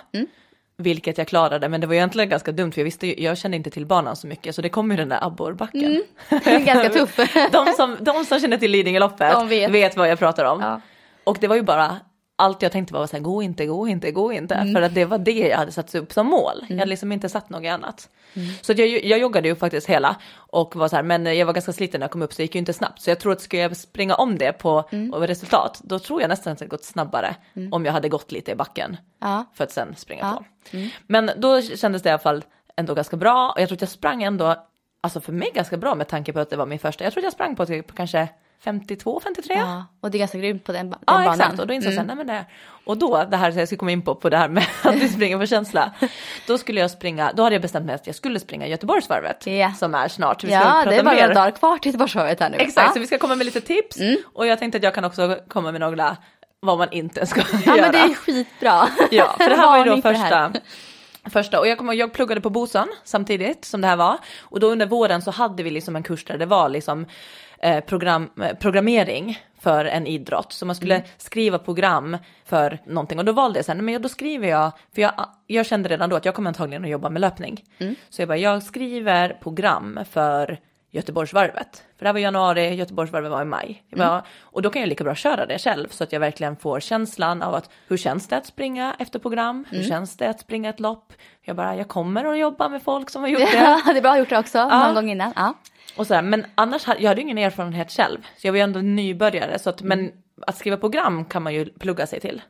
Vilket 0.77 1.19
jag 1.19 1.29
klarade, 1.29 1.69
men 1.69 1.81
det 1.81 1.87
var 1.87 1.95
ju 1.95 1.99
egentligen 1.99 2.29
ganska 2.29 2.53
dumt 2.53 2.73
för 2.73 2.81
jag 2.81 2.85
visste 2.85 3.23
jag 3.23 3.39
kände 3.39 3.57
inte 3.57 3.71
till 3.71 3.87
banan 3.87 4.17
så 4.17 4.27
mycket 4.27 4.55
så 4.55 4.63
det 4.63 4.69
kom 4.69 4.91
ju 4.91 4.97
den 4.97 5.09
där 5.09 5.27
abborrbacken. 5.27 6.03
Ganska 6.45 6.89
tuff. 6.89 7.17
de, 7.53 7.67
som, 7.77 7.97
de 8.01 8.25
som 8.25 8.41
känner 8.41 8.57
till 8.57 8.71
Lidingöloppet 8.71 9.49
vet. 9.49 9.71
vet. 9.71 9.97
vad 9.97 10.09
jag 10.09 10.19
pratar 10.19 10.45
om. 10.45 10.61
Ja. 10.61 10.81
Och 11.25 11.37
det 11.41 11.49
var 11.49 11.57
ju 11.57 11.63
bara, 11.63 11.97
allt 12.37 12.63
jag 12.63 12.73
tänkte 12.73 12.95
var 12.95 13.07
så 13.07 13.17
här, 13.17 13.23
gå 13.23 13.43
inte, 13.43 13.67
gå 13.67 13.89
inte, 13.89 14.11
gå 14.11 14.33
inte. 14.33 14.55
Mm. 14.55 14.75
För 14.75 14.83
att 14.83 14.95
det 14.95 15.05
var 15.05 15.19
det 15.19 15.31
jag 15.49 15.57
hade 15.59 15.73
satt 15.73 15.95
upp 15.95 16.13
som 16.13 16.27
mål. 16.27 16.67
Jag 16.69 16.77
hade 16.79 16.91
liksom 16.91 17.13
inte 17.13 17.29
satt 17.29 17.51
något 17.51 17.67
annat. 17.67 18.09
Så 18.63 18.73
att 18.73 18.79
jag, 18.79 18.89
jag 18.89 19.19
joggade 19.19 19.49
ju 19.49 19.57
faktiskt 19.57 19.87
hela 19.87 20.17
och 20.37 20.77
var 20.77 20.89
så 20.89 20.97
här, 20.97 21.03
men 21.03 21.37
jag 21.39 21.47
var 21.47 21.53
ganska 21.53 21.73
sliten 21.73 21.99
när 22.01 22.05
jag 22.05 22.11
kom 22.11 22.23
upp 22.23 22.33
så 22.33 22.37
det 22.37 22.43
gick 22.43 22.55
ju 22.55 22.59
inte 22.59 22.73
snabbt. 22.73 23.01
Så 23.03 23.11
jag 23.11 23.21
tror 23.21 23.33
att 23.33 23.41
skulle 23.41 23.63
jag 23.63 23.77
springa 23.77 24.15
om 24.15 24.39
det 24.39 24.53
på 24.53 24.85
Mm. 24.93 25.15
resultat, 25.15 25.81
då 25.85 25.99
tror 25.99 26.21
jag 26.21 26.29
nästan 26.29 26.53
att 26.53 26.59
det 26.59 26.67
gått 26.67 26.85
snabbare 26.85 27.37
om 27.73 27.85
jag 27.85 27.93
hade 27.93 28.09
gått 28.09 28.33
lite 28.33 28.51
i 28.53 28.55
backen 28.55 28.97
Ja. 29.21 29.45
för 29.55 29.65
att 29.65 29.71
sen 29.71 29.95
springa 29.97 30.21
Ja. 30.23 30.45
på. 30.71 30.77
Men 31.07 31.31
då 31.37 31.63
kändes 31.63 32.03
det 32.03 32.09
i 32.09 32.13
alla 32.13 32.19
fall 32.19 32.45
ändå 32.77 32.95
ganska 32.95 33.17
bra 33.17 33.53
och 33.55 33.61
jag 33.61 33.69
tror 33.69 33.77
att 33.77 33.81
jag 33.81 33.91
sprang 33.91 34.23
ändå, 34.23 34.57
alltså 35.01 35.21
för 35.21 35.33
mig 35.33 35.51
ganska 35.55 35.77
bra 35.77 35.95
med 35.95 36.09
tanke 36.09 36.33
på 36.33 36.41
att 36.41 36.51
det 36.51 36.57
var 36.57 36.67
min 36.67 36.79
första. 36.79 37.05
Jag 37.05 37.13
tror 37.13 37.21
att 37.21 37.25
jag 37.25 37.33
sprang 37.33 37.57
på 37.57 37.67
typ 37.67 37.95
kanske 37.97 38.29
52, 38.61 39.21
53. 39.25 39.55
ja. 39.59 39.87
Och 40.01 40.11
det 40.11 40.17
är 40.17 40.19
ganska 40.19 40.39
grymt 40.39 40.65
på 40.65 40.73
den, 40.73 40.91
den 40.91 40.99
Ja 41.07 41.13
banan. 41.13 41.35
exakt 41.35 41.59
och 41.59 41.67
då 41.67 41.75
insåg 41.75 41.93
jag 41.93 41.95
mm. 41.95 42.07
nej 42.07 42.17
men 42.17 42.27
det 42.27 42.45
och 42.85 42.99
då 42.99 43.25
det 43.31 43.37
här 43.37 43.53
så 43.53 43.59
jag 43.59 43.69
ska 43.69 43.77
komma 43.77 43.91
in 43.91 44.03
på 44.03 44.15
på 44.15 44.31
det 44.31 44.37
här 44.37 44.49
med 44.49 44.67
att 44.83 44.95
vi 44.95 45.09
springer 45.09 45.39
på 45.39 45.47
känsla. 45.47 45.91
Då 46.47 46.59
skulle 46.59 46.81
jag 46.81 46.91
springa, 46.91 47.33
då 47.33 47.43
hade 47.43 47.55
jag 47.55 47.63
bestämt 47.63 47.87
mig 47.87 47.95
att 47.95 48.07
jag 48.07 48.17
skulle 48.17 48.41
springa 48.41 48.67
Göteborgsvarvet 48.67 49.47
Ja. 49.47 49.73
som 49.73 49.95
är 49.95 50.09
snart. 50.09 50.45
Vi 50.45 50.49
ska 50.49 50.57
Ja, 50.57 50.85
det 50.85 50.97
är 50.97 51.03
bara 51.03 51.15
några 51.15 51.35
dagar 51.35 51.51
kvar 51.51 51.79
till 51.79 51.89
Göteborgsvarvet 51.89 52.41
här 52.41 52.51
nu. 52.51 52.57
Exakt, 52.57 52.87
Ja. 52.87 52.93
så 52.93 53.01
vi 53.01 53.07
ska 53.07 53.19
komma 53.19 53.35
med 53.35 53.45
lite 53.45 53.61
tips 53.61 53.97
och 54.35 54.47
jag 54.47 54.59
tänkte 54.59 54.77
att 54.77 54.85
jag 54.85 54.95
kan 54.95 55.05
också 55.05 55.39
komma 55.49 55.73
med 55.73 55.81
några 55.81 56.17
vad 56.61 56.79
man 56.79 56.89
inte 56.91 57.27
ska 57.27 57.41
ja, 57.41 57.77
göra. 57.77 57.81
men 57.83 57.93
det 57.93 57.99
är 57.99 58.15
skitbra. 58.15 58.89
Ja, 59.11 59.35
för 59.39 59.49
det 59.51 59.57
här 59.57 59.67
var 59.67 59.79
ju 59.79 59.85
då 59.85 60.03
första, 60.03 60.53
första 61.31 61.61
och 61.61 61.69
jag, 61.69 61.79
kommer, 61.79 61.93
jag 61.93 62.13
pluggade 62.13 62.41
på 62.41 62.51
Bosön 62.51 62.89
samtidigt 63.05 63.65
som 63.65 63.81
det 63.81 63.87
här 63.87 63.97
var 63.97 64.19
och 64.41 64.61
då 64.61 64.67
under 64.71 64.87
våren 64.87 65.23
så 65.23 65.31
hade 65.31 65.63
vi 65.63 65.71
liksom 65.71 65.97
en 65.97 66.03
kurs 66.03 66.25
där 66.25 66.39
det 66.39 66.47
var 66.47 66.69
liksom 66.69 67.07
program, 67.87 68.31
eh, 68.43 68.57
programmering 68.57 69.39
för 69.61 69.85
en 69.85 70.07
idrott 70.07 70.53
så 70.53 70.67
man 70.67 70.77
skulle 70.77 71.03
skriva 71.17 71.59
program 71.59 72.17
för 72.45 72.79
någonting 72.87 73.19
och 73.19 73.25
då 73.25 73.33
valde 73.33 73.59
jag 73.59 73.65
sen, 73.67 73.85
men 73.85 74.03
då 74.03 74.09
skriver 74.09 74.49
jag, 74.49 74.73
för 74.95 75.03
jag, 75.03 75.13
jag 75.47 75.67
kände 75.67 75.89
redan 75.89 76.11
då 76.11 76.17
att 76.17 76.25
jag 76.25 76.35
kommer 76.35 76.51
antagligen 76.51 76.85
att 76.85 76.91
jobba 76.91 77.11
med 77.11 77.21
löpning. 77.21 77.65
Så 78.11 78.23
jag 78.23 78.29
bara, 78.29 78.39
jag 78.39 78.63
skriver 78.63 79.29
program 79.43 80.01
för 80.11 80.59
Göteborgsvarvet. 80.91 81.85
För 81.99 82.05
det 82.05 82.09
här 82.09 82.13
var 82.13 82.21
januari, 82.21 82.75
Göteborgsvarvet 82.75 83.31
var 83.31 83.43
i 83.43 83.45
maj. 83.45 83.83
Bara, 83.97 84.23
Och 84.43 84.63
då 84.63 84.71
kan 84.71 84.83
jag 84.83 84.89
lika 84.89 85.05
bra 85.05 85.15
köra 85.15 85.47
det 85.47 85.59
själv 85.59 85.89
så 85.89 86.05
att 86.05 86.13
jag 86.13 86.21
verkligen 86.21 86.57
får 86.57 86.81
känslan 86.81 87.43
av 87.43 87.55
att 87.55 87.71
hur 87.89 87.97
känns 87.97 88.29
det 88.29 88.37
att 88.37 88.47
springa 88.47 88.97
efter 88.99 89.19
program? 89.19 89.65
Hur 89.71 89.83
känns 89.83 90.17
det 90.17 90.29
att 90.29 90.41
springa 90.41 90.71
ett 90.71 90.81
lopp? 90.81 91.13
Jag 91.43 91.57
bara, 91.57 91.77
jag 91.77 91.89
kommer 91.89 92.25
att 92.25 92.39
jobba 92.39 92.69
med 92.69 92.83
folk 92.83 93.11
som 93.11 93.23
har 93.23 93.29
gjort 93.29 93.41
det. 93.53 93.81
Ja, 93.87 93.93
det 93.93 93.99
är 93.99 94.03
bra 94.03 94.19
gjort 94.19 94.29
det 94.29 94.39
också, 94.39 94.69
någon 94.69 94.95
gång 94.95 95.11
innan. 95.11 95.33
Ja. 95.37 95.55
Och 95.97 96.07
så 96.07 96.15
här, 96.15 96.23
men 96.23 96.47
annars, 96.55 96.87
jag 96.87 97.09
hade 97.09 97.15
ju 97.21 97.23
ingen 97.23 97.39
erfarenhet 97.39 97.91
själv. 97.93 98.19
Så 98.37 98.47
jag 98.47 98.53
var 98.53 98.57
ju 98.57 98.63
ändå 98.63 98.81
nybörjare. 98.81 99.59
Så 99.59 99.71
att, 99.71 99.83
Men 99.83 100.13
att 100.47 100.57
skriva 100.57 100.77
program 100.77 101.25
kan 101.25 101.43
man 101.43 101.55
ju 101.55 101.65
plugga 101.65 102.07
sig 102.07 102.21
till. 102.21 102.43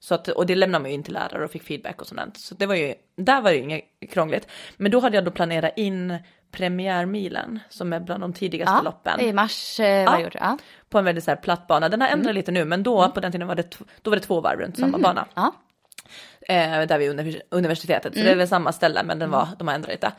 Så 0.00 0.14
att, 0.14 0.28
och 0.28 0.46
det 0.46 0.54
lämnar 0.54 0.80
man 0.80 0.90
ju 0.90 0.94
in 0.94 1.02
till 1.02 1.14
lärare 1.14 1.44
och 1.44 1.50
fick 1.50 1.62
feedback 1.62 2.00
och 2.00 2.06
sånt. 2.06 2.36
Så 2.40 2.54
det 2.54 2.66
var 2.66 2.74
ju, 2.74 2.94
där 3.16 3.40
var 3.40 3.50
det 3.50 3.56
ju 3.56 3.62
inget 3.62 3.84
krångligt. 4.10 4.48
Men 4.76 4.90
då 4.92 5.00
hade 5.00 5.16
jag 5.16 5.24
då 5.24 5.30
planerat 5.30 5.72
in 5.76 6.18
premiärmilen 6.50 7.60
som 7.68 7.92
är 7.92 8.00
bland 8.00 8.22
de 8.22 8.32
tidigaste 8.32 8.74
Ja, 8.74 8.82
loppen. 8.82 9.20
I 9.20 9.32
mars 9.32 9.80
eh, 9.80 9.86
Ja. 9.86 10.20
gjort. 10.20 10.34
Ja. 10.34 10.58
På 10.88 10.98
en 10.98 11.04
väldigt 11.04 11.24
så 11.24 11.30
här 11.30 11.36
platt 11.36 11.66
bana. 11.66 11.88
Den 11.88 12.00
har 12.00 12.08
ändrat 12.08 12.34
lite 12.34 12.52
nu 12.52 12.64
men 12.64 12.82
då 12.82 13.10
på 13.10 13.20
den 13.20 13.32
tiden 13.32 13.48
var 13.48 13.54
det, 13.54 13.78
då 14.02 14.10
var 14.10 14.16
det 14.16 14.22
två 14.22 14.40
varv 14.40 14.58
runt 14.60 14.78
samma 14.78 14.98
bana. 14.98 15.26
Ja. 15.34 15.54
Eh, 16.48 16.82
där 16.86 16.98
vid 16.98 17.10
univers- 17.10 17.40
universitetet. 17.50 18.14
Så 18.14 18.20
det 18.20 18.30
är 18.30 18.36
väl 18.36 18.48
samma 18.48 18.72
ställe 18.72 19.02
men 19.02 19.18
den 19.18 19.30
var, 19.30 19.48
de 19.58 19.68
har 19.68 19.74
ändrat 19.74 19.90
lite. 19.92 20.12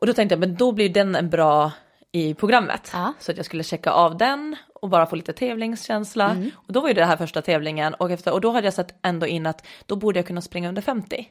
Och 0.00 0.06
då 0.06 0.12
tänkte 0.12 0.32
jag 0.32 0.40
men 0.40 0.54
då 0.54 0.72
blir 0.72 0.88
den 0.88 1.14
en 1.14 1.30
bra 1.30 1.72
i 2.12 2.34
programmet. 2.34 2.90
Ja. 2.92 3.12
Så 3.18 3.30
att 3.30 3.36
jag 3.36 3.46
skulle 3.46 3.62
checka 3.62 3.90
av 3.90 4.16
den 4.16 4.56
och 4.74 4.88
bara 4.88 5.06
få 5.06 5.16
lite 5.16 5.32
tävlingskänsla. 5.32 6.36
Och 6.54 6.72
då 6.72 6.80
var 6.80 6.88
ju 6.88 6.94
det 6.94 7.04
här 7.04 7.16
första 7.16 7.42
tävlingen 7.42 7.94
och, 7.94 8.10
efter, 8.10 8.32
och 8.32 8.40
då 8.40 8.50
hade 8.50 8.66
jag 8.66 8.74
sett 8.74 8.94
ändå 9.02 9.26
in 9.26 9.46
att 9.46 9.66
då 9.86 9.96
borde 9.96 10.18
jag 10.18 10.26
kunna 10.26 10.40
springa 10.40 10.68
under 10.68 10.82
50. 10.82 11.28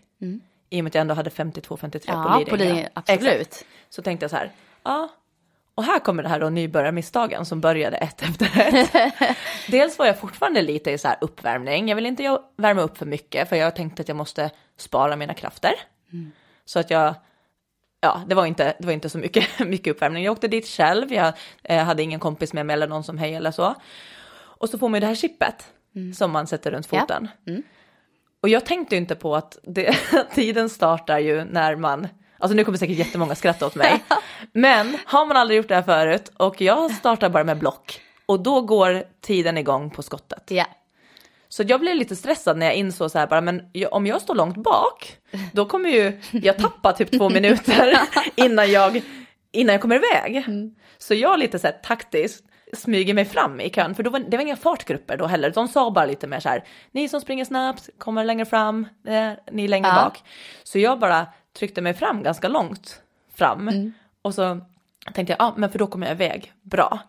I 0.70 0.80
och 0.80 0.84
med 0.84 0.90
att 0.90 0.96
jag 0.96 1.02
ändå 1.02 1.14
hade 1.14 1.30
52-53 1.30 2.02
Ja, 2.08 2.44
på 2.50 2.56
Lidingö. 2.56 2.88
absolut. 2.94 3.24
Exakt. 3.42 3.66
Så 3.90 4.02
tänkte 4.02 4.24
jag 4.24 4.32
så 4.32 4.36
här, 4.38 4.52
ja. 4.84 5.10
Och 5.76 5.84
här 5.84 6.00
kommer 6.00 6.24
det 6.24 6.30
här 6.30 6.40
då 6.40 6.50
nybörjarmisstagen 6.50 7.46
som 7.46 7.62
började 7.62 7.98
ett 7.98 8.22
efter 8.22 8.60
ett. 8.60 8.92
Dels 9.68 10.00
var 10.00 10.06
jag 10.06 10.20
fortfarande 10.20 10.62
lite 10.62 10.92
i 10.92 10.98
så 10.98 11.08
här 11.08 11.18
uppvärmning. 11.22 11.88
Jag 11.90 11.96
vill 11.96 12.06
inte 12.06 12.24
jag 12.24 12.40
värma 12.58 12.82
upp 12.82 12.98
för 12.98 13.06
mycket 13.06 13.50
för 13.50 13.56
jag 13.56 13.76
tänkte 13.76 14.02
att 14.02 14.08
jag 14.08 14.18
måste 14.18 14.50
spara 14.78 15.16
mina 15.16 15.34
krafter. 15.34 15.72
Så 16.66 16.80
att 16.80 16.90
jag, 16.90 17.16
ja 18.02 18.22
det 18.28 18.36
var 18.36 18.46
inte, 18.46 18.74
det 18.80 18.86
var 18.86 18.94
inte 18.94 19.10
så 19.10 19.18
mycket, 19.18 19.60
mycket 19.68 19.92
uppvärmning. 19.96 20.24
Jag 20.24 20.32
åkte 20.32 20.48
dit 20.48 20.68
själv, 20.68 21.14
jag 21.14 21.34
eh, 21.64 21.84
hade 21.84 22.04
ingen 22.04 22.20
kompis 22.20 22.54
med 22.54 22.66
mig 22.66 22.74
eller 22.74 22.88
någon 22.88 23.04
som 23.04 23.18
hej 23.18 23.34
eller 23.36 23.52
så. 23.52 23.76
Och 24.40 24.70
så 24.70 24.78
får 24.78 24.90
man 24.90 24.98
ju 24.98 25.00
det 25.00 25.08
här 25.08 25.16
chippet 25.16 25.68
som 26.16 26.32
man 26.32 26.48
sätter 26.48 26.72
runt 26.72 26.88
Ja. 26.92 27.00
foten. 27.00 27.28
Och 28.42 28.50
jag 28.50 28.66
tänkte 28.66 28.96
inte 28.96 29.16
på 29.16 29.36
att 29.36 29.58
det, 29.64 29.98
tiden 30.36 30.70
startar 30.70 31.20
ju 31.20 31.44
när 31.44 31.76
man, 31.76 32.08
alltså 32.40 32.56
nu 32.56 32.64
kommer 32.64 32.78
säkert 32.78 32.98
jättemånga 32.98 33.36
skratta 33.36 33.66
åt 33.66 33.76
mig, 33.76 34.04
men 34.54 34.98
har 35.06 35.26
man 35.26 35.38
aldrig 35.38 35.58
gjort 35.58 35.68
det 35.68 35.76
här 35.76 35.82
förut 35.82 36.32
och 36.38 36.62
jag 36.62 36.92
startar 36.92 37.30
bara 37.30 37.44
med 37.44 37.58
block 37.60 38.02
och 38.26 38.40
då 38.44 38.62
går 38.62 39.04
tiden 39.22 39.58
igång 39.58 39.90
på 39.90 40.04
skottet. 40.04 40.44
Ja. 40.52 40.66
Så 41.50 41.64
jag 41.68 41.80
blev 41.80 41.96
lite 41.96 42.16
stressad 42.16 42.58
när 42.58 42.66
jag 42.66 42.76
insåg 42.76 43.12
så 43.12 43.20
här 43.20 43.28
bara, 43.28 43.42
men 43.42 43.62
om 43.92 44.08
jag 44.08 44.22
står 44.22 44.36
långt 44.36 44.58
bak, 44.58 45.18
då 45.54 45.66
kommer 45.66 45.90
ju 45.90 46.20
jag 46.32 46.58
tappa 46.58 46.94
typ 46.94 47.12
två 47.12 47.30
minuter 47.30 47.98
innan 48.36 48.72
jag, 48.72 49.02
innan 49.52 49.74
jag 49.74 49.82
kommer 49.82 49.96
iväg. 49.96 50.46
Så 50.98 51.14
jag 51.14 51.40
lite 51.40 51.60
så 51.60 51.68
här 51.68 51.80
taktiskt 51.84 52.46
smyger 52.74 53.14
mig 53.14 53.26
fram 53.26 53.60
i 53.62 53.70
kön, 53.70 53.96
för 53.96 54.04
då 54.04 54.10
var, 54.10 54.20
det 54.20 54.38
var 54.38 54.42
inga 54.42 54.56
fartgrupper 54.56 55.18
då 55.18 55.26
heller. 55.26 55.50
De 55.52 55.68
sa 55.68 55.92
bara 55.92 56.06
lite 56.06 56.28
mer 56.28 56.40
så 56.40 56.50
här, 56.50 56.64
ni 56.92 57.10
som 57.10 57.22
springer 57.22 57.46
snabbt 57.46 57.90
kommer 57.98 58.24
längre 58.24 58.46
fram, 58.46 58.88
eh, 59.08 59.32
ni 59.52 59.68
längre 59.68 59.88
Ja. 59.88 59.96
bak. 60.04 60.24
Så 60.64 60.80
jag 60.80 61.00
bara 61.00 61.28
tryckte 61.60 61.82
mig 61.82 61.94
fram 61.94 62.24
ganska 62.24 62.48
långt 62.48 63.02
fram 63.36 63.68
och 64.22 64.36
så 64.36 64.60
tänkte 65.14 65.34
jag, 65.34 65.40
ja 65.42 65.54
men 65.58 65.70
för 65.72 65.80
då 65.80 65.88
kommer 65.88 66.08
jag 66.08 66.16
iväg, 66.16 66.54
bra. 66.62 67.00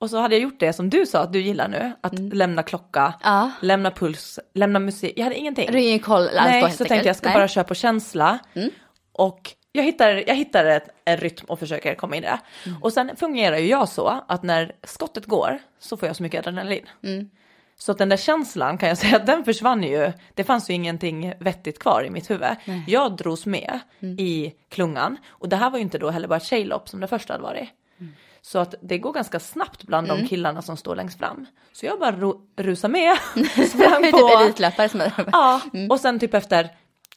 Och 0.00 0.10
så 0.10 0.18
hade 0.18 0.34
jag 0.34 0.42
gjort 0.42 0.60
det 0.60 0.72
som 0.72 0.90
du 0.90 1.06
sa 1.06 1.20
att 1.20 1.32
du 1.32 1.40
gillar 1.40 1.68
nu, 1.68 1.92
att 2.00 2.18
lämna 2.18 2.62
klocka, 2.62 3.14
Ja. 3.22 3.50
lämna 3.60 3.90
puls, 3.90 4.38
lämna 4.54 4.78
musik. 4.78 5.12
Jag 5.16 5.24
hade 5.24 5.36
ingenting. 5.36 5.68
Du 5.72 5.80
ingen 5.80 5.98
koll 5.98 6.22
alls 6.28 6.34
Nej, 6.34 6.62
så 6.62 6.68
tänkte 6.68 6.84
enkelt. 6.84 7.06
jag 7.06 7.16
ska 7.16 7.26
Nej. 7.28 7.34
Mm. 7.34 7.40
bara 7.42 7.48
köra 7.48 7.64
på 7.64 7.74
känsla. 7.74 8.38
Och 9.12 9.54
jag 9.72 9.82
hittar, 9.84 10.24
jag 10.26 10.34
hittar 10.34 10.64
ett, 10.64 10.88
en 11.04 11.16
rytm 11.16 11.44
och 11.48 11.58
försöker 11.58 11.94
komma 11.94 12.16
in 12.16 12.24
i 12.24 12.26
det. 12.26 12.38
Mm. 12.66 12.82
Och 12.82 12.92
sen 12.92 13.10
fungerar 13.16 13.56
ju 13.56 13.66
jag 13.68 13.88
så 13.88 14.24
att 14.28 14.42
när 14.42 14.72
skottet 14.84 15.26
går 15.26 15.58
så 15.78 15.96
får 15.96 16.06
jag 16.08 16.16
så 16.16 16.22
mycket 16.22 16.38
adrenalin. 16.46 16.86
Mm. 17.04 17.30
Så 17.78 17.92
att 17.92 17.98
den 17.98 18.08
där 18.08 18.16
känslan 18.16 18.78
kan 18.78 18.88
jag 18.88 18.98
säga 19.04 19.16
att 19.16 19.26
den 19.26 19.44
försvann 19.44 19.82
ju. 19.82 20.12
Det 20.34 20.44
fanns 20.44 20.70
ju 20.70 20.74
ingenting 20.74 21.32
vettigt 21.40 21.78
kvar 21.78 22.04
i 22.06 22.10
mitt 22.10 22.30
huvud. 22.30 22.48
Jag 22.86 23.16
drogs 23.16 23.46
med 23.46 23.78
Mm. 24.02 24.18
i 24.18 24.54
klungan 24.68 25.16
och 25.28 25.48
det 25.48 25.56
här 25.56 25.70
var 25.70 25.78
ju 25.78 25.82
inte 25.82 25.98
då 25.98 26.10
heller 26.10 26.28
bara 26.28 26.36
ett 26.36 26.44
tjejlopp 26.44 26.88
som 26.88 27.00
det 27.00 27.06
första 27.06 27.32
hade 27.32 27.42
varit. 27.42 27.68
Mm. 28.40 28.42
Så 28.42 28.58
att 28.58 28.74
det 28.82 28.98
går 28.98 29.12
ganska 29.12 29.40
snabbt 29.40 29.82
bland 29.84 30.08
de 30.08 30.26
killarna 30.28 30.62
som 30.62 30.76
står 30.76 30.96
längst 30.96 31.18
fram. 31.18 31.46
Så 31.72 31.86
jag 31.86 31.98
bara 31.98 32.12
ro, 32.12 32.40
rusar 32.56 32.88
med, 32.88 33.16
sprang 33.68 34.02
Typ 34.02 34.12
på. 34.12 34.38
elitlöpare 34.42 34.88
som 34.88 35.00
är 35.00 35.12
Ja, 35.32 35.60
och 35.90 36.00
sen 36.00 36.18
typ 36.18 36.34
efter, 36.34 36.68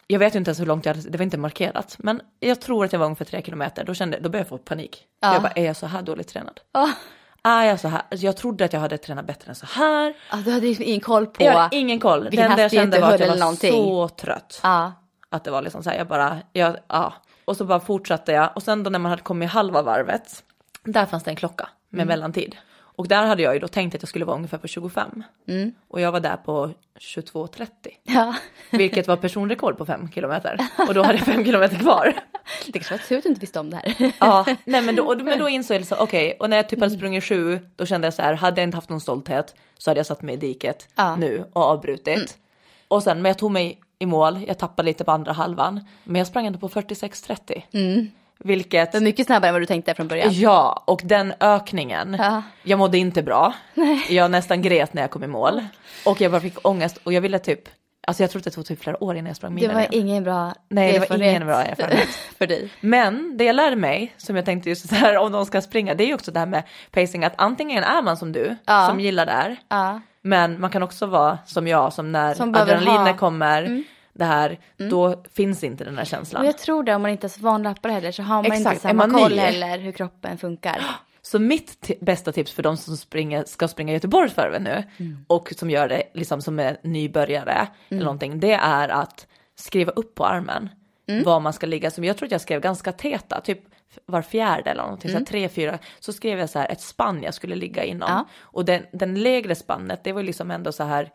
jag 0.07 0.19
vet 0.19 0.35
inte 0.35 0.49
ens 0.49 0.59
hur 0.59 0.65
långt 0.65 0.85
jag 0.85 0.95
hade, 0.95 1.09
det 1.09 1.17
var 1.17 1.23
inte 1.23 1.37
markerat, 1.37 1.95
men 1.99 2.21
jag 2.39 2.61
tror 2.61 2.85
att 2.85 2.93
jag 2.93 2.99
var 2.99 3.05
ungefär 3.05 3.25
tre 3.25 3.41
kilometer, 3.41 3.83
då 3.83 3.93
kände 3.93 4.17
då 4.19 4.29
började 4.29 4.37
jag 4.39 4.47
få 4.47 4.57
panik. 4.57 5.03
Ja. 5.21 5.33
Jag 5.33 5.41
bara, 5.41 5.51
är 5.51 5.65
jag 5.65 5.75
så 5.75 5.85
här 5.87 6.01
dåligt 6.01 6.27
tränad? 6.27 6.59
Ja. 6.71 6.89
Är 7.43 7.63
jag 7.65 7.79
så 7.79 7.87
här? 7.87 8.01
Alltså, 8.11 8.25
jag 8.25 8.37
trodde 8.37 8.65
att 8.65 8.73
jag 8.73 8.79
hade 8.79 8.97
tränat 8.97 9.25
bättre 9.25 9.49
än 9.49 9.55
så 9.55 9.65
här. 9.65 10.13
Ja, 10.31 10.37
du 10.45 10.51
hade 10.51 10.67
ju 10.67 10.83
ingen 10.83 10.99
koll 11.01 11.27
på... 11.27 11.43
Jag 11.43 11.51
hade 11.53 11.75
ingen 11.75 11.99
koll. 11.99 12.27
Det 12.31 12.41
enda 12.41 12.61
jag 12.61 12.71
kände 12.71 12.99
var 12.99 13.13
att 13.13 13.19
jag 13.19 13.27
var 13.27 13.35
någonting. 13.35 13.71
så 13.71 14.07
trött. 14.09 14.59
Ja. 14.63 14.93
Att 15.29 15.43
det 15.43 15.51
var 15.51 15.61
liksom 15.61 15.83
så 15.83 15.89
här, 15.89 15.97
jag 15.97 16.07
bara, 16.07 16.37
jag, 16.53 16.77
ja. 16.87 17.13
Och 17.45 17.57
så 17.57 17.65
bara 17.65 17.79
fortsatte 17.79 18.31
jag 18.31 18.49
och 18.55 18.63
sen 18.63 18.83
då 18.83 18.89
när 18.89 18.99
man 18.99 19.09
hade 19.09 19.21
kommit 19.21 19.49
halva 19.49 19.81
varvet, 19.81 20.43
där 20.83 21.05
fanns 21.05 21.23
det 21.23 21.31
en 21.31 21.35
klocka 21.35 21.69
med 21.89 22.01
Mm. 22.03 22.07
mellantid. 22.07 22.55
Och 22.95 23.07
där 23.07 23.25
hade 23.25 23.41
jag 23.43 23.53
ju 23.53 23.59
då 23.59 23.67
tänkt 23.67 23.95
att 23.95 24.01
jag 24.01 24.09
skulle 24.09 24.25
vara 24.25 24.35
ungefär 24.35 24.57
på 24.57 24.67
25. 24.67 25.23
Mm. 25.47 25.71
Och 25.87 26.01
jag 26.01 26.11
var 26.11 26.19
där 26.19 26.37
på 26.37 26.71
22.30. 26.99 27.67
ja. 28.03 28.35
Vilket 28.71 29.07
var 29.07 29.15
personrekord 29.17 29.77
på 29.77 29.85
fem 29.85 30.11
kilometer. 30.11 30.57
Och 30.87 30.93
då 30.93 31.03
hade 31.03 31.17
jag 31.17 31.25
fem 31.27 31.45
kilometer 31.45 31.75
kvar. 31.79 32.13
Det 32.65 32.71
kanske 32.71 32.93
var 32.93 32.99
tur 32.99 33.17
att 33.17 33.23
du 33.23 33.29
inte 33.29 33.41
visste 33.41 33.59
om 33.59 33.69
det 33.69 33.77
här. 33.77 34.11
Ja, 34.19 34.45
nej 34.65 34.81
men 34.81 34.95
då, 34.95 35.15
men 35.23 35.39
då 35.39 35.49
insåg 35.49 35.77
jag 35.77 35.85
så 35.87 35.95
okej, 35.95 36.37
och 36.39 36.49
när 36.49 36.57
jag 36.57 36.69
typ 36.69 36.77
Mm. 36.77 36.81
hade 36.89 36.95
sprungit 36.97 37.23
sju, 37.23 37.59
då 37.75 37.85
kände 37.85 38.07
jag 38.07 38.13
så 38.13 38.21
här, 38.21 38.33
hade 38.33 38.61
jag 38.61 38.67
inte 38.67 38.77
haft 38.77 38.89
någon 38.89 39.01
stolthet 39.01 39.55
så 39.77 39.89
hade 39.89 39.99
jag 39.99 40.05
satt 40.05 40.21
mig 40.21 40.33
i 40.33 40.37
diket 40.37 40.87
Ja. 40.95 41.07
Mm. 41.07 41.19
nu 41.19 41.45
och 41.53 41.61
avbrutit. 41.63 42.37
Och 42.87 43.03
sen, 43.03 43.21
men 43.21 43.29
jag 43.29 43.37
tog 43.37 43.51
mig 43.51 43.79
i 43.99 44.05
mål, 44.05 44.43
jag 44.47 44.57
tappade 44.57 44.85
lite 44.85 45.03
på 45.03 45.11
andra 45.11 45.31
halvan, 45.31 45.87
men 46.03 46.15
jag 46.19 46.27
sprang 46.27 46.45
ändå 46.47 46.59
på 46.59 46.69
46.30. 46.69 48.01
Vilket, 48.43 48.91
Det 48.91 48.99
mycket 48.99 49.25
snabbare 49.27 49.49
än 49.49 49.53
vad 49.53 49.61
du 49.61 49.65
tänkte 49.65 49.93
från 49.93 50.07
början. 50.07 50.29
ja, 50.33 50.83
och 50.87 51.01
den 51.03 51.33
ökningen, 51.39 52.15
Ja. 52.19 52.41
jag 52.63 52.79
mådde 52.79 52.97
inte 52.97 53.23
bra. 53.23 53.53
Jag 54.09 54.31
nästan 54.31 54.61
grät 54.61 54.93
när 54.93 55.01
jag 55.01 55.11
kom 55.11 55.23
i 55.23 55.27
mål. 55.27 55.65
Och 56.05 56.21
jag 56.21 56.31
bara 56.31 56.41
fick 56.41 56.67
ångest 56.67 56.97
och 57.03 57.13
jag 57.13 57.21
ville 57.21 57.39
typ, 57.39 57.59
alltså 58.07 58.23
jag 58.23 58.31
trodde 58.31 58.43
det 58.49 58.51
tog 58.55 58.65
typ 58.65 58.83
flera 58.83 59.03
år 59.03 59.15
innan 59.15 59.27
jag 59.27 59.35
sprang 59.35 59.51
Det 59.51 59.55
milen 59.55 59.73
var 59.75 59.81
igen. 59.81 59.93
ingen 60.07 60.23
bra 60.23 60.53
Nej, 60.69 60.91
det 60.99 61.09
var 61.09 61.21
ingen 61.21 61.45
bra 61.45 61.61
erfarenhet. 61.63 62.09
för 62.37 62.47
dig. 62.47 62.69
Men 62.81 63.37
det 63.37 63.43
jag 63.43 63.55
lärde 63.55 63.75
mig, 63.75 64.13
som 64.17 64.35
jag 64.35 64.45
tänkte 64.45 64.69
just 64.69 64.89
så 64.89 64.95
här 64.95 65.17
om 65.17 65.31
de 65.31 65.45
ska 65.45 65.61
springa, 65.61 65.93
det 65.93 66.03
är 66.03 66.07
ju 66.07 66.13
också 66.13 66.31
det 66.31 66.39
här 66.39 66.45
med 66.45 66.63
pacing, 66.91 67.25
att 67.25 67.33
antingen 67.37 67.83
är 67.83 68.01
man 68.01 68.17
som 68.17 68.31
du, 68.31 68.55
Ja. 68.65 68.87
som 68.87 68.99
gillar 68.99 69.25
det 69.25 69.31
här, 69.31 69.57
Ja. 69.69 70.01
men 70.21 70.61
man 70.61 70.69
kan 70.69 70.83
också 70.83 71.05
vara 71.05 71.37
som 71.45 71.67
jag, 71.67 71.93
som 71.93 72.11
när 72.11 72.33
Som 72.33 72.55
adrenalinet 72.55 73.19
ha- 73.19 73.57
Mm. 73.65 73.83
Det 74.13 74.25
här, 74.25 74.59
då 74.89 75.23
finns 75.33 75.63
inte 75.63 75.83
den 75.83 75.97
här 75.97 76.05
känslan. 76.05 76.41
Och 76.41 76.47
jag 76.47 76.57
tror 76.57 76.83
det, 76.83 76.95
om 76.95 77.01
man 77.01 77.11
inte 77.11 77.27
är 77.27 77.29
så 77.29 77.41
van 77.41 77.63
löpare 77.63 77.91
heller 77.93 78.11
så 78.11 78.23
har 78.23 78.35
man 78.43 78.45
Exakt, 78.51 78.73
inte 78.73 78.81
samma 78.87 79.07
man 79.07 79.21
koll 79.21 79.31
ny? 79.31 79.37
heller 79.37 79.77
hur 79.79 79.91
kroppen 79.91 80.37
funkar. 80.37 80.81
Så 81.25 81.39
mitt 81.39 81.91
bästa 82.01 82.31
tips 82.31 82.51
för 82.51 82.63
de 82.63 82.77
som 82.77 82.97
springer, 82.97 83.43
ska 83.45 83.67
springa 83.67 83.93
Göteborgsvarvet 83.93 84.61
nu 84.61 84.83
Mm. 84.99 85.25
och 85.27 85.53
som 85.57 85.69
gör 85.69 85.87
det 85.87 86.03
liksom 86.13 86.41
som 86.41 86.59
är 86.59 86.77
nybörjare 86.83 87.67
eller 87.89 88.03
någonting, 88.03 88.39
det 88.39 88.53
är 88.53 88.89
att 88.89 89.27
skriva 89.55 89.91
upp 89.91 90.15
på 90.15 90.25
armen 90.25 90.69
Mm. 91.07 91.23
var 91.23 91.39
man 91.39 91.53
ska 91.53 91.65
ligga. 91.67 91.91
Som 91.91 92.03
jag 92.03 92.17
tror 92.17 92.27
att 92.27 92.31
jag 92.31 92.41
skrev 92.41 92.61
ganska 92.61 92.91
täta, 92.91 93.41
typ 93.41 93.59
var 94.05 94.21
fjärde 94.21 94.69
eller 94.71 94.83
någonting, 94.83 95.11
så 95.11 95.17
här, 95.17 95.25
tre, 95.25 95.49
fyra, 95.49 95.79
så 95.99 96.13
skrev 96.13 96.39
jag 96.39 96.49
så 96.49 96.59
här 96.59 96.71
ett 96.71 96.81
spann 96.81 97.23
jag 97.23 97.33
skulle 97.33 97.55
ligga 97.55 97.83
inom. 97.83 98.09
Mm. 98.11 98.17
Ja. 98.17 98.25
Och 98.41 98.65
den, 98.65 98.83
den 98.91 99.15
lägre 99.21 99.55
spannet, 99.55 100.03
det 100.03 100.11
var 100.13 100.23
liksom 100.23 100.51
ändå 100.51 100.71
så 100.71 100.83
här, 100.83 101.09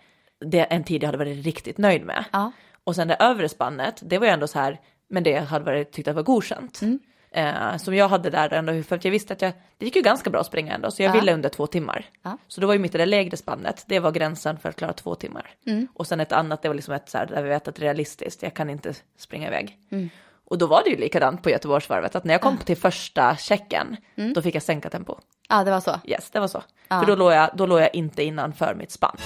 det 0.44 0.60
en 0.60 0.84
tid 0.84 1.02
jag 1.02 1.08
hade 1.08 1.18
varit 1.18 1.44
riktigt 1.44 1.78
nöjd 1.78 2.04
med. 2.04 2.24
Ja. 2.32 2.52
Och 2.88 2.94
sen 2.94 3.08
det 3.08 3.14
övre 3.20 3.48
spannet, 3.48 4.00
det 4.02 4.18
var 4.18 4.26
ju 4.26 4.32
ändå 4.32 4.46
så 4.46 4.58
här, 4.58 4.80
men 5.10 5.22
det 5.22 5.38
hade 5.38 5.64
varit, 5.64 5.92
tyckt 5.92 6.08
att 6.08 6.14
var 6.14 6.22
godkänt. 6.22 6.80
Mm. 6.82 6.98
Eh, 7.32 7.76
som 7.76 7.94
jag 7.94 8.08
hade 8.08 8.30
där 8.30 8.52
ändå, 8.52 8.82
för 8.82 8.96
att 8.96 9.04
jag 9.04 9.12
visste 9.12 9.32
att 9.32 9.42
jag, 9.42 9.52
det 9.78 9.84
gick 9.84 9.96
ju 9.96 10.02
ganska 10.02 10.30
bra 10.30 10.40
att 10.40 10.46
springa 10.46 10.74
ändå, 10.74 10.90
så 10.90 11.02
jag 11.02 11.10
Ja. 11.10 11.20
ville 11.20 11.34
under 11.34 11.48
två 11.48 11.66
timmar. 11.66 12.04
Ja. 12.22 12.38
Så 12.48 12.60
då 12.60 12.66
var 12.66 12.74
ju 12.74 12.80
mitt 12.80 12.94
i 12.94 12.98
det 12.98 13.06
lägre 13.06 13.36
spannet, 13.36 13.84
det 13.86 13.98
var 14.00 14.10
gränsen 14.12 14.58
för 14.58 14.68
att 14.68 14.76
klara 14.76 14.92
två 14.92 15.14
timmar. 15.14 15.50
Mm. 15.66 15.88
Och 15.94 16.06
sen 16.06 16.20
ett 16.20 16.32
annat, 16.32 16.62
det 16.62 16.68
var 16.68 16.74
liksom 16.74 16.94
ett 16.94 17.08
så 17.08 17.18
här, 17.18 17.26
där 17.26 17.42
vi 17.42 17.48
vet 17.48 17.68
att 17.68 17.78
realistiskt, 17.78 18.42
jag 18.42 18.54
kan 18.54 18.70
inte 18.70 18.94
springa 19.18 19.46
iväg. 19.46 19.76
Mm. 19.90 20.10
Och 20.44 20.58
då 20.58 20.66
var 20.66 20.82
det 20.84 20.90
ju 20.90 20.96
likadant 20.96 21.42
på 21.42 21.50
Göteborgsvarvet, 21.50 22.14
att 22.16 22.24
när 22.24 22.34
jag 22.34 22.40
kom 22.40 22.56
till 22.56 22.76
första 22.76 23.36
checken, 23.36 23.96
Mm. 24.16 24.32
då 24.32 24.42
fick 24.42 24.54
jag 24.54 24.62
sänka 24.62 24.90
tempo. 24.90 25.14
ja, 25.48 25.64
det 25.64 25.70
var 25.70 25.80
så. 25.80 26.00
Yes, 26.04 26.30
det 26.30 26.40
var 26.40 26.48
så. 26.48 26.62
Ja. 26.88 27.00
För 27.00 27.06
då 27.06 27.14
låg, 27.14 27.32
jag, 27.32 27.50
då 27.54 27.66
låg 27.66 27.80
jag 27.80 27.94
inte 27.94 28.22
innanför 28.22 28.74
mitt 28.74 28.90
spann. 28.90 29.16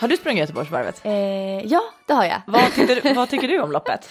Har 0.00 0.08
du 0.08 0.16
sprungit 0.16 0.40
Göteborgsvarvet? 0.40 1.00
Eh, 1.04 1.12
ja, 1.66 1.82
det 2.06 2.12
har 2.12 2.24
jag. 2.24 2.40
Vad 2.46 2.74
tycker, 2.74 3.00
du, 3.00 3.12
vad 3.14 3.30
tycker 3.30 3.48
du 3.48 3.60
om 3.60 3.72
loppet? 3.72 4.10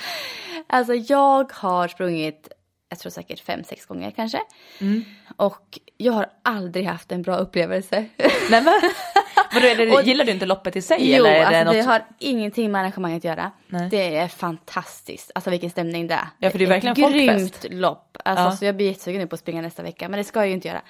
Alltså 0.67 0.93
jag 0.93 1.52
har 1.54 1.88
sprungit, 1.88 2.47
jag 2.89 2.99
tror 2.99 3.10
säkert 3.10 3.39
fem, 3.39 3.63
sex 3.63 3.86
gånger 3.86 4.12
kanske. 4.12 4.39
Mm. 4.82 5.06
Och 5.38 5.80
jag 5.97 6.13
har 6.13 6.28
aldrig 6.43 6.86
haft 6.86 7.12
en 7.12 7.21
bra 7.21 7.36
upplevelse. 7.38 8.06
Nej 8.49 8.62
men, 8.63 8.82
vadå, 9.54 9.67
det, 9.78 9.91
Och- 9.91 10.04
gillar 10.04 10.25
du 10.25 10.32
inte 10.32 10.45
loppet 10.45 10.75
i 10.75 10.82
sig 10.82 10.97
jo, 11.15 11.25
eller 11.25 11.36
är 11.36 11.39
det 11.39 11.45
alltså 11.47 11.63
något? 11.63 11.73
det 11.73 11.82
har 11.82 12.02
ingenting 12.19 12.71
med 12.71 12.82
arrangemanget 12.82 13.17
att 13.17 13.23
göra. 13.23 13.52
Nej. 13.67 13.88
Det 13.89 14.15
är 14.17 14.28
fantastiskt. 14.28 15.32
Alltså 15.36 15.49
vilken 15.49 15.69
stämning 15.69 16.08
det 16.08 16.13
är. 16.13 16.28
Ja, 16.39 16.49
för 16.49 16.58
det 16.60 16.63
är 16.65 16.69
verkligen 16.69 16.91
Ett 16.93 16.99
folkfest. 17.02 17.62
grymt 17.62 17.82
lopp. 17.82 18.17
Alltså 18.25 18.43
Ja. 18.45 18.52
så 18.58 18.65
jag 18.65 18.75
blir 18.75 18.88
jättesugen 18.88 19.21
nu 19.21 19.28
på 19.28 19.34
att 19.34 19.39
springa 19.39 19.62
nästa 19.62 19.84
vecka, 19.84 20.10
men 20.10 20.17
det 20.17 20.23
ska 20.23 20.39
jag 20.39 20.47
ju 20.47 20.54
inte 20.54 20.67
göra. 20.67 20.82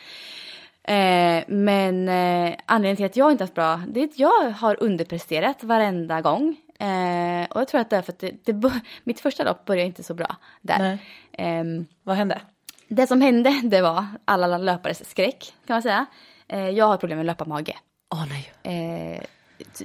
Eh, 0.89 1.43
men 1.47 2.09
eh, 2.09 2.55
anledningen 2.65 2.95
till 2.97 3.05
att 3.05 3.15
jag 3.15 3.31
inte 3.31 3.43
haft 3.43 3.53
bra, 3.55 3.81
det 3.87 3.99
är 3.99 4.03
att 4.03 4.19
jag 4.19 4.51
har 4.51 4.83
underpresterat 4.83 5.63
varenda 5.63 6.21
gång. 6.21 6.55
Eh, 6.79 7.45
och 7.49 7.61
jag 7.61 7.67
tror 7.67 7.81
att 7.81 7.89
det 7.89 7.97
är 7.97 8.01
för 8.01 8.11
att 8.13 8.19
det, 8.19 8.45
det, 8.45 8.71
mitt 9.03 9.19
första 9.19 9.43
lopp 9.43 9.65
började 9.65 9.87
inte 9.87 10.03
så 10.03 10.13
bra 10.13 10.35
där. 10.61 10.97
Ehm, 11.31 11.85
Vad 12.03 12.15
hände? 12.15 12.41
det 12.87 13.07
som 13.07 13.21
hände, 13.21 13.61
det 13.63 13.81
var 13.81 14.05
alla 14.25 14.57
löpares 14.57 15.09
skräck 15.09 15.53
kan 15.67 15.73
man 15.73 15.81
säga. 15.81 16.05
Eh, 16.47 16.69
jag 16.69 16.85
har 16.85 16.97
problem 16.97 17.17
med 17.17 17.25
löparmage. 17.25 17.75
Åh 18.13 18.25
nej. 18.29 18.51
Eh, 18.63 19.21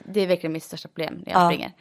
det 0.04 0.20
är 0.20 0.26
verkligen 0.26 0.52
mitt 0.52 0.62
största 0.62 0.88
problem 0.88 1.22
när 1.26 1.32
jag 1.32 1.42
Ja. 1.42 1.48
springer. 1.50 1.72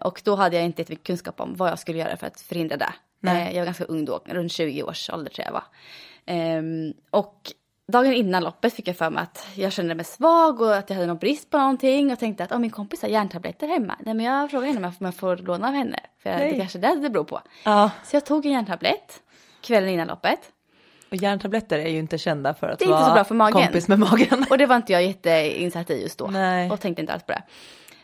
Och 0.00 0.20
då 0.24 0.34
hade 0.36 0.56
jag 0.56 0.64
inte 0.64 0.82
jättemycket 0.82 1.06
kunskap 1.06 1.40
om 1.40 1.54
vad 1.56 1.70
jag 1.70 1.78
skulle 1.78 1.98
göra 1.98 2.16
för 2.16 2.26
att 2.26 2.40
förhindra 2.40 2.76
det. 2.76 2.92
Nej. 3.20 3.52
Jag 3.54 3.60
var 3.60 3.64
ganska 3.64 3.84
ung 3.84 4.04
då, 4.04 4.20
runt 4.26 4.52
20 4.52 4.82
års 4.82 5.10
ålder 5.10 5.30
tror 5.30 5.44
jag 5.46 5.52
var. 5.52 5.64
Ehm, 6.26 6.92
och 7.10 7.52
dagen 7.86 8.12
innan 8.12 8.44
loppet 8.44 8.74
fick 8.74 8.88
jag 8.88 8.96
för 8.96 9.10
mig 9.10 9.22
att 9.22 9.46
jag 9.54 9.72
kände 9.72 9.94
mig 9.94 10.04
svag 10.04 10.60
och 10.60 10.76
att 10.76 10.90
jag 10.90 10.94
hade 10.94 11.06
någon 11.06 11.18
brist 11.18 11.50
på 11.50 11.58
någonting 11.58 12.12
och 12.12 12.18
tänkte 12.18 12.44
att 12.44 12.52
oh, 12.52 12.58
min 12.58 12.70
kompis 12.70 13.02
har 13.02 13.08
järntabletter 13.08 13.68
hemma. 13.68 13.96
Nej, 14.00 14.14
men 14.14 14.26
jag 14.26 14.50
frågade 14.50 14.72
henne 14.72 14.86
om 14.86 15.04
jag 15.04 15.14
får 15.14 15.36
låna 15.36 15.68
av 15.68 15.74
henne. 15.74 16.00
För 16.22 16.30
Nej. 16.30 16.52
det 16.52 16.58
kanske 16.58 16.78
är 16.78 16.80
det 16.80 17.00
det 17.00 17.10
beror 17.10 17.24
på. 17.24 17.40
Ja, 17.64 17.90
Så 18.04 18.16
jag 18.16 18.26
tog 18.26 18.46
en 18.46 18.52
järntablett 18.52 19.22
kvällen 19.60 19.90
innan 19.90 20.06
loppet. 20.06 20.40
och 21.10 21.16
järntabletter 21.16 21.78
är 21.78 21.88
ju 21.88 21.98
inte 21.98 22.18
kända 22.18 22.54
för 22.54 22.68
att 22.68 22.78
Det 22.78 22.84
är 22.84 22.86
inte 22.86 23.10
vara 23.10 23.24
så 23.24 23.34
bra 23.34 23.50
kompis 23.50 23.88
med 23.88 23.98
magen. 23.98 24.46
Och 24.50 24.58
det 24.58 24.66
var 24.66 24.76
inte 24.76 24.92
jag 24.92 25.04
jätteinsatt 25.04 25.90
i 25.90 26.02
just 26.02 26.18
då. 26.18 26.26
Nej. 26.26 26.70
Och 26.70 26.80
tänkte 26.80 27.00
inte 27.00 27.12
alls 27.12 27.22
på 27.22 27.32
det. 27.32 27.42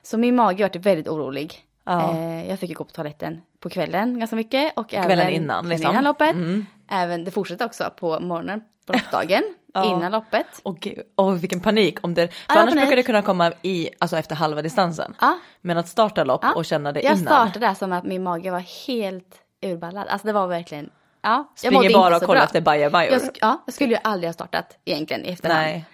Så 0.03 0.19
min 0.19 0.37
mage 0.37 0.63
var 0.63 0.81
väldigt 0.81 1.09
orolig. 1.09 1.65
Ja. 1.85 2.17
Eh, 2.17 2.49
jag 2.49 2.59
fick 2.59 2.71
ju 2.71 2.75
gå 2.75 2.85
på 2.85 2.91
toaletten 2.91 3.43
på 3.61 3.69
kvällen 3.69 4.19
ganska 4.19 4.37
mycket. 4.37 4.73
Och 4.77 4.89
Kvällen 4.89 5.19
även 5.19 5.33
innan, 5.33 5.69
liksom. 5.69 5.91
innan 5.91 6.05
loppet. 6.05 6.33
Mm. 6.33 6.67
Även, 6.91 7.25
det 7.25 7.31
fortsatte 7.31 7.65
också 7.65 7.91
på 7.97 8.21
morgonen 8.21 8.63
på 8.93 8.99
loppdagen 8.99 9.43
Ja. 9.75 9.85
innan 9.85 10.13
loppet. 10.13 10.47
Och 10.63 10.89
åh, 11.17 11.33
vilken 11.35 11.61
panik 11.61 11.99
om 12.03 12.15
det, 12.15 12.29
för 12.29 12.35
annars 12.49 12.65
panik. 12.71 12.81
brukar 12.83 12.97
det 12.97 13.03
kunna 13.03 13.23
komma 13.23 13.53
i, 13.63 13.89
alltså 13.99 14.17
efter 14.17 14.35
halva 14.35 14.63
distansen. 14.63 15.15
Ja. 15.21 15.39
Men 15.61 15.79
att 15.79 15.89
starta 15.89 16.25
lopp 16.25 16.41
Ja. 16.45 16.53
och 16.55 16.65
känna 16.65 16.93
det 16.93 17.01
Jag 17.01 17.13
innan. 17.13 17.25
startade 17.25 17.67
där 17.67 17.75
som 17.75 17.93
att 17.93 18.05
min 18.05 18.23
mage 18.23 18.51
var 18.51 18.87
helt 18.87 19.35
urballad. 19.63 20.09
Alltså 20.09 20.27
det 20.27 20.33
var 20.33 20.47
verkligen, 20.47 20.91
ja. 21.23 21.49
jag 21.63 21.73
Springer 21.75 21.95
bara 21.95 22.17
och 22.17 22.23
kollar 22.23 22.43
efter 22.45 22.61
bajabajor. 22.61 23.13
Jag, 23.13 23.23
ja, 23.41 23.63
jag 23.67 23.75
skulle 23.75 23.91
ju 23.95 24.01
aldrig 24.05 24.29
ha 24.29 24.33
startat 24.33 24.79
egentligen 24.85 25.25
i 25.25 25.29
efterhand. 25.29 25.61
Nej. 25.63 25.85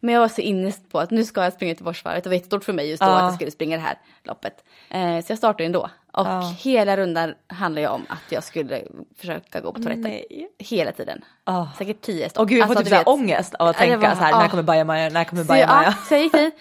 Men 0.00 0.14
jag 0.14 0.20
var 0.20 0.28
så 0.28 0.40
inne 0.40 0.72
på 0.90 0.98
att 1.00 1.10
nu 1.10 1.24
ska 1.24 1.44
jag 1.44 1.52
springa 1.52 1.68
Göteborgsvarvet. 1.72 2.24
Det 2.24 2.30
var 2.30 2.34
jättestort 2.34 2.64
för 2.64 2.72
mig 2.72 2.90
just 2.90 3.02
då 3.02 3.08
att 3.08 3.22
jag 3.22 3.34
skulle 3.34 3.50
springa 3.50 3.76
det 3.76 3.82
här 3.82 3.98
loppet. 4.22 4.64
Eh, 4.90 5.20
så 5.24 5.32
jag 5.32 5.38
startade 5.38 5.64
ändå. 5.64 5.90
Och 6.12 6.26
Ja. 6.26 6.54
hela 6.58 6.96
rundan 6.96 7.34
handlar 7.46 7.82
ju 7.82 7.88
om 7.88 8.06
att 8.08 8.32
jag 8.32 8.44
skulle 8.44 8.82
försöka 9.18 9.60
gå 9.60 9.72
på 9.72 9.78
toaletten. 9.80 10.02
Nej. 10.02 10.48
Hela 10.58 10.92
tiden. 10.92 11.24
Ja. 11.44 11.68
Säkert 11.78 12.00
tio 12.00 12.30
stopp. 12.30 12.40
Och 12.42 12.48
gud 12.48 12.58
jag 12.58 12.66
får 12.66 12.74
Alltså, 12.76 12.84
typ 12.84 12.90
såhär 13.04 13.08
ångest 13.08 13.54
av 13.54 13.68
att 13.68 13.76
tänka 13.76 13.96
var- 13.98 14.14
så 14.14 14.20
här, 14.22 14.30
ja. 14.30 14.38
när 14.40 14.48
kommer 14.48 14.62
bajamaja, 14.62 15.08
när 15.08 15.24
kommer 15.24 15.44
bajamaja? 15.44 15.82
ja, 15.84 15.92
så 16.08 16.14
jag 16.14 16.22
gick 16.22 16.32
dit, 16.32 16.54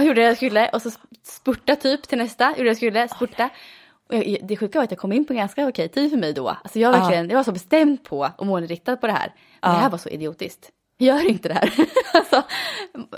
gjorde 0.00 0.20
det 0.20 0.26
jag 0.26 0.36
skulle 0.36 0.68
och 0.68 0.82
så 0.82 0.90
spurta 1.24 1.76
typ 1.76 2.02
till 2.08 2.18
nästa, 2.18 2.50
gjorde 2.50 2.62
det 2.62 2.68
jag 2.68 2.76
skulle, 2.76 3.08
spurta. 3.08 3.48
Och 4.08 4.14
jag, 4.14 4.38
det 4.48 4.56
sjuka 4.56 4.78
var 4.78 4.84
att 4.84 4.90
jag 4.90 5.00
kom 5.00 5.12
in 5.12 5.24
på 5.24 5.34
ganska 5.34 5.68
okej 5.68 5.88
tid 5.88 6.10
för 6.10 6.16
mig 6.18 6.32
då. 6.32 6.48
Alltså 6.48 6.78
jag, 6.78 6.94
Ja. 6.94 6.98
verkligen, 7.00 7.30
jag 7.30 7.36
var 7.36 7.44
så 7.44 7.52
bestämd 7.52 8.04
på 8.04 8.30
och 8.38 8.46
målinriktad 8.46 8.96
på 8.96 9.06
det 9.06 9.12
här. 9.12 9.32
Men 9.60 9.70
det 9.74 9.80
här 9.80 9.90
var 9.90 9.98
så 9.98 10.08
idiotiskt. 10.08 10.70
Gör 10.98 11.28
inte 11.30 11.48
det 11.48 11.54
här. 11.54 11.72
alltså, 12.14 12.42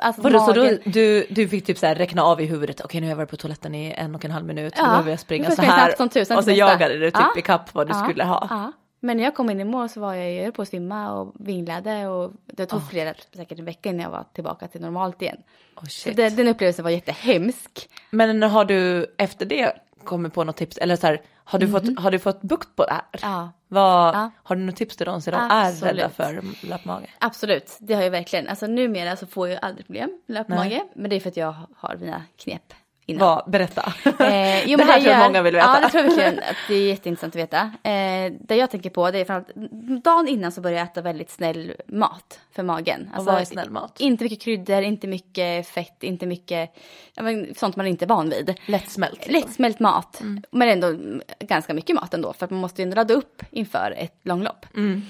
alltså 0.02 0.22
Vadå, 0.22 0.38
så 0.40 0.52
då, 0.52 0.70
du, 0.84 1.26
du 1.30 1.48
fick 1.48 1.66
typ 1.66 1.78
så 1.78 1.86
här 1.86 1.94
räkna 1.94 2.22
av 2.22 2.40
i 2.40 2.44
huvudet, 2.46 2.80
okej 2.84 3.00
nu 3.00 3.06
har 3.06 3.10
jag 3.10 3.16
varit 3.16 3.30
på 3.30 3.36
toaletten 3.36 3.74
i 3.74 3.94
en 3.96 4.14
och 4.14 4.24
en 4.24 4.30
halv 4.30 4.46
minut, 4.46 4.74
Ja, 4.76 4.82
nu 4.82 4.88
behöver 4.88 5.10
jag 5.10 5.20
springa 5.20 5.50
så 5.50 5.62
här. 5.62 5.94
som 5.96 6.08
tusan 6.08 6.36
och 6.38 6.44
så 6.44 6.50
jagade 6.50 6.98
du 6.98 7.10
typ 7.10 7.20
Ja. 7.20 7.38
ikapp 7.38 7.74
vad 7.74 7.86
du 7.86 7.92
Ja, 7.92 8.04
skulle 8.04 8.24
ha. 8.24 8.46
Ja. 8.50 8.72
Men 9.02 9.16
när 9.16 9.24
jag 9.24 9.34
kom 9.34 9.50
in 9.50 9.60
i 9.60 9.64
mål 9.64 9.88
så 9.88 10.00
var 10.00 10.14
jag 10.14 10.32
ju 10.32 10.52
på 10.52 10.62
att 10.62 10.68
svimma 10.68 11.12
och 11.12 11.32
vinglade 11.38 12.06
och 12.08 12.32
det 12.46 12.66
tog 12.66 12.78
Ah. 12.80 12.82
flera, 12.90 13.14
säkert 13.36 13.58
en 13.58 13.64
vecka 13.64 13.88
innan 13.88 14.00
jag 14.02 14.10
var 14.10 14.24
tillbaka 14.34 14.68
till 14.68 14.80
normalt 14.80 15.22
igen. 15.22 15.36
Oh, 15.76 15.82
Så 15.84 15.88
shit. 15.90 16.16
det, 16.16 16.30
den 16.30 16.48
upplevelsen 16.48 16.82
var 16.82 16.90
jättehemsk. 16.90 17.88
Men 18.10 18.42
har 18.42 18.64
du 18.64 19.06
efter 19.18 19.46
det 19.46 19.72
kommit 20.04 20.34
på 20.34 20.44
något 20.44 20.56
tips, 20.56 20.78
eller 20.78 20.96
så 20.96 21.06
här, 21.06 21.22
har 21.44 21.58
du, 21.58 21.68
fått, 21.68 21.98
har 21.98 22.10
du 22.10 22.18
fått 22.18 22.42
bukt 22.42 22.76
på 22.76 22.84
det 22.84 22.92
här? 22.92 23.02
Ja. 23.22 23.50
Vad, 23.68 24.14
Ja. 24.14 24.30
Har 24.42 24.56
du 24.56 24.62
något 24.62 24.76
tips 24.76 24.96
till 24.96 25.06
dem 25.06 25.20
som 25.22 25.34
är 25.34 25.68
Absolut. 25.68 25.94
rädda 25.94 26.08
för 26.08 26.42
löpmage? 26.66 27.08
Absolut, 27.18 27.76
det 27.80 27.94
har 27.94 28.02
jag 28.02 28.10
verkligen. 28.10 28.48
Alltså 28.48 28.66
numera 28.66 29.16
så 29.16 29.26
får 29.26 29.48
jag 29.48 29.58
aldrig 29.62 29.86
problem 29.86 30.20
med 30.26 30.34
löpmage. 30.34 30.82
Men 30.94 31.10
det 31.10 31.16
är 31.16 31.20
för 31.20 31.28
att 31.28 31.36
jag 31.36 31.54
har 31.76 31.96
mina 31.96 32.22
knep 32.36 32.74
innan. 33.10 33.26
Vad, 33.28 33.50
berätta. 33.50 33.92
Eh, 34.04 34.66
jo, 34.68 34.76
det 34.78 34.84
här 34.84 35.00
tror 35.00 35.12
jag 35.14 35.24
många 35.26 35.42
vill 35.42 35.54
veta. 35.54 35.66
Ja, 35.74 35.80
det 35.80 35.88
tror 35.90 36.04
jag 36.04 36.10
verkligen 36.10 36.38
att 36.38 36.56
det 36.68 36.74
är 36.74 36.86
jätteintressant 36.88 37.36
att 37.36 37.40
veta. 37.42 37.60
Eh, 37.90 38.32
det 38.40 38.56
jag 38.56 38.70
tänker 38.70 38.90
på 38.90 39.10
det 39.10 39.18
är 39.18 39.24
framförallt 39.24 40.04
dagen 40.04 40.28
innan 40.28 40.52
så 40.52 40.60
börjar 40.60 40.78
jag 40.78 40.84
äta 40.86 41.00
väldigt 41.00 41.30
snäll 41.30 41.72
mat 41.86 42.40
för 42.52 42.62
magen. 42.62 43.00
Alltså, 43.14 43.20
Och 43.20 43.34
vad 43.34 43.40
är 43.40 43.44
snäll 43.44 43.70
mat? 43.70 44.00
Inte 44.00 44.24
mycket 44.24 44.40
kryddor, 44.42 44.82
inte 44.82 45.06
mycket 45.06 45.68
fett, 45.68 46.02
inte 46.02 46.26
mycket 46.26 46.74
ja, 47.14 47.22
men, 47.22 47.54
sånt 47.54 47.76
man 47.76 47.86
inte 47.86 48.04
är 48.04 48.08
van 48.08 48.30
vid. 48.30 48.54
Lättsmält. 48.66 49.12
liksom. 49.18 49.32
Lättsmält 49.32 49.80
mat, 49.80 50.20
Mm. 50.20 50.42
men 50.50 50.68
ändå 50.68 50.94
ganska 51.40 51.74
mycket 51.74 51.96
mat 51.96 52.14
ändå 52.14 52.32
för 52.32 52.44
att 52.44 52.50
man 52.50 52.60
måste 52.60 52.82
ju 52.82 52.94
ladda 52.94 53.14
upp 53.14 53.42
inför 53.50 53.94
ett 53.96 54.20
långlopp. 54.22 54.66
Mm. 54.76 55.02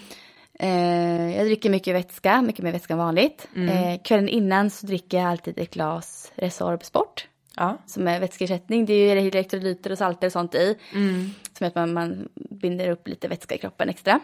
Eh, 0.58 1.36
jag 1.36 1.46
dricker 1.46 1.70
mycket 1.70 1.94
vätska, 1.94 2.42
mycket 2.42 2.62
mer 2.64 2.72
vätska 2.72 2.92
än 2.92 2.98
vanligt. 2.98 3.48
Mm. 3.56 3.68
Eh, 3.68 4.00
kvällen 4.02 4.28
innan 4.28 4.70
så 4.70 4.86
dricker 4.86 5.18
jag 5.18 5.26
alltid 5.30 5.58
ett 5.58 5.70
glas 5.74 6.32
Resorb 6.34 6.84
Sport 6.84 7.26
Ja. 7.60 7.78
som 7.86 8.08
är 8.08 8.20
vätskeersättning. 8.20 8.86
Det 8.86 8.92
är 8.92 9.20
ju 9.20 9.28
elektrolyter 9.28 9.92
och 9.92 9.98
salter 9.98 10.26
och 10.26 10.32
sånt 10.32 10.54
i. 10.54 10.76
Mm. 10.94 11.30
Som 11.58 11.64
gör 11.64 11.68
att 11.68 11.74
man, 11.74 11.92
man 11.92 12.28
binder 12.50 12.88
upp 12.90 13.08
lite 13.08 13.28
vätska 13.28 13.54
i 13.54 13.58
kroppen 13.58 13.88
extra. 13.88 14.20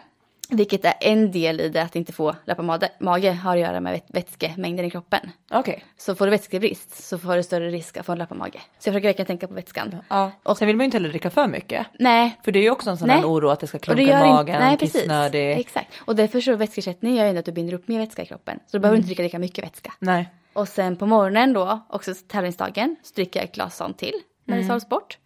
Vilket 0.49 0.85
är 0.85 0.93
en 1.01 1.31
del 1.31 1.61
i 1.61 1.69
det 1.69 1.81
att 1.83 1.95
inte 1.95 2.13
få 2.13 2.35
löparmage 2.45 2.83
mage 2.99 3.31
har 3.31 3.55
att 3.55 3.61
göra 3.61 3.79
med 3.79 3.93
vät- 3.93 4.07
vätskemängden 4.13 4.85
i 4.85 4.91
kroppen. 4.91 5.19
Okej. 5.51 5.83
Så 5.97 6.15
får 6.15 6.25
du 6.25 6.29
vätskebrist 6.31 7.03
så 7.03 7.17
får 7.17 7.35
du 7.35 7.43
större 7.43 7.69
risk 7.69 7.97
att 7.97 8.05
få 8.05 8.11
en 8.11 8.17
löparmage. 8.17 8.53
Så 8.53 8.59
jag 8.89 8.93
försöker 8.93 9.07
verkligen 9.07 9.25
tänka 9.27 9.47
på 9.47 9.53
vätskan. 9.53 9.95
Ja. 10.09 10.31
Och 10.43 10.57
sen 10.57 10.67
vill 10.67 10.75
man 10.75 10.83
ju 10.83 10.85
inte 10.85 10.97
heller 10.97 11.09
dricka 11.09 11.29
för 11.29 11.47
mycket. 11.47 11.87
Nej, 11.99 12.37
För 12.43 12.51
det 12.51 12.59
är 12.59 12.63
ju 12.63 12.69
också 12.69 12.89
en 12.89 12.97
sån 12.97 13.09
här 13.09 13.25
oro 13.25 13.49
att 13.49 13.59
det 13.59 13.67
ska 13.67 13.79
klunka 13.79 14.03
det 14.03 14.09
i 14.09 14.29
magen, 14.29 14.59
nej 14.59 14.77
kissnödig. 14.77 15.51
Exakt. 15.59 15.93
Och 16.05 16.15
därför 16.15 16.41
så 16.41 16.55
vätskeersättning 16.55 17.15
gör 17.15 17.31
ju 17.31 17.37
att 17.37 17.45
du 17.45 17.51
binder 17.51 17.73
upp 17.73 17.87
mer 17.87 17.99
vätska 17.99 18.21
i 18.21 18.25
kroppen. 18.25 18.59
Så 18.67 18.77
du 18.77 18.81
behöver 18.81 18.97
inte 18.97 19.07
dricka 19.07 19.23
lika 19.23 19.39
mycket 19.39 19.65
vätska. 19.65 19.93
Nej. 19.99 20.29
Och 20.57 20.67
sen 20.67 20.95
på 20.95 21.05
morgonen 21.05 21.53
då, 21.53 21.79
också 21.89 22.13
tävlingsdagen, 22.27 22.95
så 23.03 23.13
dricker 23.13 23.39
jag 23.39 23.47
ett 23.49 23.55
glas 23.55 23.77
sånt 23.77 23.97
till 23.97 24.13
när 24.45 24.57
det 24.57 24.63
såls 24.63 24.89
bort. 24.89 25.17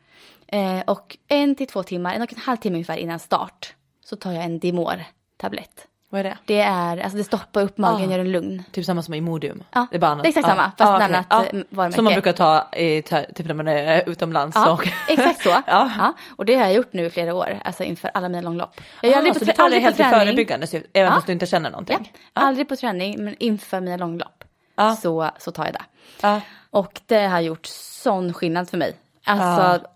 Eh, 0.47 0.79
och 0.87 1.17
en 1.27 1.55
till 1.55 1.67
två 1.67 1.83
timmar, 1.83 2.13
en 2.15 2.21
och 2.21 2.33
en 2.33 2.39
halv 2.39 2.57
timme 2.57 2.75
ungefär 2.75 2.97
innan 2.97 3.19
start, 3.19 3.73
så 4.05 4.15
tar 4.15 4.31
jag 4.31 4.43
en 4.43 4.59
Dimor-tablett. 4.59 5.87
Vad 6.09 6.19
är 6.19 6.23
det? 6.23 6.37
Det 6.45 6.59
är, 6.61 6.97
alltså 6.97 7.17
det 7.17 7.23
stoppar 7.23 7.61
upp 7.61 7.77
magen, 7.77 8.07
Ah. 8.09 8.11
gör 8.11 8.17
den 8.17 8.31
lugn. 8.31 8.63
Typ 8.71 8.85
samma 8.85 9.01
som 9.01 9.13
Imodium. 9.13 9.63
Ja, 9.71 9.87
det 9.91 9.97
är, 9.97 9.99
bara 9.99 10.11
annat. 10.11 10.23
det 10.23 10.27
är 10.27 10.29
exakt 10.29 10.47
Ja. 10.47 10.53
samma, 10.55 10.63
fast 10.63 10.79
Ja, 10.79 10.97
ett 10.97 11.03
annat, 11.03 11.25
Ja. 11.29 11.45
eh, 11.59 11.63
varumärke. 11.69 11.95
Som 11.95 12.03
man 12.05 12.13
brukar 12.13 12.33
ta 12.33 12.67
i, 12.75 13.01
typ 13.01 13.45
när 13.47 13.53
man 13.53 13.67
är 13.67 14.09
utomlands. 14.09 14.55
Ja, 14.55 14.71
och... 14.73 14.87
exakt 15.07 15.43
så. 15.43 15.49
Ja. 15.67 15.91
ja. 15.97 16.13
Och 16.35 16.45
det 16.45 16.55
har 16.55 16.61
jag 16.63 16.73
gjort 16.73 16.93
nu 16.93 17.05
i 17.05 17.09
flera 17.09 17.33
år, 17.35 17.59
alltså 17.65 17.83
inför 17.83 18.11
alla 18.13 18.29
mina 18.29 18.41
långlopp. 18.41 18.81
Jag 19.01 19.11
är 19.11 19.15
Ah, 19.15 19.17
aldrig 19.17 19.33
på, 19.33 19.39
så 19.39 19.45
det 19.45 19.51
trä- 19.51 19.61
är 19.61 19.65
aldrig 19.65 19.81
på 19.81 19.85
helt 19.85 19.99
i 19.99 20.03
förebyggande 20.03 20.67
syfte, 20.67 20.89
även 20.93 21.09
Ja. 21.09 21.15
fast 21.15 21.27
du 21.27 21.33
inte 21.33 21.45
känner 21.45 21.69
Ja, 21.69 21.71
någonting. 21.71 22.13
aldrig 22.33 22.69
på 22.69 22.75
träning, 22.75 23.23
men 23.23 23.35
inför 23.39 23.81
mina 23.81 23.97
långlopp 23.97 24.43
Ja. 24.75 24.95
så, 24.95 25.29
så 25.39 25.51
tar 25.51 25.65
jag 25.65 25.73
det. 25.73 25.85
Ja. 26.21 26.41
Och 26.69 27.01
det 27.05 27.27
har 27.27 27.39
gjort 27.41 27.65
sån 27.65 28.33
skillnad 28.33 28.69
för 28.69 28.77
mig. 28.77 28.93
Alltså, 29.25 29.87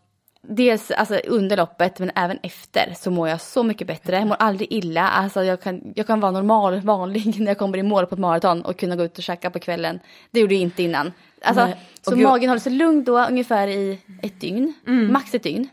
dels 0.47 0.91
alltså, 0.91 1.15
under 1.27 1.57
loppet 1.57 1.99
men 1.99 2.11
även 2.15 2.39
efter 2.43 2.93
så 2.97 3.11
mår 3.11 3.29
jag 3.29 3.41
så 3.41 3.63
mycket 3.63 3.87
bättre. 3.87 4.15
Jag 4.17 4.27
mår 4.27 4.35
aldrig 4.39 4.71
illa. 4.73 5.09
Alltså, 5.09 5.43
jag, 5.43 5.61
kan, 5.61 5.93
jag 5.95 6.07
kan 6.07 6.19
vara 6.19 6.31
normal, 6.31 6.79
vanlig 6.81 7.39
när 7.39 7.47
jag 7.47 7.57
kommer 7.57 7.77
i 7.77 7.83
mål 7.83 8.05
på 8.05 8.15
ett 8.15 8.19
maraton 8.19 8.61
och 8.61 8.79
kunna 8.79 8.95
gå 8.95 9.03
ut 9.03 9.17
och 9.17 9.23
käka 9.23 9.49
på 9.49 9.59
kvällen. 9.59 9.99
Det 10.31 10.39
gjorde 10.39 10.53
jag 10.53 10.61
inte 10.61 10.83
innan. 10.83 11.11
Alltså, 11.41 11.67
så 12.01 12.15
gud- 12.15 12.23
magen 12.23 12.49
håller 12.49 12.59
sig 12.61 12.71
lugn 12.71 13.03
då 13.03 13.19
ungefär 13.25 13.67
i 13.67 13.99
ett 14.21 14.41
dygn, 14.41 14.73
Mm. 14.87 15.13
max 15.13 15.33
ett 15.33 15.43
dygn. 15.43 15.67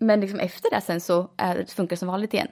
Men 0.00 0.20
liksom 0.20 0.40
efter 0.40 0.70
det 0.70 0.80
sen 0.80 1.00
så 1.00 1.30
är, 1.36 1.64
funkar 1.68 1.90
det 1.90 1.96
som 1.96 2.08
vanligt 2.08 2.34
igen. 2.34 2.48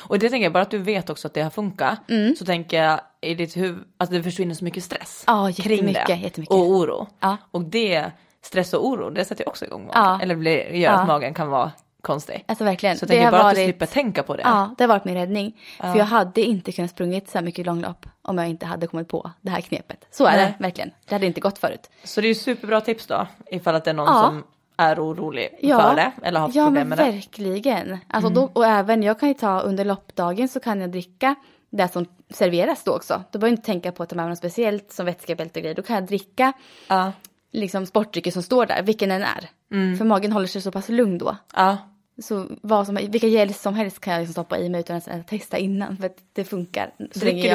Och 0.00 0.18
det 0.18 0.28
tänker 0.30 0.44
jag, 0.44 0.52
bara 0.52 0.62
att 0.62 0.70
du 0.70 0.78
vet 0.78 1.10
också 1.10 1.28
att 1.28 1.34
det 1.34 1.42
har 1.42 1.50
funkat, 1.50 2.10
Mm. 2.10 2.36
så 2.36 2.44
tänker 2.44 2.82
jag 2.82 3.00
i 3.26 3.34
ditt 3.34 3.56
huvud, 3.56 3.84
att 3.98 4.10
det 4.10 4.22
försvinner 4.22 4.54
så 4.54 4.64
mycket 4.64 4.84
stress 4.84 5.24
Ja, 5.26 5.50
kring 5.56 5.86
det. 5.86 6.14
jättemycket. 6.16 6.50
Och 6.54 6.58
oro. 6.70 7.06
Ja. 7.20 7.36
Och 7.50 7.62
det, 7.64 8.10
stress 8.42 8.74
och 8.74 8.86
oro, 8.86 9.10
det 9.10 9.24
sätter 9.24 9.44
ju 9.44 9.48
också 9.48 9.64
igång 9.64 9.86
magen. 9.86 10.02
Ja. 10.04 10.20
Eller 10.22 10.34
blir, 10.36 10.70
gör 10.70 10.92
Ja. 10.92 10.98
att 11.00 11.06
magen 11.08 11.34
kan 11.34 11.48
vara 11.48 11.72
konstig. 12.00 12.44
Alltså 12.48 12.64
verkligen. 12.64 12.96
Så 12.96 13.02
jag 13.04 13.08
Det 13.08 13.14
tänker 13.14 13.30
bara 13.30 13.38
att 13.38 13.44
varit- 13.44 13.56
du 13.56 13.64
slipper 13.64 13.86
tänka 13.86 14.22
på 14.22 14.36
det. 14.36 14.42
Ja, 14.42 14.74
det 14.78 14.84
har 14.84 14.88
varit 14.88 15.04
min 15.04 15.14
räddning. 15.14 15.56
För 15.80 15.96
jag 15.96 16.04
hade 16.04 16.40
inte 16.40 16.72
kunnat 16.72 16.90
sprungit 16.90 17.28
så 17.30 17.38
här 17.38 17.44
mycket 17.44 17.66
långlopp 17.66 18.06
om 18.22 18.38
jag 18.38 18.48
inte 18.48 18.66
hade 18.66 18.86
kommit 18.86 19.08
på 19.08 19.30
det 19.40 19.50
här 19.50 19.60
knepet. 19.60 20.06
Så 20.10 20.26
är 20.26 20.36
Nej. 20.36 20.54
det 20.58 20.62
verkligen. 20.64 20.90
Det 21.08 21.14
hade 21.14 21.26
inte 21.26 21.40
gått 21.40 21.58
förut. 21.58 21.90
Så 22.04 22.20
det 22.20 22.26
är 22.26 22.28
ju 22.28 22.34
superbra 22.34 22.80
tips 22.80 23.06
då, 23.06 23.26
ifall 23.50 23.74
att 23.74 23.84
det 23.84 23.90
är 23.90 23.94
någon 23.94 24.06
Ja. 24.06 24.22
som 24.22 24.44
är 24.76 25.00
orolig 25.04 25.58
Ja, 25.60 25.80
för 25.80 25.94
det 25.96 26.12
eller 26.22 26.40
har 26.40 26.46
haft 26.46 26.56
ja 26.56 26.64
problem 26.64 26.88
men 26.88 26.98
med 26.98 27.06
det. 27.08 27.12
verkligen. 27.12 27.98
Alltså 28.08 28.30
då, 28.30 28.50
och 28.52 28.66
även 28.66 29.02
jag 29.02 29.20
kan 29.20 29.28
ju 29.28 29.34
ta 29.34 29.60
under 29.60 29.84
loppdagen 29.84 30.48
så 30.48 30.60
kan 30.60 30.80
jag 30.80 30.90
dricka 30.90 31.34
det 31.70 31.88
som 31.88 32.06
serveras 32.30 32.84
då 32.84 32.96
också. 32.96 33.22
Då 33.30 33.38
behöver 33.38 33.52
jag 33.52 33.58
inte 33.58 33.66
tänka 33.66 33.92
på 33.92 34.02
att 34.02 34.08
ta 34.08 34.16
med 34.16 34.28
något 34.28 34.38
speciellt 34.38 34.92
som 34.92 35.06
vätskebälte 35.06 35.58
och 35.58 35.62
grejer. 35.62 35.74
Då 35.76 35.82
kan 35.82 35.96
jag 35.96 36.06
dricka 36.06 36.52
Ja. 36.88 37.12
liksom 37.52 37.86
sportdrycker 37.86 38.30
som 38.30 38.42
står 38.42 38.66
där, 38.66 38.82
vilken 38.82 39.08
den 39.08 39.22
är. 39.22 39.48
Mm. 39.72 39.98
För 39.98 40.04
magen 40.04 40.32
håller 40.32 40.46
sig 40.46 40.60
så 40.62 40.70
pass 40.72 40.88
lugn 40.88 41.18
då. 41.18 41.36
Ja. 41.54 41.76
Så 42.22 42.46
vad 42.62 42.86
som, 42.86 42.94
vilka 42.94 43.26
gel 43.26 43.54
som 43.54 43.74
helst 43.74 44.00
kan 44.00 44.12
jag 44.12 44.20
liksom 44.20 44.32
stoppa 44.32 44.58
i 44.58 44.68
mig 44.68 44.80
utan 44.80 44.96
att 44.96 45.28
testa 45.28 45.58
innan. 45.58 45.96
För 45.96 46.06
att 46.06 46.16
det 46.32 46.44
funkar. 46.44 46.90
Så 47.12 47.18
Dricker 47.18 47.50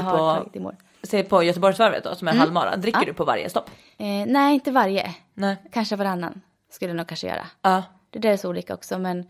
du 0.54 0.60
på-. 0.60 0.72
Se 1.04 1.24
på 1.24 1.44
Göteborgsvarvet 1.44 2.04
då, 2.04 2.16
som 2.16 2.28
är 2.28 2.34
halvmara, 2.34 2.76
dricker 2.76 2.98
Mm. 2.98 3.08
Ja. 3.08 3.12
du 3.14 3.18
på 3.18 3.24
varje 3.26 3.50
stopp? 3.50 3.70
Eh, 3.98 4.06
nej, 4.28 4.54
inte 4.54 4.72
varje. 4.72 5.16
Nej. 5.34 5.56
Kanske 5.72 5.96
varannan 5.96 6.42
skulle 6.72 6.90
jag 6.90 6.98
nog 6.98 7.08
kanske 7.08 7.28
göra. 7.28 7.46
Ja. 7.62 7.84
Det 8.10 8.20
där 8.20 8.30
är 8.30 8.38
så 8.38 8.50
olika 8.50 8.74
också 8.74 9.00
men 9.00 9.26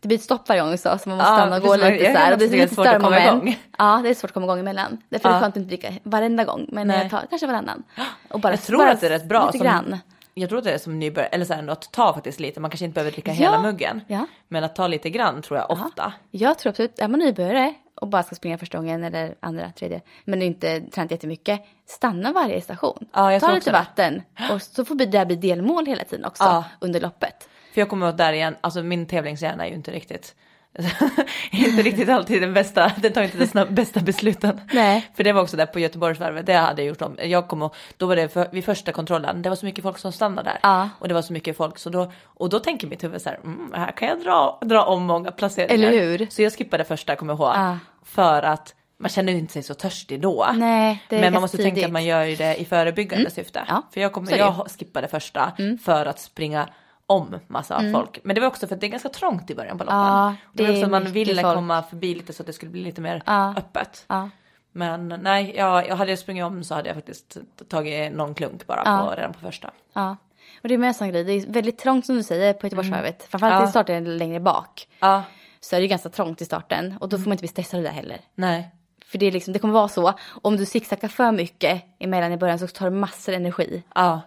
det 0.00 0.08
blir 0.08 0.18
ett 0.18 0.24
stopp 0.24 0.48
varje 0.48 0.60
gång 0.62 0.72
också 0.72 0.98
så 0.98 1.08
man 1.08 1.18
måste 1.18 1.30
Ja, 1.32 1.36
stanna 1.36 1.56
och 1.56 1.62
gå 1.62 1.76
lite 1.76 2.04
så 2.12 2.18
här. 2.18 2.36
det 2.36 2.44
är 2.44 2.48
lite 2.48 2.74
svårt 2.74 2.86
att 2.86 3.02
komma 3.02 3.16
störmoment. 3.20 3.42
igång. 3.44 3.58
Ja, 3.78 4.00
det 4.02 4.08
är 4.10 4.14
svårt 4.14 4.30
att 4.30 4.34
komma 4.34 4.46
igång 4.46 4.58
emellan. 4.58 4.98
Därför 5.08 5.28
är 5.28 5.32
det 5.32 5.40
skönt 5.40 5.52
att 5.52 5.56
inte 5.56 5.68
dricka 5.68 5.92
varenda 6.02 6.44
gång 6.44 6.66
men 6.68 6.86
Nej. 6.88 6.98
jag 7.02 7.10
tar 7.10 7.26
kanske 7.30 7.46
varannan. 7.46 7.82
Och 8.30 8.40
bara, 8.40 8.52
Jag 8.52 8.62
tror 8.62 8.78
bara 8.78 8.90
att 8.92 9.00
det 9.00 9.06
är 9.06 9.10
rätt 9.10 9.24
bra. 9.28 9.46
Lite 9.46 9.58
Som, 9.58 9.64
grann. 9.66 9.98
jag 10.34 10.48
tror 10.48 10.58
att 10.58 10.64
det 10.64 10.72
är 10.72 10.78
som 10.78 10.98
nybörjare, 10.98 11.28
eller 11.30 11.44
så 11.44 11.54
här, 11.54 11.68
att 11.68 11.92
ta 11.92 12.14
faktiskt 12.14 12.40
lite, 12.40 12.60
man 12.60 12.70
kanske 12.70 12.84
inte 12.84 12.94
behöver 12.94 13.12
dricka 13.12 13.30
Ja, 13.30 13.36
hela 13.36 13.62
muggen. 13.62 14.00
ja. 14.06 14.26
Men 14.48 14.64
att 14.64 14.74
ta 14.76 14.86
lite 14.86 15.10
grann 15.10 15.42
tror 15.42 15.58
jag 15.58 15.70
ofta. 15.70 16.12
Jag 16.30 16.58
tror 16.58 16.70
absolut, 16.70 16.98
är 16.98 17.08
man 17.08 17.20
nybörjare 17.20 17.74
och 18.00 18.08
bara 18.08 18.22
ska 18.22 18.34
springa 18.34 18.58
första 18.58 18.78
gången 18.78 19.04
eller 19.04 19.34
andra, 19.40 19.70
tredje, 19.70 20.00
men 20.24 20.42
inte 20.42 20.80
tränat 20.80 21.10
jättemycket, 21.10 21.60
stanna 21.86 22.32
varje 22.32 22.60
station. 22.60 23.06
Ja, 23.12 23.40
Ta 23.40 23.52
lite 23.54 23.70
det. 23.70 23.72
vatten 23.72 24.22
och 24.52 24.62
så 24.62 24.84
får 24.84 24.94
det 24.94 25.06
där 25.06 25.24
bli 25.24 25.36
delmål 25.36 25.86
hela 25.86 26.04
tiden 26.04 26.24
också 26.24 26.64
under 26.80 27.00
loppet. 27.00 27.48
För 27.78 27.82
jag 27.82 27.88
kommer 27.88 28.08
åt 28.08 28.16
där 28.18 28.32
igen, 28.32 28.56
alltså 28.60 28.82
min 28.82 29.06
tävlingshjärna 29.06 29.64
är 29.64 29.68
ju 29.68 29.74
inte 29.74 29.90
riktigt 29.90 30.34
inte 31.50 31.82
riktigt 31.82 32.08
alltid 32.08 32.42
den 32.42 32.54
bästa, 32.54 32.92
den 32.96 33.12
tar 33.12 33.22
inte 33.22 33.46
de 33.52 33.64
bästa 33.74 34.00
besluten. 34.00 34.60
Nej. 34.72 35.10
För 35.16 35.24
det 35.24 35.32
var 35.32 35.42
också 35.42 35.56
där 35.56 35.66
på 35.66 35.80
Göteborgsvarvet, 35.80 36.46
det 36.46 36.52
hade 36.54 36.82
jag 36.82 36.88
gjort 36.88 37.02
om. 37.02 37.16
Jag 37.22 37.48
kom 37.48 37.62
och, 37.62 37.74
då 37.96 38.06
var 38.06 38.16
det 38.16 38.28
för, 38.28 38.48
vid 38.52 38.64
första 38.64 38.92
kontrollen, 38.92 39.42
det 39.42 39.48
var 39.48 39.56
så 39.56 39.66
mycket 39.66 39.82
folk 39.82 39.98
som 39.98 40.12
stannade 40.12 40.50
där. 40.50 40.58
Ja. 40.62 40.88
Och 40.98 41.08
det 41.08 41.14
var 41.14 41.22
så 41.22 41.32
mycket 41.32 41.56
folk, 41.56 41.78
så 41.78 41.90
då, 41.90 42.12
och 42.24 42.48
då 42.48 42.58
tänker 42.60 42.86
mitt 42.86 43.04
huvud 43.04 43.22
så 43.22 43.28
här, 43.28 43.38
mm, 43.44 43.72
här 43.76 43.92
kan 43.92 44.08
jag 44.08 44.20
dra, 44.22 44.58
dra 44.64 44.84
om 44.84 45.02
många 45.02 45.30
placeringar. 45.30 45.74
Eller 45.74 45.90
hur? 45.90 46.26
Så 46.30 46.42
jag 46.42 46.52
skippade 46.52 46.84
första, 46.84 47.16
kommer 47.16 47.32
jag 47.32 47.38
ihåg. 47.40 47.54
Ja. 47.54 47.78
För 48.04 48.42
att 48.42 48.74
man 49.00 49.08
känner 49.08 49.32
ju 49.32 49.38
inte 49.38 49.52
sig 49.52 49.62
så 49.62 49.74
törstig 49.74 50.20
då. 50.20 50.46
Nej, 50.54 51.04
det 51.08 51.16
är 51.16 51.20
Men 51.20 51.32
man 51.32 51.42
måste 51.42 51.56
tänka 51.56 51.70
tidigt. 51.74 51.84
att 51.84 51.92
man 51.92 52.04
gör 52.04 52.24
ju 52.24 52.36
det 52.36 52.56
i 52.56 52.64
förebyggande 52.64 53.30
syfte. 53.30 53.64
Ja, 53.68 53.82
För 53.92 54.00
jag, 54.00 54.18
Mm. 54.18 54.38
jag 54.38 54.66
skippade 54.78 55.08
första 55.08 55.52
för 55.84 56.06
att 56.06 56.20
springa 56.20 56.68
om 57.08 57.38
massa 57.46 57.92
folk. 57.92 58.18
Men 58.24 58.34
det 58.34 58.40
var 58.40 58.48
också 58.48 58.66
för 58.66 58.74
att 58.74 58.80
det 58.80 58.86
är 58.86 58.88
ganska 58.88 59.08
trångt 59.08 59.50
i 59.50 59.54
början 59.54 59.78
på 59.78 59.84
loppen. 59.84 59.98
Ja, 59.98 60.28
Och 60.28 60.34
det 60.52 60.62
var 60.62 60.68
det 60.68 60.74
också 60.74 60.84
att 60.84 60.90
man 60.90 61.04
ville 61.12 61.42
folk. 61.42 61.54
komma 61.54 61.82
förbi 61.82 62.14
lite 62.14 62.32
så 62.32 62.42
att 62.42 62.46
det 62.46 62.52
skulle 62.52 62.70
bli 62.72 62.80
lite 62.82 63.00
mer 63.00 63.22
Ja. 63.26 63.54
öppet. 63.56 64.04
Ja. 64.08 64.30
Men 64.72 65.08
nej, 65.08 65.52
jag, 65.56 65.88
jag 65.88 65.96
hade 65.96 66.10
jag 66.12 66.18
sprungit 66.18 66.44
om 66.44 66.64
så 66.64 66.74
hade 66.74 66.88
jag 66.88 66.96
faktiskt 66.96 67.36
tagit 67.68 68.12
någon 68.12 68.34
klunk 68.34 68.66
bara 68.66 68.82
på, 69.04 69.14
redan 69.16 69.32
på 69.32 69.40
första. 69.40 69.70
Ja. 69.92 70.16
Och 70.62 70.68
det 70.68 70.74
är 70.74 70.78
med 70.78 70.88
en 70.88 70.94
sån 70.94 71.08
grej, 71.08 71.24
det 71.24 71.32
är 71.32 71.52
väldigt 71.52 71.78
trångt 71.78 72.06
som 72.06 72.16
du 72.16 72.22
säger 72.22 72.52
på 72.52 72.66
Göteborgsvarvet. 72.66 73.22
Framförallt 73.30 73.52
Mm. 73.52 73.62
Ja. 73.62 73.68
i 73.68 73.70
starten 73.70 74.18
längre 74.18 74.40
bak. 74.40 74.88
Ja, 75.00 75.22
Så 75.60 75.76
är 75.76 75.80
det 75.80 75.86
ganska 75.86 76.08
trångt 76.08 76.40
i 76.42 76.44
starten 76.44 76.94
och 77.00 77.08
då 77.08 77.18
får 77.18 77.24
man 77.24 77.32
inte 77.32 77.42
bli 77.42 77.48
stressad 77.48 77.82
där 77.84 77.90
heller. 77.90 78.20
nej. 78.34 78.70
För 79.06 79.18
det, 79.18 79.26
är 79.26 79.32
liksom, 79.32 79.52
det 79.52 79.58
kommer 79.58 79.74
vara 79.74 79.88
så, 79.88 80.14
om 80.42 80.56
du 80.56 80.66
zigzaggar 80.66 81.08
för 81.08 81.32
mycket 81.32 81.82
emellan 81.98 82.32
i 82.32 82.36
början 82.36 82.58
så 82.58 82.66
tar 82.66 82.90
det 82.90 82.96
massor 82.96 83.32
energi. 83.34 83.82
Ja, 83.94 84.20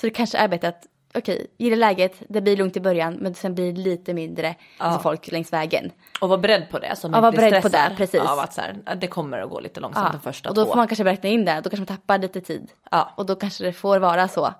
Så 0.00 0.06
det 0.06 0.10
kanske 0.10 0.38
är 0.38 0.48
bättre 0.48 0.68
att, 0.68 0.86
okej, 1.14 1.46
gilla 1.58 1.76
läget, 1.76 2.22
det 2.28 2.40
blir 2.40 2.56
lugnt 2.56 2.76
i 2.76 2.80
början 2.80 3.14
men 3.14 3.34
sen 3.34 3.54
blir 3.54 3.72
det 3.72 3.80
lite 3.80 4.14
mindre 4.14 4.54
alltså 4.78 5.00
folk 5.02 5.28
längs 5.32 5.52
vägen. 5.52 5.92
och 6.20 6.28
var 6.28 6.38
beredd 6.38 6.70
på 6.70 6.78
det. 6.78 6.96
Så 6.96 7.06
Ja, 7.06 7.10
man 7.10 7.22
var 7.22 7.28
inte 7.28 7.40
blir 7.40 7.50
beredd 7.50 7.62
på 7.62 7.68
det, 7.68 7.92
precis. 7.96 8.20
Av 8.20 8.38
att 8.38 8.54
så 8.54 8.60
här, 8.60 8.96
det 8.96 9.06
kommer 9.06 9.38
att 9.38 9.50
gå 9.50 9.60
lite 9.60 9.80
långsamt 9.80 10.06
Ja. 10.06 10.12
de 10.12 10.20
första 10.20 10.48
och 10.48 10.54
då 10.54 10.64
två. 10.64 10.70
får 10.70 10.76
man 10.76 10.88
kanske 10.88 11.04
räkna 11.04 11.28
in 11.28 11.44
det, 11.44 11.54
då 11.64 11.70
kanske 11.70 11.78
man 11.78 11.86
tappar 11.86 12.18
lite 12.18 12.40
tid. 12.40 12.70
Ja. 12.90 13.00
Mm. 13.02 13.12
Och 13.16 13.26
då 13.26 13.34
kanske 13.36 13.64
det 13.64 13.72
får 13.72 13.98
vara 13.98 14.28
så. 14.28 14.54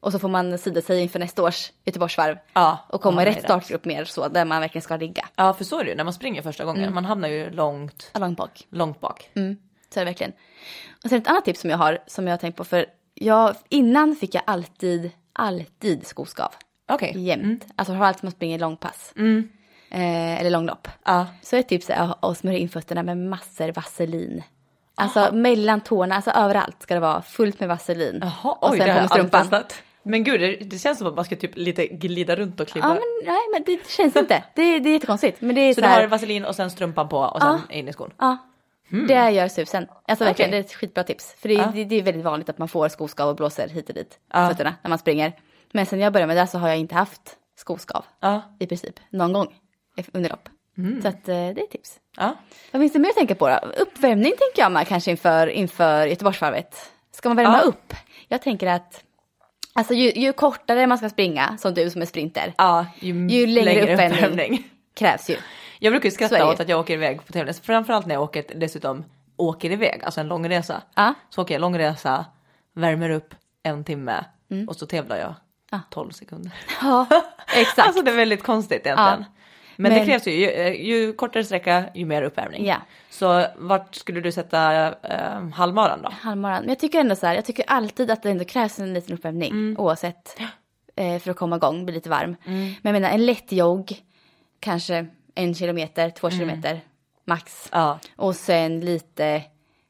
Och 0.00 0.12
så 0.12 0.18
får 0.18 0.28
man 0.28 0.58
sida 0.58 0.80
sig 0.82 1.00
inför 1.00 1.18
nästa 1.18 1.42
års 1.42 1.72
Göteborgsvarv. 1.84 2.36
Ja, 2.52 2.78
Och 2.88 3.00
komma 3.02 3.22
ja, 3.24 3.28
i 3.28 3.34
rätt. 3.34 3.42
startgrupp 3.44 3.84
mer 3.84 4.04
så, 4.04 4.28
där 4.28 4.44
man 4.44 4.60
verkligen 4.60 4.82
ska 4.82 4.96
ligga. 4.96 5.28
Ja, 5.36 5.52
för 5.52 5.64
så 5.64 5.80
är 5.80 5.84
det 5.84 5.90
ju 5.90 5.96
när 5.96 6.04
man 6.04 6.12
springer 6.12 6.42
första 6.42 6.64
gången. 6.64 6.82
Mm. 6.82 6.94
Man 6.94 7.04
hamnar 7.04 7.28
ju 7.28 7.50
långt, 7.50 8.10
Långt 8.14 8.36
bak. 8.38 8.66
långt 8.70 9.00
bak. 9.00 9.30
Mm, 9.34 9.56
så 9.94 10.00
är 10.00 10.04
det 10.04 10.10
verkligen. 10.10 10.32
Och 11.04 11.10
sen 11.10 11.18
ett 11.18 11.28
annat 11.28 11.44
tips 11.44 11.60
som 11.60 11.70
jag 11.70 11.78
har, 11.78 11.98
som 12.06 12.26
jag 12.26 12.32
har 12.32 12.38
tänkt 12.38 12.56
på, 12.56 12.64
för 12.64 12.86
jag, 13.14 13.54
innan 13.68 14.16
fick 14.16 14.34
jag 14.34 14.42
alltid, 14.46 15.10
alltid 15.34 16.06
skoskav. 16.06 16.52
Okej. 16.88 17.12
Jämt. 17.16 17.66
Alltså 17.76 17.92
framförallt 17.92 18.18
som 18.18 18.26
man 18.26 18.32
springer 18.32 18.58
långpass. 18.58 19.12
Mm. 19.16 19.48
Eh, 19.90 20.40
eller 20.40 20.50
långlopp. 20.50 20.88
Ja. 21.04 21.26
Så 21.42 21.56
ett 21.56 21.68
tips 21.68 21.90
är 21.90 21.94
att- 21.96 22.24
att 22.24 22.38
smörja 22.38 22.58
in 22.58 22.68
fötterna 22.68 23.02
med 23.02 23.16
massor 23.18 23.72
vaselin. 23.72 24.42
Alltså 24.94 25.34
mellan 25.34 25.80
tårna, 25.80 26.14
alltså 26.14 26.30
överallt 26.30 26.82
ska 26.82 26.94
det 26.94 27.00
vara 27.00 27.22
fullt 27.22 27.60
med 27.60 27.68
vaselin. 27.68 28.18
Jaha, 28.22 28.52
och 28.60 28.70
oj, 28.70 28.78
sen 28.78 28.86
det 28.86 28.92
har 28.92 29.00
jag 29.00 29.02
aldrig 29.02 29.10
strumpan. 29.10 29.42
testat. 29.42 29.82
Men 30.02 30.24
gud, 30.24 30.40
det, 30.40 30.56
det 30.56 30.78
känns 30.78 30.98
som 30.98 31.06
att 31.06 31.14
man 31.14 31.24
ska 31.24 31.36
typ 31.36 31.56
lite 31.56 31.86
glida 31.86 32.36
runt 32.36 32.60
och 32.60 32.68
klibba. 32.68 32.88
Ja, 32.88 32.94
men 32.94 33.02
nej, 33.34 33.40
men 33.52 33.62
det 33.66 33.88
känns 33.90 34.16
inte. 34.16 34.44
Det, 34.54 34.78
det 34.78 34.88
är 34.88 34.92
jättekonstigt. 34.92 35.40
Men 35.40 35.54
det 35.54 35.60
är 35.60 35.74
så 35.74 35.80
så, 35.80 35.86
du 35.86 35.92
har 35.92 36.06
vaselin 36.06 36.44
och 36.44 36.54
sen 36.54 36.70
strumpan 36.70 37.08
på 37.08 37.18
och 37.18 37.42
sen 37.42 37.60
in 37.70 37.88
i 37.88 37.92
skon? 37.92 38.10
Ja, 38.18 38.36
det 38.88 39.30
gör 39.30 39.48
susen. 39.48 39.86
Alltså 40.08 40.24
verkligen, 40.24 40.50
det 40.50 40.56
är 40.56 40.60
ett 40.60 40.74
skitbra 40.74 41.04
tips. 41.04 41.34
För 41.38 41.48
det, 41.48 41.54
Ja. 41.54 41.70
det, 41.74 41.84
det 41.84 41.96
är 41.98 42.02
väldigt 42.02 42.24
vanligt 42.24 42.48
att 42.48 42.58
man 42.58 42.68
får 42.68 42.88
skoskav 42.88 43.28
och 43.28 43.36
blåser 43.36 43.68
hit 43.68 43.88
och 43.88 43.94
dit 43.94 44.18
Ja. 44.32 44.48
fötterna 44.48 44.74
när 44.82 44.88
man 44.88 44.98
springer. 44.98 45.32
Men 45.72 45.86
sen 45.86 46.00
jag 46.00 46.12
började 46.12 46.34
med 46.34 46.36
det 46.36 46.46
så 46.46 46.58
har 46.58 46.68
jag 46.68 46.78
inte 46.78 46.94
haft 46.94 47.36
skoskav 47.56 48.04
Ja. 48.20 48.42
i 48.60 48.66
princip 48.66 49.00
någon 49.10 49.32
gång 49.32 49.54
under 50.12 50.30
lopp. 50.30 50.48
Mm. 50.78 51.02
Så 51.02 51.08
att 51.08 51.28
eh, 51.28 51.34
det 51.34 51.60
är 51.62 51.66
tips. 51.66 52.00
ja. 52.16 52.36
Vad 52.70 52.82
finns 52.82 52.92
det 52.92 52.98
mer 52.98 53.08
att 53.08 53.14
tänka 53.16 53.34
på 53.34 53.48
då? 53.48 53.56
Uppvärmning 53.78 54.32
tänker 54.38 54.62
jag 54.62 54.72
med 54.72 54.88
kanske 54.88 55.10
inför, 55.10 55.46
inför 55.46 56.06
Göteborgsvarvet. 56.06 56.90
Ska 57.12 57.28
man 57.28 57.36
värma 57.36 57.58
Ja. 57.62 57.68
upp? 57.68 57.94
Jag 58.28 58.42
tänker 58.42 58.66
att 58.66 59.04
alltså 59.72 59.94
ju, 59.94 60.10
ju 60.12 60.32
kortare 60.32 60.86
man 60.86 60.98
ska 60.98 61.08
springa, 61.08 61.56
som 61.60 61.74
du 61.74 61.90
som 61.90 62.02
är 62.02 62.06
sprinter, 62.06 62.54
Ja, 62.58 62.86
ju, 63.00 63.28
Ju 63.28 63.46
längre 63.46 63.82
uppvärmning. 63.92 64.18
uppvärmning. 64.24 64.64
krävs 64.94 65.30
ju. 65.30 65.36
Jag 65.84 65.92
brukar 65.92 66.06
ju 66.06 66.10
skratta 66.10 66.38
det 66.38 66.44
åt 66.44 66.60
att 66.60 66.68
jag 66.68 66.80
åker 66.80 66.94
iväg 66.94 67.26
på 67.26 67.32
tävling. 67.32 67.54
Framförallt 67.62 68.06
när 68.06 68.14
jag 68.14 68.22
åker, 68.22 68.44
dessutom 68.54 69.04
åker 69.36 69.70
iväg, 69.70 70.04
alltså 70.04 70.20
en 70.20 70.28
lång 70.28 70.48
resa. 70.48 70.82
Ja. 70.94 71.14
Så 71.30 71.42
åker 71.42 71.54
jag 71.54 71.60
lång 71.60 71.78
resa, 71.78 72.24
värmer 72.74 73.10
upp 73.10 73.34
en 73.62 73.84
timme 73.84 74.24
och 74.68 74.76
så 74.76 74.86
tävlar 74.86 75.16
jag 75.16 75.34
12 75.90 76.10
sekunder. 76.10 76.52
Ja, 76.82 77.06
exakt. 77.56 77.78
Alltså 77.86 78.02
det 78.02 78.10
är 78.10 78.16
väldigt 78.16 78.42
konstigt 78.42 78.86
egentligen. 78.86 79.24
Men, 79.76 79.92
det 79.92 79.98
Men- 79.98 80.06
krävs 80.06 80.26
ju, 80.26 80.30
ju, 80.32 80.76
ju 80.84 81.12
kortare 81.12 81.44
sträcka 81.44 81.84
ju 81.94 82.04
mer 82.06 82.22
uppvärmning. 82.22 82.66
Ja. 82.66 82.76
Så 83.10 83.46
vart 83.56 83.94
skulle 83.94 84.20
du 84.20 84.32
sätta 84.32 84.86
eh, 85.02 85.48
halvmaran 85.54 86.02
då? 86.02 86.08
halvmaran. 86.20 86.60
Men 86.60 86.68
jag 86.68 86.78
tycker 86.78 87.00
ändå 87.00 87.16
så 87.16 87.26
här, 87.26 87.34
jag 87.34 87.44
tycker 87.44 87.64
alltid 87.68 88.10
att 88.10 88.22
det 88.22 88.30
ändå 88.30 88.44
krävs 88.44 88.78
en 88.78 88.94
liten 88.94 89.14
uppvärmning 89.14 89.50
Mm. 89.50 89.76
oavsett 89.78 90.40
eh, 90.96 91.18
för 91.18 91.30
att 91.30 91.36
komma 91.36 91.56
igång, 91.56 91.84
bli 91.84 91.94
lite 91.94 92.08
varm. 92.10 92.36
Men 92.44 92.74
jag 92.82 92.92
menar 92.92 93.10
en 93.10 93.26
lätt 93.26 93.52
jogg, 93.52 93.92
kanske 94.60 95.06
en 95.34 95.54
kilometer, 95.54 96.10
två 96.10 96.26
Mm. 96.26 96.38
kilometer 96.38 96.80
max. 97.24 97.68
Ja. 97.72 97.98
Och 98.16 98.36
sen 98.36 98.80
lite, 98.80 99.42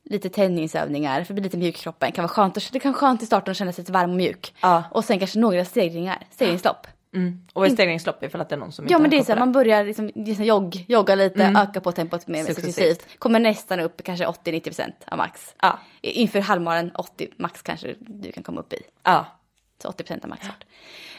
lite 0.04 0.28
tändningsövningar 0.28 1.24
för 1.24 1.32
att 1.32 1.34
bli 1.34 1.42
lite 1.44 1.56
mjuk 1.56 1.78
i 1.78 1.82
kroppen. 1.82 2.12
Kan 2.12 2.22
vara 2.22 2.32
skönt, 2.32 2.72
det 2.72 2.80
kan 2.80 2.92
vara 2.92 3.00
skönt 3.00 3.22
i 3.22 3.26
starten 3.26 3.50
att 3.50 3.56
känna 3.56 3.72
sig 3.72 3.82
lite 3.82 3.92
varm 3.92 4.10
och 4.10 4.16
mjuk. 4.16 4.54
Ja. 4.60 4.84
Och 4.90 5.04
sen 5.04 5.18
kanske 5.18 5.38
några 5.38 5.64
stegringar, 5.64 6.26
stegringslopp. 6.30 6.86
Mm. 7.14 7.46
Och 7.52 7.66
är 7.66 7.70
stegringslopp 7.70 8.22
ifall 8.22 8.40
att 8.40 8.48
det 8.48 8.54
är 8.54 8.58
någon 8.58 8.72
som 8.72 8.84
inte 8.84 8.92
Ja 8.92 8.98
men 8.98 9.10
det 9.10 9.16
är 9.18 9.22
så 9.22 9.32
här, 9.32 9.38
man 9.38 9.52
börjar 9.52 9.84
liksom, 9.84 10.10
liksom 10.14 10.44
jogg, 10.44 10.84
jogga 10.88 11.14
lite, 11.14 11.52
öka 11.56 11.80
på 11.80 11.92
tempot 11.92 12.26
mer 12.26 12.44
Successivt. 12.44 12.74
successivt. 12.74 13.18
Kommer 13.18 13.40
nästan 13.40 13.80
upp 13.80 14.02
kanske 14.04 14.26
80-90% 14.26 14.92
av 15.06 15.18
max. 15.18 15.54
Ja. 15.62 15.78
Inför 16.02 16.40
halvmaran 16.40 16.90
80 16.94 17.28
max 17.36 17.62
kanske 17.62 17.94
du 18.00 18.32
kan 18.32 18.42
komma 18.42 18.60
upp 18.60 18.72
i. 18.72 18.80
Ja. 19.02 19.26
Så 19.82 19.88
80% 19.90 20.22
av 20.24 20.28
maxfart. 20.28 20.64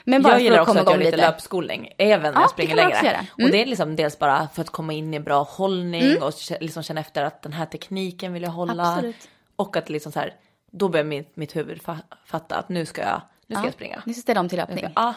Men 0.07 0.21
bara 0.21 0.33
Jag 0.33 0.41
gillar 0.41 0.59
också 0.59 0.77
att 0.79 0.85
göra 0.85 0.95
lite 0.97 1.11
lite. 1.11 1.17
löpskolning, 1.17 1.89
även 1.97 2.21
när 2.33 2.39
Ja, 2.39 2.41
jag 2.41 2.49
springer 2.49 2.75
längre. 2.75 3.09
Mm. 3.09 3.25
Och 3.43 3.49
det 3.51 3.61
är 3.61 3.65
liksom 3.65 3.95
dels 3.95 4.19
bara 4.19 4.47
för 4.53 4.61
att 4.61 4.69
komma 4.69 4.93
in 4.93 5.13
i 5.13 5.19
bra 5.19 5.43
hållning 5.43 6.21
och 6.21 6.29
kä- 6.29 6.57
liksom 6.61 6.83
känna 6.83 7.01
efter 7.01 7.23
att 7.23 7.41
den 7.41 7.53
här 7.53 7.65
tekniken 7.65 8.33
vill 8.33 8.43
jag 8.43 8.49
hålla. 8.51 8.93
Absolut. 8.93 9.15
Och 9.55 9.77
att 9.77 9.89
liksom 9.89 10.11
så 10.11 10.19
här, 10.19 10.33
då 10.71 10.89
börjar 10.89 11.03
mitt, 11.05 11.35
mitt 11.35 11.55
huvud 11.55 11.81
fa- 11.81 11.97
fatta 12.25 12.55
att 12.55 12.69
nu 12.69 12.85
ska 12.85 13.01
jag, 13.01 13.21
nu 13.47 13.55
ska 13.55 13.61
Ja. 13.63 13.67
jag 13.67 13.73
springa. 13.73 13.95
Nu 13.95 14.01
ska 14.01 14.09
jag 14.19 14.23
ställa 14.23 14.39
om 14.39 14.49
till 14.49 14.57
löpning. 14.57 14.85
ah. 14.93 15.13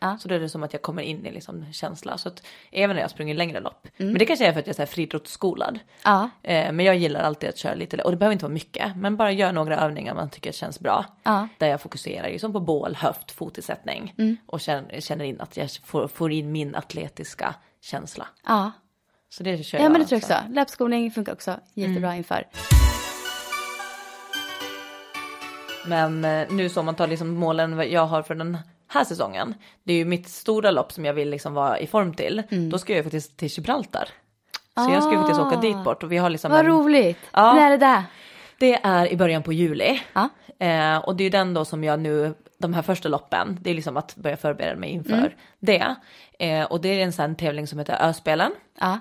Ja. 0.00 0.18
Så 0.20 0.28
då 0.28 0.34
är 0.34 0.40
det 0.40 0.48
som 0.48 0.62
att 0.62 0.72
jag 0.72 0.82
kommer 0.82 1.02
in 1.02 1.26
i 1.26 1.32
liksom 1.32 1.72
känsla. 1.72 2.18
Så 2.18 2.28
att 2.28 2.46
även 2.72 2.96
när 2.96 3.02
jag 3.02 3.10
springer 3.10 3.34
längre 3.34 3.60
lopp. 3.60 3.88
Mm. 3.96 4.12
Men 4.12 4.18
det 4.18 4.26
kanske 4.26 4.46
är 4.46 4.52
för 4.52 4.60
att 4.60 4.66
jag 4.66 4.72
är 4.72 4.76
så 4.76 4.82
här 4.82 4.86
friidrottsskolad. 4.86 5.78
Ja. 6.04 6.30
Eh, 6.42 6.72
men 6.72 6.86
jag 6.86 6.96
gillar 6.96 7.20
alltid 7.20 7.48
att 7.48 7.58
köra 7.58 7.74
lite, 7.74 8.02
och 8.02 8.10
det 8.10 8.16
behöver 8.16 8.32
inte 8.32 8.44
vara 8.44 8.54
mycket, 8.54 8.96
men 8.96 9.16
bara 9.16 9.32
göra 9.32 9.52
några 9.52 9.80
övningar 9.80 10.14
man 10.14 10.30
tycker 10.30 10.52
känns 10.52 10.80
bra. 10.80 11.04
Ja. 11.22 11.48
Där 11.58 11.66
jag 11.66 11.80
fokuserar 11.80 12.28
ju 12.28 12.38
som 12.38 12.52
på 12.52 12.60
bål, 12.60 12.96
höft, 12.96 13.30
fotisättning. 13.30 14.14
Mm. 14.18 14.36
Och 14.46 14.60
känner, 14.60 15.00
känner 15.00 15.24
in 15.24 15.40
att 15.40 15.56
jag 15.56 15.70
får, 15.84 16.08
får 16.08 16.32
in 16.32 16.52
min 16.52 16.74
atletiska 16.74 17.54
känsla. 17.80 18.28
Ja. 18.46 18.72
Så 19.30 19.42
det 19.42 19.64
kör 19.64 19.78
ja 19.78 19.84
jag 19.84 19.92
men 19.92 20.00
det 20.00 20.06
tror 20.06 20.20
jag 20.28 20.38
också. 20.38 20.52
Löpskolning 20.52 21.10
funkar 21.10 21.32
också 21.32 21.60
jättebra 21.74 22.16
inför. 22.16 22.44
Men 25.86 26.24
eh, 26.24 26.46
nu 26.50 26.68
så 26.68 26.80
om 26.80 26.86
man 26.86 26.94
tar 26.94 27.06
liksom 27.06 27.28
målen 27.34 27.90
jag 27.90 28.06
har 28.06 28.22
för 28.22 28.34
den 28.34 28.58
här 28.88 29.04
säsongen. 29.04 29.54
Det 29.84 29.92
är 29.92 29.96
ju 29.96 30.04
mitt 30.04 30.28
stora 30.28 30.70
lopp 30.70 30.92
som 30.92 31.04
jag 31.04 31.14
vill 31.14 31.30
liksom 31.30 31.54
vara 31.54 31.78
i 31.78 31.86
form 31.86 32.14
till. 32.14 32.42
Mm. 32.50 32.70
Då 32.70 32.78
ska 32.78 32.94
jag 32.94 33.04
faktiskt 33.04 33.36
till 33.36 33.48
Gibraltar. 33.48 34.08
Så 34.86 34.92
jag 34.92 35.02
ska 35.02 35.12
ju 35.12 35.18
faktiskt 35.18 35.40
åka 35.40 35.56
dit 35.56 35.84
bort 35.84 36.02
och 36.02 36.12
vi 36.12 36.16
har 36.16 36.30
liksom 36.30 36.52
Ah. 36.52 36.54
Vad 36.54 36.64
en, 36.64 36.70
roligt. 36.72 37.18
Ja. 37.32 37.54
När 37.54 37.66
är 37.66 37.70
det 37.70 37.76
där? 37.86 38.02
Det 38.58 38.74
är 38.82 39.06
i 39.12 39.16
början 39.16 39.42
på 39.42 39.52
juli. 39.52 40.00
Ja. 40.12 40.28
Eh, 40.66 40.96
och 40.98 41.16
det 41.16 41.22
är 41.22 41.24
ju 41.24 41.30
den 41.30 41.54
då 41.54 41.64
som 41.64 41.84
jag 41.84 42.00
nu, 42.00 42.34
de 42.58 42.74
här 42.74 42.82
första 42.82 43.08
loppen, 43.08 43.58
det 43.60 43.70
är 43.70 43.74
liksom 43.74 43.96
att 43.96 44.16
börja 44.16 44.36
förbereda 44.36 44.76
mig 44.76 44.90
inför 44.90 45.12
Mm. 45.12 45.30
det. 45.60 45.94
Eh, 46.38 46.64
och 46.64 46.80
det 46.80 46.88
är 46.88 47.04
en 47.04 47.12
sån 47.12 47.34
tävling 47.36 47.66
som 47.66 47.78
heter 47.78 48.08
Öspelen. 48.08 48.52
Ja. 48.80 48.98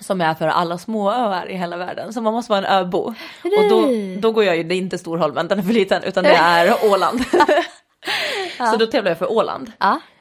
Som 0.00 0.20
är 0.20 0.34
för 0.34 0.48
alla 0.48 0.78
små 0.78 1.10
öar 1.12 1.50
i 1.50 1.56
hela 1.56 1.76
världen, 1.76 2.12
så 2.12 2.20
man 2.20 2.32
måste 2.32 2.52
vara 2.52 2.66
en 2.66 2.78
öbo. 2.78 2.98
Och 3.44 3.68
då, 3.70 3.88
då 4.20 4.32
går 4.32 4.44
jag 4.44 4.56
ju, 4.56 4.62
det 4.62 4.74
är 4.74 4.78
inte 4.78 4.98
Storholmen, 4.98 5.48
den 5.48 5.58
är 5.58 5.62
för 5.62 5.72
liten, 5.72 6.02
utan 6.02 6.24
det 6.24 6.34
är 6.34 6.92
Åland. 6.92 7.20
Så 8.66 8.76
då 8.76 8.86
tävlar 8.86 9.10
jag 9.10 9.18
för 9.18 9.32
Åland. 9.32 9.72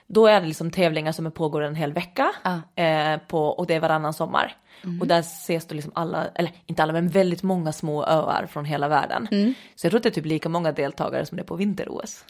Då 0.08 0.28
är 0.28 0.42
det 0.42 0.48
liksom 0.48 0.72
tävlingar 0.72 1.12
som 1.12 1.32
pågår 1.32 1.62
en 1.62 1.76
hel 1.76 1.94
vecka 1.94 2.32
eh, 2.76 3.18
på, 3.28 3.46
och 3.48 3.68
det 3.68 3.74
är 3.76 3.80
varannan 3.80 4.14
sommar. 4.14 4.56
Och 5.02 5.08
där 5.08 5.20
ses 5.20 5.66
då 5.66 5.76
liksom 5.76 5.92
alla, 5.96 6.28
eller 6.36 6.52
inte 6.66 6.84
alla 6.84 6.94
men 6.94 7.08
väldigt 7.10 7.44
många 7.44 7.72
små 7.72 8.06
öar 8.06 8.48
från 8.52 8.66
hela 8.66 8.88
världen. 8.88 9.28
Så 9.76 9.86
jag 9.86 9.92
tror 9.92 9.98
att 9.98 10.04
det 10.04 10.10
är 10.10 10.14
typ 10.14 10.26
lika 10.26 10.50
många 10.50 10.72
deltagare 10.72 11.26
som 11.26 11.36
det 11.36 11.42
är 11.42 11.46
på 11.46 11.56
vinter-OS. 11.56 12.26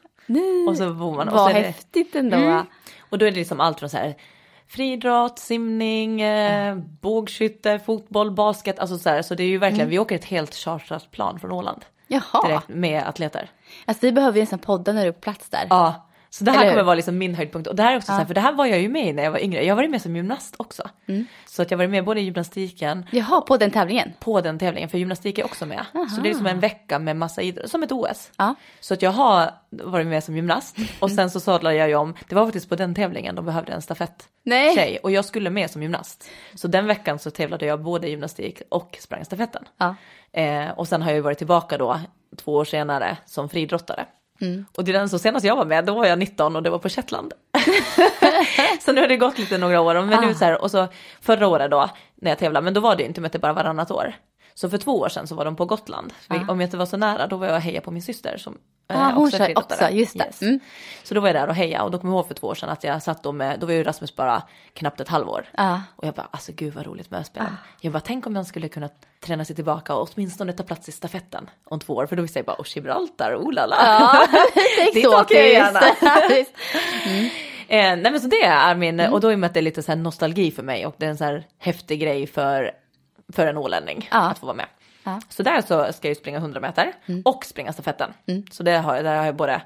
Och 0.69 0.77
så 0.77 0.93
bor 0.93 1.15
man 1.15 1.27
och 1.27 1.33
Vad 1.33 1.53
det, 1.53 1.59
häftigt 1.59 2.15
ändå. 2.15 2.37
Mm. 2.37 2.65
Och 2.99 3.17
då 3.17 3.25
är 3.25 3.31
det 3.31 3.37
liksom 3.37 3.59
allt 3.59 3.79
från 3.79 3.89
så 3.89 3.97
här 3.97 4.15
friidrott, 4.67 5.39
simning, 5.39 6.21
eh, 6.21 6.75
bågskytte, 7.01 7.79
fotboll, 7.79 8.31
basket, 8.31 8.79
alltså 8.79 8.97
så 8.97 9.09
här. 9.09 9.21
Så 9.21 9.35
det 9.35 9.43
är 9.43 9.47
ju 9.47 9.57
verkligen, 9.57 9.89
vi 9.89 9.99
åker 9.99 10.15
ett 10.15 10.25
helt 10.25 10.55
chartrat 10.55 11.11
plan 11.11 11.39
från 11.39 11.51
Åland. 11.51 11.85
Jaha. 12.11 12.47
Direkt 12.47 12.69
med 12.69 13.07
atleter. 13.07 13.49
Alltså 13.85 14.05
vi 14.05 14.11
behöver 14.11 14.37
ju 14.37 14.41
nästan 14.41 14.59
podda 14.59 14.93
när 14.93 15.01
du 15.01 15.07
är 15.07 15.11
på 15.11 15.19
plats 15.19 15.49
där. 15.49 15.67
Ja, 15.69 16.07
Så 16.33 16.43
det 16.43 16.51
här 16.51 16.57
Eller 16.57 16.65
hur? 16.65 16.71
kommer 16.71 16.85
vara 16.85 16.95
liksom 16.95 17.17
min 17.17 17.35
höjdpunkt 17.35 17.67
och 17.67 17.75
det 17.75 17.83
här 17.83 17.93
är 17.93 17.97
också 17.97 18.07
så 18.07 18.17
här, 18.17 18.25
för 18.25 18.33
det 18.33 18.41
här 18.41 18.53
var 18.53 18.65
jag 18.65 18.79
ju 18.79 18.89
med 18.89 19.07
i 19.07 19.13
när 19.13 19.23
jag 19.23 19.31
var 19.31 19.39
yngre. 19.39 19.65
Jag 19.65 19.75
varit 19.75 19.89
med 19.89 20.01
som 20.01 20.15
gymnast 20.15 20.55
också. 20.57 20.89
Mm. 21.07 21.25
Så 21.45 21.61
att 21.61 21.71
jag 21.71 21.77
varit 21.77 21.89
med 21.89 22.05
både 22.05 22.19
i 22.19 22.23
gymnastiken 22.23 23.05
Jaha, 23.11 23.41
på 23.41 23.57
den 23.57 23.71
tävlingen? 23.71 24.13
på 24.19 24.41
den 24.41 24.59
tävlingen, 24.59 24.89
för 24.89 24.97
gymnastik 24.97 25.37
är 25.37 25.45
också 25.45 25.65
med. 25.65 25.85
Så 26.15 26.21
det 26.21 26.29
är 26.29 26.33
som 26.33 26.47
en 26.47 26.59
vecka 26.59 26.99
med 26.99 27.15
massa 27.15 27.41
idrott, 27.41 27.71
som 27.71 27.83
ett 27.83 27.91
OS. 27.91 28.31
Ja. 28.37 28.55
Så 28.79 28.93
att 28.93 29.01
jag 29.01 29.11
har 29.11 29.51
varit 29.69 30.07
med 30.07 30.23
som 30.23 30.35
gymnast 30.35 30.77
och 30.99 31.11
sen 31.11 31.29
så 31.29 31.39
sadlade 31.39 31.75
jag 31.75 31.89
ju 31.89 31.95
om, 31.95 32.15
det 32.29 32.35
var 32.35 32.45
faktiskt 32.45 32.69
på 32.69 32.75
den 32.75 32.95
tävlingen 32.95 33.35
de 33.35 33.45
behövde 33.45 33.73
en 33.73 33.81
stafett 33.81 34.27
Nej. 34.43 34.75
tjej 34.75 34.99
och 35.03 35.11
jag 35.11 35.25
skulle 35.25 35.49
med 35.49 35.71
som 35.71 35.81
gymnast. 35.81 36.29
Så 36.55 36.67
den 36.67 36.87
veckan 36.87 37.19
så 37.19 37.31
tävlade 37.31 37.65
jag 37.65 37.81
både 37.81 38.09
gymnastik 38.09 38.61
och 38.69 38.97
sprang 39.01 39.25
stafetten. 39.25 39.63
Ja. 39.77 39.95
Eh, 40.33 40.69
och 40.69 40.87
sen 40.87 41.01
har 41.01 41.09
jag 41.09 41.15
ju 41.15 41.21
varit 41.21 41.37
tillbaka 41.37 41.77
då 41.77 41.99
två 42.37 42.53
år 42.53 42.65
senare 42.65 43.17
som 43.25 43.49
friidrottare. 43.49 44.05
Mm. 44.41 44.65
Och 44.77 44.83
det 44.83 44.91
är 44.91 44.93
den 44.93 45.09
så 45.09 45.19
senast 45.19 45.45
jag 45.45 45.55
var 45.55 45.65
med, 45.65 45.85
då 45.85 45.93
var 45.93 46.05
jag 46.05 46.19
19 46.19 46.55
och 46.55 46.63
det 46.63 46.69
var 46.69 46.79
på 46.79 46.89
Shetland. 46.89 47.33
så 48.81 48.91
nu 48.91 49.01
har 49.01 49.07
det 49.07 49.17
gått 49.17 49.37
lite 49.37 49.57
några 49.57 49.81
år, 49.81 49.93
men 49.93 50.13
Ah. 50.13 50.21
nu 50.21 50.33
så 50.33 50.45
här, 50.45 50.61
och 50.61 50.71
så 50.71 50.87
förra 51.21 51.47
året 51.47 51.71
då 51.71 51.89
när 52.21 52.31
jag 52.31 52.37
tävlade, 52.37 52.63
men 52.63 52.73
då 52.73 52.81
var 52.81 52.95
det 52.95 53.01
ju 53.03 53.07
inte 53.07 53.21
med 53.21 53.25
att 53.27 53.33
det 53.33 53.39
bara 53.39 53.53
varannat 53.53 53.91
år. 53.91 54.13
Så 54.53 54.69
för 54.69 54.77
två 54.77 54.99
år 54.99 55.09
sedan 55.09 55.27
så 55.27 55.35
var 55.35 55.45
de 55.45 55.55
på 55.55 55.65
Gotland. 55.65 56.13
För 56.27 56.35
Om 56.49 56.59
jag 56.61 56.67
inte 56.67 56.77
var 56.77 56.85
så 56.85 56.97
nära 56.97 57.27
då 57.27 57.37
var 57.37 57.47
jag 57.47 57.55
och 57.55 57.61
hejade 57.61 57.85
på 57.85 57.91
min 57.91 58.01
syster 58.01 58.37
som 58.37 58.57
eh, 58.89 59.01
Ah, 59.07 59.11
hon 59.11 59.27
också 59.27 59.43
är 59.43 59.57
också, 59.57 59.89
just 59.89 60.17
det. 60.17 60.25
Yes. 60.25 60.41
Mm. 60.41 60.59
Så 61.03 61.13
då 61.13 61.21
var 61.21 61.27
jag 61.27 61.35
där 61.35 61.47
och 61.47 61.55
hejade 61.55 61.83
och 61.83 61.91
då 61.91 61.97
kommer 61.99 62.13
jag 62.13 62.17
ihåg 62.19 62.27
för 62.27 62.33
två 62.33 62.47
år 62.47 62.55
sedan 62.55 62.69
att 62.69 62.83
jag 62.83 63.03
satt 63.03 63.23
då 63.23 63.31
med, 63.31 63.59
då 63.59 63.65
var 63.65 63.73
ju 63.73 63.83
Rasmus 63.83 64.15
bara 64.15 64.43
knappt 64.73 64.99
ett 64.99 65.07
halvår. 65.07 65.45
Ja. 65.57 65.81
Och 65.95 66.07
jag 66.07 66.13
bara, 66.13 66.27
alltså 66.31 66.51
gud 66.55 66.73
vad 66.73 66.85
roligt 66.85 67.11
med 67.11 67.17
Ah. 67.17 67.21
öspelen. 67.21 67.57
Jag 67.81 67.93
bara, 67.93 67.99
tänk 67.99 68.27
om 68.27 68.35
jag 68.35 68.45
skulle 68.45 68.69
kunna 68.69 68.89
träna 69.25 69.45
sig 69.45 69.55
tillbaka 69.55 69.95
och 69.95 70.09
åtminstone 70.13 70.53
ta 70.53 70.63
plats 70.63 70.89
i 70.89 70.91
stafetten 70.91 71.49
om 71.65 71.79
två 71.79 71.93
år. 71.93 72.05
För 72.05 72.15
då 72.15 72.21
visste 72.21 72.39
jag 72.39 72.45
bara, 72.45 72.55
åh 72.59 72.65
Gibraltar, 72.75 73.35
oh 73.35 73.53
la 73.53 73.65
la. 73.65 73.75
Ja, 73.79 74.27
Dit 74.93 75.05
åker 75.07 75.35
jag 75.39 75.49
gärna. 75.49 75.79
Eh, 77.67 77.95
nej 77.95 78.11
men 78.11 78.19
så 78.21 78.27
det 78.27 78.43
är 78.43 78.75
min, 78.75 78.99
Mm. 78.99 79.13
och 79.13 79.21
då 79.21 79.27
är 79.27 79.37
det 79.37 79.45
att 79.45 79.53
det 79.53 79.59
är 79.59 79.61
lite 79.61 79.83
så 79.83 79.95
nostalgi 79.95 80.51
för 80.51 80.63
mig 80.63 80.85
och 80.85 80.95
det 80.97 81.05
är 81.05 81.09
en 81.09 81.17
så 81.17 81.23
här 81.23 81.43
häftig 81.59 81.99
grej 82.01 82.27
för, 82.27 82.71
för 83.33 83.47
en 83.47 83.57
ålänning 83.57 84.07
Ja. 84.11 84.29
att 84.29 84.39
få 84.39 84.45
vara 84.45 84.55
med. 84.55 84.65
Ja. 85.03 85.11
Mm. 85.11 85.21
Så 85.29 85.43
där 85.43 85.61
så 85.61 85.93
ska 85.93 86.07
jag 86.07 86.11
ju 86.11 86.15
springa 86.15 86.37
100 86.37 86.59
meter 86.59 86.93
och 87.25 87.45
springa 87.45 87.73
stafetten. 87.73 88.13
Så 88.51 88.63
det 88.63 88.77
har, 88.77 89.03
där 89.03 89.17
har 89.17 89.25
jag 89.25 89.35
både 89.35 89.61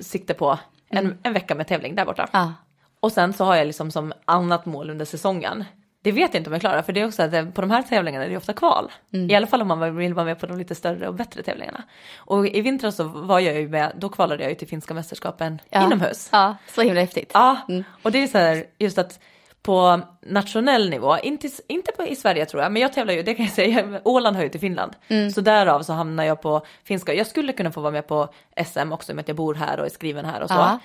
sikte 0.00 0.34
på 0.34 0.58
en, 0.90 1.18
en 1.22 1.32
vecka 1.32 1.54
med 1.54 1.66
tävling 1.68 1.94
där 1.94 2.04
borta. 2.04 2.22
Mm. 2.32 2.46
Ja. 2.46 2.52
Och 3.00 3.12
sen 3.12 3.32
så 3.32 3.44
har 3.44 3.56
jag 3.56 3.66
liksom 3.66 3.90
som 3.90 4.12
annat 4.24 4.66
mål 4.66 4.90
under 4.90 5.04
säsongen. 5.04 5.64
Det 6.02 6.12
vet 6.12 6.34
jag 6.34 6.40
inte 6.40 6.50
om 6.50 6.54
jag 6.54 6.60
klarar 6.60 6.82
för 6.82 6.92
det 6.92 7.00
är 7.00 7.06
också 7.06 7.22
att 7.22 7.30
det- 7.30 7.46
på 7.54 7.60
de 7.60 7.70
här 7.70 7.82
tävlingarna 7.82 8.24
är 8.24 8.28
det 8.30 8.36
ofta 8.36 8.52
kval. 8.52 8.90
Mm. 9.12 9.30
I 9.30 9.34
alla 9.34 9.46
fall 9.46 9.62
om 9.62 9.68
man 9.68 9.96
vill 9.96 10.14
vara 10.14 10.24
med 10.26 10.38
på 10.40 10.46
de 10.46 10.58
lite 10.58 10.74
större 10.74 11.08
och 11.08 11.14
bättre 11.14 11.42
tävlingarna. 11.42 11.82
Och 12.16 12.46
i 12.46 12.60
vintras 12.60 12.96
så 12.96 13.04
var 13.04 13.40
jag 13.40 13.54
ju 13.60 13.68
med, 13.68 13.92
då 13.96 14.08
kvalade 14.08 14.42
jag 14.42 14.50
ju 14.50 14.56
till 14.56 14.68
finska 14.68 14.94
mästerskapen 14.94 15.60
Ja. 15.70 15.86
inomhus. 15.86 16.28
Ja, 16.32 16.56
så 16.74 16.82
himla 16.82 17.00
häftigt. 17.00 17.30
Ja, 17.34 17.56
och 18.02 18.12
det 18.12 18.22
är 18.22 18.26
så 18.26 18.38
här 18.38 18.64
just 18.78 18.98
att 18.98 19.20
på 19.68 20.00
nationell 20.26 20.90
nivå, 20.90 21.18
inte, 21.18 21.48
inte 21.66 21.92
på, 21.92 22.02
i 22.06 22.16
Sverige 22.16 22.46
tror 22.46 22.62
jag, 22.62 22.72
men 22.72 22.82
jag 22.82 22.92
tävlar 22.92 23.14
ju, 23.14 23.22
det 23.22 23.34
kan 23.34 23.44
jag 23.44 23.54
säga, 23.54 24.00
Åland 24.04 24.36
hör 24.36 24.42
ju 24.42 24.48
till 24.48 24.60
Finland. 24.60 24.96
Så 25.34 25.40
därav 25.40 25.82
så 25.82 25.92
hamnar 25.92 26.24
jag 26.24 26.42
på 26.42 26.66
finska. 26.84 27.14
Jag 27.14 27.26
skulle 27.26 27.52
kunna 27.52 27.72
få 27.72 27.80
vara 27.80 27.92
med 27.92 28.06
på 28.06 28.28
SM 28.66 28.92
också 28.92 29.14
med 29.14 29.22
att 29.22 29.28
jag 29.28 29.36
bor 29.36 29.54
här 29.54 29.80
och 29.80 29.86
är 29.86 29.90
skriven 29.90 30.24
här 30.24 30.40
och 30.40 30.48
så. 30.48 30.78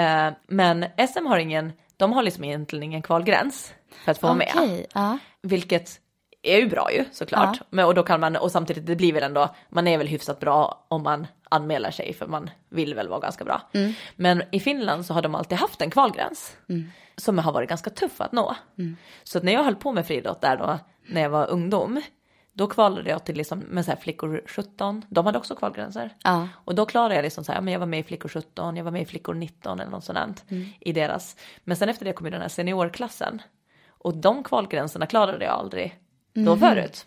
Eh, 0.00 0.30
men 0.46 0.86
SM 1.08 1.26
har 1.26 1.38
ingen, 1.38 1.72
de 1.96 2.12
har 2.12 2.22
liksom 2.22 2.44
egentligen 2.44 2.82
ingen 2.82 3.02
kvalgräns 3.02 3.74
för 4.04 4.12
att 4.12 4.18
få 4.18 4.26
vara 4.26 4.36
med. 4.36 4.86
Ja. 4.94 5.18
Vilket 5.42 6.00
är 6.42 6.58
ju 6.58 6.68
bra 6.68 6.92
ju 6.92 7.04
såklart. 7.12 7.60
Men, 7.70 7.86
och 7.86 7.94
då 7.94 8.02
kan 8.02 8.20
man, 8.20 8.36
och 8.36 8.52
samtidigt 8.52 8.86
det 8.86 8.96
blir 8.96 9.12
väl 9.12 9.22
ändå, 9.22 9.54
man 9.68 9.86
är 9.86 9.98
väl 9.98 10.06
hyfsat 10.06 10.40
bra 10.40 10.86
om 10.88 11.02
man 11.02 11.26
anmäler 11.48 11.90
sig 11.90 12.12
för 12.12 12.26
man 12.26 12.50
vill 12.68 12.94
väl 12.94 13.08
vara 13.08 13.20
ganska 13.20 13.44
bra. 13.44 13.62
Men 14.16 14.42
i 14.52 14.60
Finland 14.60 15.06
så 15.06 15.14
har 15.14 15.22
de 15.22 15.34
alltid 15.34 15.58
haft 15.58 15.82
en 15.82 15.90
kvalgräns. 15.90 16.56
Som 17.16 17.38
har 17.38 17.52
varit 17.52 17.68
ganska 17.68 17.90
tuff 17.90 18.20
att 18.20 18.32
nå. 18.32 18.56
Så 19.24 19.38
att 19.38 19.44
när 19.44 19.52
jag 19.52 19.64
höll 19.64 19.76
på 19.76 19.92
med 19.92 20.06
friidrott 20.06 20.40
där 20.40 20.56
då, 20.56 20.78
när 21.08 21.22
jag 21.22 21.30
var 21.30 21.50
ungdom. 21.50 22.02
Då 22.52 22.66
kvalade 22.66 23.10
jag 23.10 23.24
till 23.24 23.36
liksom 23.36 23.58
med 23.58 23.84
så 23.84 23.90
här 23.90 23.98
flickor 23.98 24.42
17, 24.46 25.04
de 25.08 25.26
hade 25.26 25.38
också 25.38 25.54
kvalgränser. 25.54 26.10
Ja. 26.24 26.48
Och 26.64 26.74
då 26.74 26.86
klarade 26.86 27.14
jag 27.14 27.22
liksom 27.22 27.44
så 27.44 27.52
här, 27.52 27.60
men 27.60 27.72
jag 27.72 27.80
var 27.80 27.86
med 27.86 28.00
i 28.00 28.02
flickor 28.02 28.28
17, 28.28 28.76
jag 28.76 28.84
var 28.84 28.90
med 28.90 29.02
i 29.02 29.04
flickor 29.04 29.34
19 29.34 29.80
eller 29.80 29.90
något 29.90 30.04
sådant 30.04 30.44
i 30.80 30.92
deras. 30.92 31.36
Men 31.64 31.76
sen 31.76 31.88
efter 31.88 32.04
det 32.04 32.12
kom 32.12 32.26
ju 32.26 32.30
den 32.30 32.40
här 32.40 32.48
seniorklassen. 32.48 33.42
Och 33.88 34.16
de 34.16 34.42
kvalgränserna 34.44 35.06
klarade 35.06 35.44
jag 35.44 35.54
aldrig 35.54 35.98
då 36.44 36.56
förut. 36.56 37.06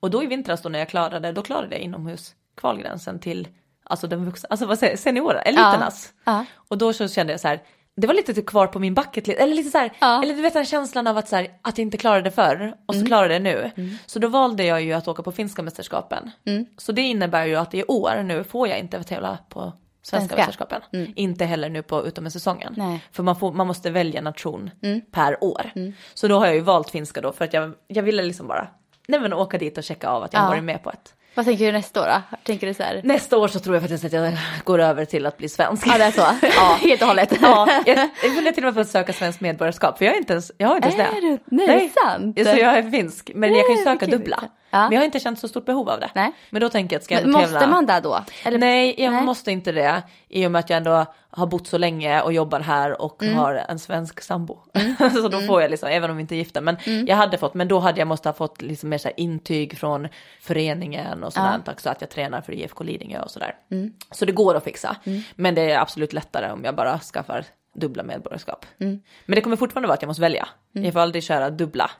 Och 0.00 0.10
då 0.10 0.22
i 0.22 0.26
vintras 0.26 0.62
då 0.62 0.68
när 0.68 0.78
jag 0.78 0.88
klarade, 0.88 1.32
då 1.32 1.42
klarade 1.42 1.74
jag 1.74 1.82
inomhus 1.82 2.34
kvalgränsen 2.56 3.18
till, 3.20 3.48
alltså 3.84 4.06
den 4.06 4.24
vuxna, 4.24 4.46
alltså 4.50 4.66
vad 4.66 4.78
säger 4.78 4.96
seniorer, 4.96 5.42
eliternas. 5.46 6.12
Ja. 6.24 6.44
Och 6.68 6.78
då 6.78 6.92
så 6.92 7.08
kände 7.08 7.32
jag 7.32 7.40
så 7.40 7.48
här, 7.48 7.62
det 7.96 8.06
var 8.06 8.14
lite 8.14 8.34
typ 8.34 8.46
kvar 8.46 8.66
på 8.66 8.78
min 8.78 8.94
bucket 8.94 9.28
eller 9.28 9.54
lite 9.54 9.70
så 9.70 9.78
här, 9.78 9.92
Ja. 10.00 10.22
eller 10.22 10.34
du 10.34 10.42
vet 10.42 10.52
den 10.52 10.64
känslan 10.64 11.06
av 11.06 11.16
att 11.18 11.28
så 11.28 11.36
här, 11.36 11.48
att 11.62 11.78
jag 11.78 11.82
inte 11.84 11.96
klarade 11.96 12.22
det 12.22 12.30
förr 12.30 12.74
och 12.86 12.94
så 12.94 13.06
klarade 13.06 13.34
jag 13.34 13.42
det 13.44 13.72
nu. 13.74 13.96
Så 14.06 14.18
då 14.18 14.28
valde 14.28 14.64
jag 14.64 14.82
ju 14.82 14.92
att 14.92 15.08
åka 15.08 15.22
på 15.22 15.32
finska 15.32 15.62
mästerskapen. 15.62 16.30
Så 16.78 16.92
det 16.92 17.02
innebär 17.02 17.46
ju 17.46 17.56
att 17.56 17.74
i 17.74 17.84
år 17.84 18.22
nu 18.22 18.44
får 18.44 18.68
jag 18.68 18.78
inte 18.78 19.02
tävla 19.02 19.38
på 19.48 19.72
svenska, 20.02 20.18
Svenska. 20.36 20.36
mästerskapen. 20.36 21.12
Inte 21.16 21.44
heller 21.44 21.68
nu 21.68 21.82
på 21.82 22.06
utom 22.06 22.30
säsongen. 22.30 22.74
Nej. 22.76 23.04
För 23.12 23.22
man, 23.22 23.36
får, 23.36 23.52
man 23.52 23.66
måste 23.66 23.90
välja 23.90 24.20
nation 24.20 24.70
per 25.12 25.44
år. 25.44 25.70
Så 26.14 26.28
då 26.28 26.38
har 26.38 26.46
jag 26.46 26.54
ju 26.54 26.60
valt 26.60 26.90
finska 26.90 27.20
då 27.20 27.32
för 27.32 27.44
att 27.44 27.52
jag, 27.52 27.72
jag 27.88 28.02
ville 28.02 28.22
liksom 28.22 28.46
bara 28.48 28.68
nej 29.08 29.20
men 29.20 29.32
åka 29.32 29.58
dit 29.58 29.78
och 29.78 29.84
checka 29.84 30.08
av 30.08 30.22
att 30.22 30.32
jag 30.32 30.42
Ja. 30.42 30.48
varit 30.48 30.64
med 30.64 30.82
på 30.82 30.90
ett. 30.90 31.14
Vad 31.34 31.44
tänker 31.46 31.66
du 31.66 31.72
nästa 31.72 32.00
år 32.02 32.06
då? 32.06 32.36
Tänker 32.44 32.66
du 32.66 32.74
så 32.74 32.82
här? 32.82 33.00
Nästa 33.04 33.38
år 33.38 33.48
så 33.48 33.58
tror 33.58 33.74
jag 33.76 33.82
faktiskt 33.82 34.04
att 34.04 34.12
jag 34.12 34.32
går 34.64 34.78
över 34.78 35.04
till 35.04 35.26
att 35.26 35.36
bli 35.36 35.48
svensk. 35.48 35.86
Ja, 35.86 35.98
det 35.98 36.04
är 36.04 36.10
så? 36.10 36.20
Ja, 36.56 36.78
helt 36.80 37.02
och 37.02 37.08
hållet. 37.08 37.32
Ja, 37.42 37.68
jag, 37.86 37.98
jag 37.98 38.34
funderar 38.34 38.52
till 38.54 38.64
och 38.64 38.66
med 38.68 38.74
på 38.74 38.80
att 38.80 38.88
söka 38.88 39.12
svenskt 39.12 39.40
medborgarskap 39.40 39.98
för 39.98 40.04
jag 40.04 40.12
har 40.12 40.18
inte 40.18 40.32
ens, 40.32 40.52
jag 40.58 40.68
har 40.68 40.76
inte 40.76 40.88
ens 40.88 41.00
Är 41.16 41.20
det. 41.20 41.20
du- 41.20 41.38
nej, 41.56 41.92
sant? 42.04 42.36
Så 42.38 42.48
jag 42.48 42.78
är 42.78 42.90
finsk, 42.90 43.30
men 43.34 43.54
jag 43.54 43.66
kan 43.66 43.76
ju 43.76 43.84
Nej, 43.84 43.94
söka 43.94 44.06
dubbla. 44.06 44.44
Ja. 44.70 44.82
Men 44.82 44.92
jag 44.92 45.00
har 45.00 45.04
inte 45.04 45.20
känt 45.20 45.38
så 45.38 45.48
stort 45.48 45.64
behov 45.66 45.88
av 45.90 46.00
det. 46.00 46.10
Nej. 46.14 46.32
Men 46.50 46.60
då 46.60 46.68
tänker 46.68 46.94
jag 46.96 46.98
att 47.00 47.04
ska 47.04 47.14
jag 47.14 47.20
Men 47.22 47.28
ändå 47.30 47.38
Måste 47.40 47.52
tävla. 47.58 47.74
man 47.74 47.86
där 47.86 48.00
då? 48.00 48.24
Eller? 48.44 48.58
Nej, 48.58 48.94
jag 49.02 49.12
Nej. 49.12 49.22
måste 49.22 49.52
inte 49.52 49.72
det. 49.72 50.02
I 50.28 50.46
och 50.46 50.50
med 50.50 50.58
att 50.58 50.70
jag 50.70 50.76
ändå 50.76 51.06
har 51.30 51.46
bott 51.46 51.66
så 51.66 51.78
länge 51.78 52.20
och 52.22 52.32
jobbar 52.32 52.60
här 52.60 53.02
och 53.02 53.22
Mm. 53.22 53.34
har 53.36 53.54
en 53.54 53.78
svensk 53.78 54.20
sambo. 54.20 54.58
så 55.12 55.28
då 55.28 55.40
får 55.40 55.62
jag 55.62 55.70
liksom, 55.70 55.88
även 55.88 56.10
om 56.10 56.16
vi 56.16 56.20
inte 56.20 56.34
är 56.34 56.36
gifta, 56.36 56.60
men 56.60 56.76
Mm. 56.86 57.06
jag 57.06 57.16
hade 57.16 57.38
fått, 57.38 57.54
men 57.54 57.68
då 57.68 57.78
hade 57.78 57.98
jag 57.98 58.08
måste 58.08 58.28
ha 58.28 58.34
fått 58.34 58.62
liksom 58.62 58.88
mer 58.88 58.98
så 58.98 59.08
här 59.08 59.20
intyg 59.20 59.78
från 59.78 60.08
föreningen 60.40 61.24
och 61.24 61.32
sådant 61.32 61.68
också, 61.68 61.90
att 61.90 62.00
jag 62.00 62.10
tränar 62.10 62.40
för 62.40 62.52
IFK 62.52 62.84
Lidingö 62.84 63.20
och 63.22 63.30
sådär. 63.30 63.54
Mm. 63.70 63.92
Så 64.10 64.24
det 64.24 64.32
går 64.32 64.54
att 64.54 64.64
fixa. 64.64 64.96
Men 65.34 65.54
det 65.54 65.70
är 65.72 65.78
absolut 65.80 66.12
lättare 66.12 66.50
om 66.52 66.64
jag 66.64 66.74
bara 66.74 66.98
skaffar 66.98 67.44
dubbla 67.74 68.02
medborgarskap. 68.02 68.66
Mm. 68.80 69.00
Men 69.26 69.34
det 69.34 69.40
kommer 69.40 69.56
fortfarande 69.56 69.88
vara 69.88 69.94
att 69.94 70.02
jag 70.02 70.06
måste 70.08 70.20
välja. 70.22 70.48
Jag 70.72 70.92
får 70.92 71.00
aldrig 71.00 71.24
köra 71.24 71.50
dubbla 71.50 71.90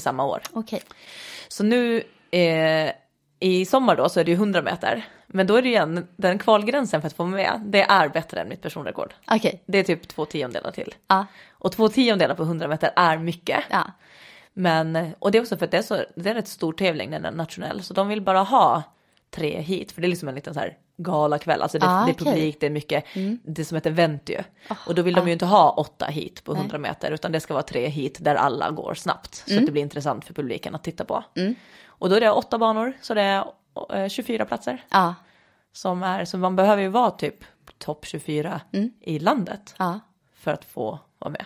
samma 0.00 0.24
år. 0.24 0.42
Okej. 0.52 0.82
Så 1.48 1.64
nu 1.64 2.02
eh, 2.30 2.92
i 3.40 3.64
sommar 3.64 3.96
då 3.96 4.08
så 4.08 4.20
är 4.20 4.24
det 4.24 4.30
ju 4.30 4.36
100 4.36 4.62
meter. 4.62 5.04
Men 5.26 5.46
då 5.46 5.56
är 5.56 5.62
det 5.62 5.68
ju 5.68 5.74
igen, 5.74 6.06
den 6.16 6.38
kvalgränsen 6.38 7.00
för 7.00 7.06
att 7.06 7.16
få 7.16 7.24
med, 7.24 7.60
det 7.66 7.82
är 7.82 8.08
bättre 8.08 8.40
än 8.40 8.48
mitt 8.48 8.62
personrekord. 8.62 9.14
Okej. 9.26 9.62
Det 9.66 9.78
är 9.78 9.82
typ 9.82 10.08
två 10.08 10.24
tiondelar 10.24 10.70
till. 10.70 10.94
Ja. 11.08 11.26
Och 11.50 11.72
två 11.72 11.88
tiondelar 11.88 12.34
på 12.34 12.42
100 12.42 12.68
meter 12.68 12.90
är 12.96 13.18
mycket. 13.18 13.64
Ja. 13.70 13.84
Men, 14.52 15.14
och 15.18 15.32
det 15.32 15.38
är 15.38 15.42
också 15.42 15.56
för 15.56 15.64
att 15.64 15.70
det 15.70 15.78
är, 15.78 15.82
så, 15.82 15.94
det 15.94 16.28
är 16.28 16.30
en 16.30 16.34
rätt 16.34 16.48
stor 16.48 16.72
tävling, 16.72 17.10
den 17.10 17.24
är 17.24 17.30
nationell. 17.30 17.82
Så 17.82 17.94
de 17.94 18.08
vill 18.08 18.22
bara 18.22 18.42
ha 18.42 18.82
tre 19.30 19.60
hit, 19.60 19.92
för 19.92 20.00
det 20.00 20.06
är 20.06 20.10
liksom 20.10 20.28
en 20.28 20.34
liten 20.34 20.54
så 20.54 20.60
här 20.60 20.76
galakväll. 20.96 21.62
Alltså 21.62 21.78
det, 21.78 21.86
Ah, 21.88 22.04
det 22.06 22.10
är 22.10 22.14
publik, 22.14 22.56
det 22.60 22.66
är 22.66 22.70
mycket, 22.70 23.04
det 23.42 23.62
är 23.62 23.64
som 23.64 23.76
ett 23.76 23.86
event 23.86 24.28
ju. 24.28 24.42
och 24.86 24.94
då 24.94 25.02
vill 25.02 25.14
de 25.14 25.26
ju 25.26 25.32
inte 25.32 25.46
ha 25.46 25.70
åtta 25.70 26.06
hit 26.06 26.44
på 26.44 26.54
100 26.54 26.78
meter, 26.78 27.10
utan 27.10 27.32
det 27.32 27.40
ska 27.40 27.54
vara 27.54 27.62
tre 27.62 27.88
hit 27.88 28.18
där 28.20 28.34
alla 28.34 28.70
går 28.70 28.94
snabbt. 28.94 29.34
Så 29.34 29.58
att 29.58 29.66
det 29.66 29.72
blir 29.72 29.82
intressant 29.82 30.24
för 30.24 30.34
publiken 30.34 30.74
att 30.74 30.84
titta 30.84 31.04
på. 31.04 31.24
Och 31.86 32.08
då 32.10 32.16
är 32.16 32.20
det 32.20 32.30
åtta 32.30 32.58
banor, 32.58 32.92
så 33.00 33.14
det 33.14 33.22
är 33.22 33.44
eh, 33.92 34.08
24 34.08 34.44
platser. 34.44 34.84
Ja. 34.90 35.14
Som 35.72 36.02
är, 36.02 36.24
så 36.24 36.38
man 36.38 36.56
behöver 36.56 36.82
ju 36.82 36.88
vara 36.88 37.10
typ 37.10 37.44
topp 37.78 38.04
24 38.06 38.60
i 39.00 39.18
landet 39.18 39.74
Ja. 39.78 40.00
för 40.36 40.52
att 40.52 40.64
få 40.64 40.98
vara 41.18 41.30
med. 41.30 41.44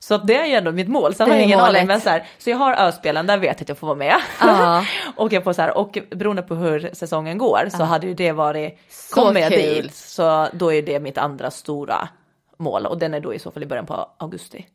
Så 0.00 0.14
att 0.14 0.26
det 0.26 0.36
är 0.36 0.46
ju 0.46 0.54
ändå 0.54 0.72
mitt 0.72 0.88
mål. 0.88 1.14
Sen 1.14 1.28
har 1.28 1.36
jag 1.36 1.44
ingen 1.44 1.60
aning, 1.60 1.86
men 1.86 2.00
så, 2.00 2.08
här, 2.08 2.26
så 2.38 2.50
jag 2.50 2.56
har 2.56 2.72
öspelen, 2.74 3.26
där 3.26 3.38
vet 3.38 3.46
jag 3.48 3.62
att 3.62 3.68
jag 3.68 3.78
får 3.78 3.86
vara 3.86 3.96
med. 3.96 4.14
Och, 5.16 5.32
jag 5.32 5.44
får 5.44 5.52
så 5.52 5.62
här, 5.62 5.78
och 5.78 5.98
beroende 6.10 6.42
på 6.42 6.54
hur 6.54 6.90
säsongen 6.92 7.38
går 7.38 7.68
så 7.70 7.82
hade 7.84 8.06
ju 8.06 8.14
det 8.14 8.32
varit, 8.32 8.78
Så 8.90 9.14
kommer 9.14 9.40
jag 9.40 9.50
dit 9.50 9.94
så 9.94 10.48
då 10.52 10.72
är 10.72 10.82
det 10.82 11.00
mitt 11.00 11.18
andra 11.18 11.50
stora 11.50 12.08
mål 12.56 12.86
och 12.86 12.98
den 12.98 13.14
är 13.14 13.20
då 13.20 13.34
i 13.34 13.38
så 13.38 13.50
fall 13.50 13.62
i 13.62 13.66
början 13.66 13.86
på 13.86 14.10
augusti. 14.18 14.66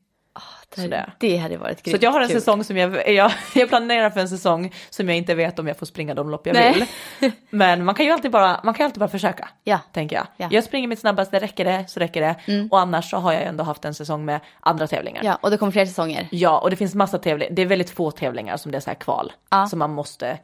Så 0.81 0.87
det. 0.87 1.11
Det 1.17 1.37
hade 1.37 1.57
varit 1.57 1.77
Så 1.79 1.83
grymt 1.83 1.95
att 1.95 2.03
jag 2.03 2.11
har 2.11 2.21
en 2.21 2.27
kul. 2.27 2.39
säsong 2.39 2.63
som 2.63 2.77
jag, 2.77 3.13
jag, 3.13 3.31
jag 3.55 3.69
planerar 3.69 4.09
för 4.09 4.19
en 4.19 4.29
säsong 4.29 4.73
som 4.89 5.07
jag 5.07 5.17
inte 5.17 5.35
vet 5.35 5.59
om 5.59 5.67
jag 5.67 5.77
får 5.77 5.85
springa 5.85 6.13
de 6.13 6.29
lopp 6.29 6.47
jag 6.47 6.53
Nej. 6.53 6.87
vill. 7.19 7.31
Men 7.49 7.85
man 7.85 7.95
kan 7.95 8.05
ju 8.05 8.11
alltid 8.11 8.31
bara, 8.31 8.59
man 8.63 8.73
kan 8.73 8.85
alltid 8.85 8.99
bara 8.99 9.09
försöka. 9.09 9.49
Ja. 9.63 9.79
Tänker 9.93 10.15
jag. 10.15 10.27
Ja. 10.37 10.47
Jag 10.51 10.63
springer 10.63 10.87
mitt 10.87 10.99
snabbaste, 10.99 11.39
räcker 11.39 11.65
det 11.65 11.85
så 11.87 11.99
räcker 11.99 12.21
det. 12.21 12.67
Och 12.71 12.79
annars 12.79 13.09
så 13.09 13.17
har 13.17 13.33
jag 13.33 13.43
ändå 13.43 13.63
haft 13.63 13.85
en 13.85 13.93
säsong 13.93 14.25
med 14.25 14.39
andra 14.59 14.87
tävlingar. 14.87 15.23
Ja, 15.23 15.37
och 15.41 15.51
det 15.51 15.57
kommer 15.57 15.71
fler 15.71 15.85
säsonger. 15.85 16.27
Ja, 16.31 16.59
och 16.59 16.69
det 16.69 16.75
finns 16.75 16.95
massa 16.95 17.17
tävlingar. 17.17 17.53
Det 17.53 17.61
är 17.61 17.65
väldigt 17.65 17.89
få 17.89 18.11
tävlingar 18.11 18.57
som 18.57 18.71
det 18.71 18.77
är 18.77 18.79
så 18.79 18.89
här 18.89 18.95
kval. 18.95 19.31
Ja. 19.49 19.67
Som 19.67 19.79
man 19.79 19.91
måste 19.91 20.37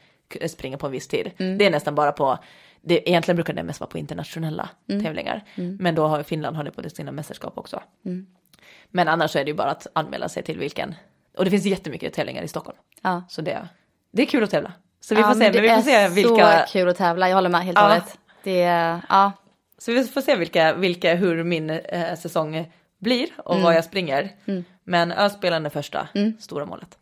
springa 0.47 0.77
på 0.77 0.85
en 0.85 0.91
viss 0.91 1.07
tid. 1.07 1.31
Det 1.37 1.65
är 1.65 1.69
nästan 1.69 1.95
bara 1.95 2.11
på 2.11 2.37
det, 2.81 3.09
egentligen 3.09 3.35
brukar 3.35 3.53
det 3.53 3.63
mest 3.63 3.79
vara 3.79 3.89
på 3.89 3.97
internationella 3.97 4.69
tävlingar. 4.87 5.43
Men 5.55 5.95
då 5.95 6.07
har 6.07 6.23
Finland 6.23 6.55
hållit 6.55 6.75
på 6.75 6.89
sina 6.89 7.11
mästerskap 7.11 7.57
också. 7.57 7.81
Men 8.91 9.07
annars 9.07 9.35
är 9.35 9.43
det 9.45 9.51
ju 9.51 9.55
bara 9.57 9.71
att 9.71 9.87
anmäla 9.93 10.29
sig 10.29 10.43
till 10.43 10.59
vilken. 10.59 10.95
Och 11.37 11.45
det 11.45 11.51
finns 11.51 11.65
jättemycket 11.65 12.13
tävlingar 12.13 12.43
i 12.43 12.47
Stockholm. 12.47 12.77
Ja. 13.01 13.23
Så 13.29 13.41
det, 13.41 13.67
det 14.11 14.21
är 14.21 14.25
kul 14.25 14.43
att 14.43 14.49
tävla. 14.51 14.73
Så 15.01 15.15
vi 15.15 15.21
Ja, 15.21 15.27
får 15.27 15.33
se, 15.33 15.39
men 15.39 15.51
men 15.53 15.61
vi 15.61 15.69
får 15.69 15.81
se 15.81 15.91
är 15.95 16.09
vilka, 16.09 16.65
så 16.67 16.71
kul 16.73 16.89
att 16.89 16.97
tävla, 16.97 17.29
jag 17.29 17.35
håller 17.35 17.49
med 17.49 17.61
helt 17.61 17.77
och 17.77 17.83
Ja. 17.83 17.87
hållet. 17.87 18.17
Det 18.43 18.61
är, 18.61 19.01
ja. 19.09 19.31
så 19.77 19.91
vi 19.91 20.03
får 20.03 20.21
se 20.21 20.35
vilka, 20.35 20.73
vilka 20.73 21.15
hur 21.15 21.43
min 21.43 21.69
eh, 21.69 22.15
säsong 22.15 22.71
blir 22.99 23.29
och 23.37 23.53
Mm. 23.53 23.63
vad 23.63 23.75
jag 23.75 23.83
springer. 23.83 24.31
Men 24.83 25.11
Öspelen 25.11 25.65
är 25.65 25.69
första 25.69 26.07
stora 26.39 26.65
målet. 26.65 26.97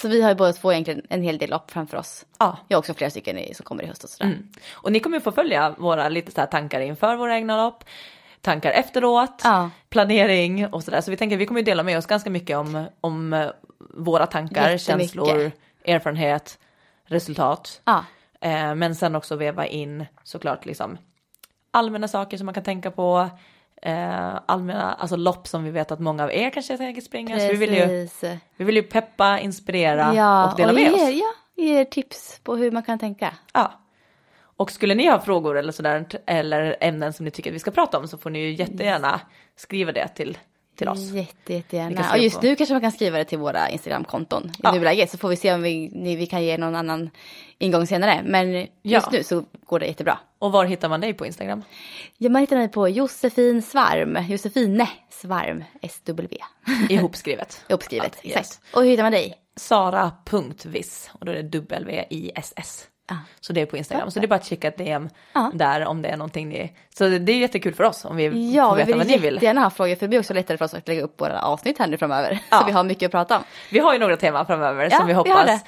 Så 0.00 0.08
vi 0.08 0.22
har 0.22 0.28
ju 0.28 0.34
båda 0.34 0.52
två 0.52 0.72
egentligen 0.72 1.02
en 1.08 1.22
hel 1.22 1.38
del 1.38 1.50
lopp 1.50 1.70
framför 1.70 1.96
oss. 1.96 2.26
Ja. 2.38 2.58
Jag 2.68 2.76
har 2.76 2.78
också 2.78 2.94
flera 2.94 3.10
stycken 3.10 3.38
i, 3.38 3.54
som 3.54 3.64
kommer 3.64 3.82
i 3.82 3.86
höst 3.86 4.04
och 4.04 4.10
sådär. 4.10 4.38
Och 4.72 4.92
ni 4.92 5.00
kommer 5.00 5.16
ju 5.16 5.20
få 5.20 5.32
följa 5.32 5.74
våra 5.78 6.08
lite 6.08 6.32
så 6.32 6.40
här 6.40 6.48
tankar 6.48 6.80
inför 6.80 7.16
våra 7.16 7.34
egna 7.34 7.64
lopp, 7.64 7.84
tankar 8.40 8.70
efteråt, 8.70 9.40
Ja. 9.44 9.70
planering 9.88 10.66
och 10.66 10.84
sådär. 10.84 11.00
Så 11.00 11.10
vi 11.10 11.16
tänker 11.16 11.36
vi 11.36 11.46
kommer 11.46 11.60
ju 11.60 11.64
dela 11.64 11.82
med 11.82 11.98
oss 11.98 12.06
ganska 12.06 12.30
mycket 12.30 12.56
om, 12.56 12.86
om 13.00 13.32
eh, 13.32 13.50
våra 13.94 14.26
tankar, 14.26 14.78
känslor, 14.78 15.50
erfarenhet, 15.84 16.58
resultat. 17.06 17.80
Ja. 17.84 18.04
Eh, 18.40 18.74
men 18.74 18.94
sen 18.94 19.14
också 19.16 19.36
väva 19.36 19.66
in 19.66 20.06
såklart 20.24 20.66
liksom 20.66 20.98
allmänna 21.70 22.08
saker 22.08 22.36
som 22.36 22.44
man 22.44 22.54
kan 22.54 22.64
tänka 22.64 22.90
på. 22.90 23.28
Eh, 23.82 24.38
allmänna, 24.46 24.92
alltså 24.94 25.16
lopp 25.16 25.48
som 25.48 25.64
vi 25.64 25.70
vet 25.70 25.90
att 25.90 26.00
många 26.00 26.24
av 26.24 26.32
er 26.32 26.50
kanske 26.50 26.76
tänker 26.76 27.02
springa. 27.02 27.40
Så 27.40 27.46
vi 27.46 27.54
vill, 27.56 27.74
ju, 27.74 27.80
Precis. 27.86 28.40
vi 28.56 28.64
vill 28.64 28.76
ju 28.76 28.82
peppa, 28.82 29.38
inspirera 29.38 30.14
Ja, 30.14 30.50
och 30.50 30.56
dela 30.56 30.68
och 30.68 30.74
med 30.74 30.92
oss. 30.94 31.00
ja, 31.00 31.32
ge 31.64 31.80
er 31.80 31.84
tips 31.84 32.40
på 32.44 32.56
hur 32.56 32.70
man 32.70 32.82
kan 32.82 32.98
tänka. 32.98 33.34
Ja. 33.54 33.72
Och 34.58 34.70
skulle 34.70 34.94
ni 34.94 35.06
ha 35.08 35.20
frågor 35.20 35.58
eller 35.58 35.72
sådär 35.72 36.06
eller 36.26 36.76
ämnen 36.80 37.12
som 37.12 37.24
ni 37.24 37.30
tycker 37.30 37.50
att 37.50 37.54
vi 37.54 37.58
ska 37.58 37.70
prata 37.70 37.98
om 37.98 38.08
så 38.08 38.18
får 38.18 38.30
ni 38.30 38.38
ju 38.38 38.52
jättegärna 38.52 39.20
skriva 39.56 39.92
det 39.92 40.08
till, 40.08 40.38
till 40.76 40.88
oss. 40.88 40.98
Jätte, 41.10 41.54
jättegärna. 41.54 42.10
Och 42.12 42.18
just 42.18 42.40
på. 42.40 42.46
nu 42.46 42.56
kanske 42.56 42.74
man 42.74 42.80
kan 42.80 42.92
skriva 42.92 43.18
det 43.18 43.24
till 43.24 43.38
våra 43.38 43.68
Instagramkonton 43.70 44.46
i 44.46 44.50
Ja. 44.62 44.72
nuläget. 44.72 45.10
Så 45.10 45.18
får 45.18 45.28
vi 45.28 45.36
se 45.36 45.54
om 45.54 45.62
vi, 45.62 45.88
ni, 45.92 46.16
vi 46.16 46.26
kan 46.26 46.44
ge 46.44 46.58
någon 46.58 46.74
annan 46.76 47.10
ingång 47.58 47.86
senare. 47.86 48.22
Men 48.24 48.52
just 48.56 48.68
Ja. 48.82 49.08
nu 49.12 49.22
så 49.22 49.44
går 49.66 49.78
det 49.80 49.86
jättebra. 49.86 50.18
Och 50.38 50.52
var 50.52 50.64
hittar 50.64 50.88
man 50.88 51.00
dig 51.00 51.14
på 51.14 51.26
Instagram? 51.26 51.62
Ja, 52.16 52.30
man 52.30 52.40
hittar 52.40 52.56
mig 52.56 52.68
på 52.68 52.88
Josefin 52.88 53.62
Svarm, 53.62 54.18
Josefine 54.28 54.86
Svarm, 55.10 55.64
SW. 55.90 56.34
Ihopskrivet. 56.88 57.64
Uppskrivet, 57.68 58.18
Ja, 58.22 58.28
yes. 58.28 58.36
exakt. 58.36 58.74
Och 58.76 58.82
hur 58.82 58.90
hittar 58.90 59.02
man 59.02 59.12
dig? 59.12 59.34
Sara.viss 59.56 61.10
och 61.12 61.26
då 61.26 61.32
är 61.32 61.36
det 61.36 61.42
W-I-S-S. 61.58 62.88
Så 63.40 63.52
det 63.52 63.60
är 63.60 63.66
på 63.66 63.76
Instagram. 63.76 64.10
Så 64.10 64.20
det 64.20 64.26
är 64.26 64.28
bara 64.28 64.34
att 64.34 64.44
skicka 64.46 64.68
ett 64.68 64.78
DM 64.78 65.08
Ja. 65.32 65.50
där 65.54 65.86
om 65.86 66.02
det 66.02 66.08
är 66.08 66.16
någonting 66.16 66.48
ni... 66.48 66.72
Så 66.98 67.08
det 67.08 67.32
är 67.32 67.36
jättekul 67.38 67.74
för 67.74 67.84
oss 67.84 68.04
om 68.04 68.16
vi 68.16 68.54
Ja, 68.54 68.68
får 68.68 68.76
vi 68.76 68.82
veta 68.82 68.98
vad 68.98 69.06
vill 69.06 69.16
ni 69.16 69.22
vill. 69.22 69.34
jättegärna 69.34 69.60
ha 69.60 69.70
frågor 69.70 69.94
för 69.94 70.00
det 70.00 70.08
blir 70.08 70.18
också 70.18 70.34
lättare 70.34 70.58
för 70.58 70.64
oss 70.64 70.74
att 70.74 70.88
lägga 70.88 71.02
upp 71.02 71.20
våra 71.20 71.42
avsnitt 71.42 71.78
här 71.78 71.86
nu 71.86 71.96
framöver. 71.98 72.38
Ja. 72.50 72.58
Så 72.60 72.66
vi 72.66 72.72
har 72.72 72.84
mycket 72.84 73.06
att 73.06 73.12
prata 73.12 73.36
om. 73.38 73.42
Vi 73.72 73.78
har 73.78 73.92
ju 73.92 73.98
några 73.98 74.16
teman 74.16 74.46
framöver 74.46 74.88
Ja, 74.90 74.96
som 74.96 75.06
vi 75.06 75.12
vi 75.12 75.16
har 75.16 75.24
hoppas. 75.24 75.64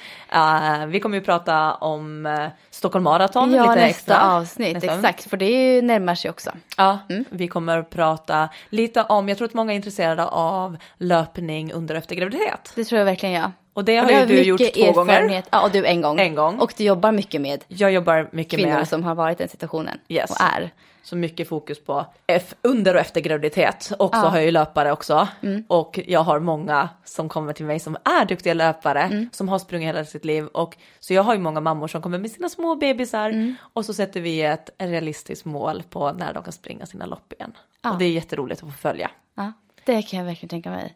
Eh, 0.81 0.85
vi 0.87 0.99
kommer 0.99 1.17
ju 1.17 1.23
prata 1.23 1.73
om 1.73 2.25
uh, 2.25 2.47
Stockholm 2.69 3.03
Marathon 3.03 3.53
Ja, 3.53 3.61
lite 3.61 3.75
nästa 3.75 3.87
extra. 3.87 4.21
avsnitt, 4.31 4.73
Nästa. 4.73 4.95
exakt. 4.95 5.29
För 5.29 5.37
det 5.37 5.45
är 5.45 5.73
ju 5.75 5.81
närmar 5.81 6.15
sig 6.15 6.29
också. 6.31 6.51
Ja, 6.77 6.99
vi 7.29 7.47
kommer 7.47 7.83
prata 7.83 8.49
lite 8.69 9.03
om, 9.03 9.29
jag 9.29 9.37
tror 9.37 9.47
att 9.47 9.53
många 9.53 9.71
är 9.71 9.75
intresserade 9.75 10.25
av 10.25 10.77
löpning 10.97 11.73
under 11.73 11.95
och 11.95 11.99
efter 11.99 12.15
graviditet. 12.15 12.71
Det 12.75 12.83
tror 12.85 12.99
jag 12.99 13.05
verkligen 13.05 13.35
jag. 13.35 13.51
Och 13.73 13.85
det 13.85 13.95
har 13.97 14.05
Och 14.05 14.11
ju 14.11 14.17
har 14.17 14.25
du 14.25 14.41
gjort 14.41 14.61
två 14.73 14.91
gånger. 14.91 15.43
Ja, 15.49 15.61
och 15.63 15.71
du 15.71 15.85
en 15.85 16.01
gång. 16.01 16.19
En 16.19 16.35
gång. 16.35 16.59
Och 16.59 16.73
du 16.77 16.83
jobbar 16.83 17.11
mycket 17.11 17.41
med 17.41 17.63
Jag 17.67 17.91
jobbar 17.91 18.29
mycket 18.31 18.59
kvinnor 18.59 18.73
med 18.73 18.87
som 18.87 19.03
har 19.03 19.15
varit 19.15 19.39
i 19.39 19.43
den 19.43 19.49
situationen. 19.49 19.99
Yes. 20.07 20.31
Och 20.31 20.37
är. 20.41 20.71
så 21.03 21.15
mycket 21.15 21.47
fokus 21.49 21.83
på 21.83 22.05
F 22.27 22.53
under 22.61 22.93
och 22.93 22.99
efter 23.01 23.21
graviditet. 23.21 23.91
Och 23.99 24.15
så 24.15 24.21
Ja. 24.21 24.27
har 24.29 24.37
jag 24.37 24.45
ju 24.45 24.51
löpare 24.51 24.91
också. 24.91 25.27
Och 25.67 25.99
jag 26.07 26.19
har 26.19 26.39
många 26.39 26.89
som 27.05 27.29
kommer 27.29 27.53
till 27.53 27.65
mig 27.65 27.79
som 27.79 27.97
är 28.03 28.25
duktiga 28.25 28.53
löpare, 28.53 29.27
som 29.31 29.49
har 29.49 29.59
sprungit 29.59 29.87
hela 29.87 30.05
sitt 30.05 30.25
liv. 30.25 30.45
Och, 30.45 30.77
så 30.99 31.13
jag 31.13 31.23
har 31.23 31.33
ju 31.33 31.39
många 31.39 31.59
mammor 31.59 31.87
som 31.87 32.01
kommer 32.01 32.17
med 32.17 32.31
sina 32.31 32.49
små 32.49 32.75
bebisar 32.75 33.55
och 33.73 33.85
så 33.85 33.93
sätter 33.93 34.21
vi 34.21 34.41
ett 34.41 34.69
realistiskt 34.77 35.45
mål 35.45 35.83
på 35.89 36.11
när 36.11 36.33
de 36.33 36.43
kan 36.43 36.53
springa 36.53 36.85
sina 36.85 37.05
lopp 37.05 37.33
igen. 37.33 37.53
Ja. 37.81 37.91
Och 37.91 37.97
det 37.99 38.05
är 38.05 38.09
jätteroligt 38.11 38.63
att 38.63 38.69
få 38.69 38.77
följa. 38.77 39.11
Ja, 39.35 39.53
det 39.85 40.01
kan 40.01 40.19
jag 40.19 40.25
verkligen 40.25 40.49
tänka 40.49 40.69
mig. 40.69 40.95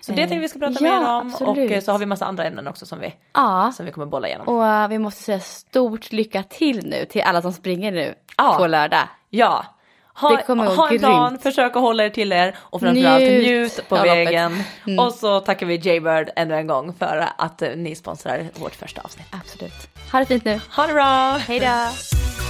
Så 0.00 0.12
det 0.12 0.16
tänkte 0.16 0.38
vi 0.38 0.48
ska 0.48 0.58
prata 0.58 0.84
Eh, 0.84 0.90
ja, 0.90 1.00
mer 1.00 1.08
om 1.20 1.26
absolut. 1.32 1.70
och 1.70 1.76
eh, 1.76 1.80
så 1.80 1.92
har 1.92 1.98
vi 1.98 2.06
massa 2.06 2.24
andra 2.26 2.44
ämnen 2.44 2.68
också 2.68 2.86
som 2.86 2.98
vi, 3.00 3.14
Ja, 3.34 3.72
som 3.76 3.86
vi 3.86 3.92
kommer 3.92 4.06
bolla 4.06 4.28
igenom. 4.28 4.48
och 4.48 4.66
eh, 4.66 4.88
vi 4.88 4.98
måste 4.98 5.22
säga 5.22 5.40
stort 5.40 6.12
lycka 6.12 6.42
till 6.42 6.86
nu 6.86 7.04
till 7.04 7.22
alla 7.22 7.42
som 7.42 7.52
springer 7.52 7.92
nu 7.92 8.14
Ja. 8.36 8.54
på 8.58 8.66
lördag. 8.66 9.08
Ja, 9.30 9.64
ha, 10.14 10.36
Det 10.36 10.42
kommer 10.42 10.64
ha 10.76 10.90
en 10.90 10.98
plan, 10.98 11.28
grymt. 11.28 11.42
försök 11.42 11.76
att 11.76 11.82
hålla 11.82 12.04
er 12.04 12.10
till 12.10 12.32
er 12.32 12.56
och 12.60 12.80
framförallt 12.80 13.22
njut, 13.22 13.42
Njut 13.42 13.88
på 13.88 13.94
vägen. 13.96 14.62
Mm. 14.86 14.98
Och 14.98 15.12
så 15.14 15.40
tackar 15.40 15.66
vi 15.66 15.76
Jaybird 15.76 16.30
ännu 16.36 16.54
en 16.54 16.66
gång 16.66 16.94
för 16.94 17.28
att 17.38 17.62
eh, 17.62 17.70
ni 17.76 17.94
sponsrar 17.94 18.46
vårt 18.54 18.74
första 18.74 19.00
avsnitt. 19.02 19.26
Absolut. 19.30 19.72
Ha 20.12 20.18
det 20.18 20.26
fint 20.26 20.44
nu. 20.44 20.60
Ha 20.76 20.86
det 20.86 20.92
bra! 20.92 21.32
Hej 21.46 21.60
då! 21.60 22.49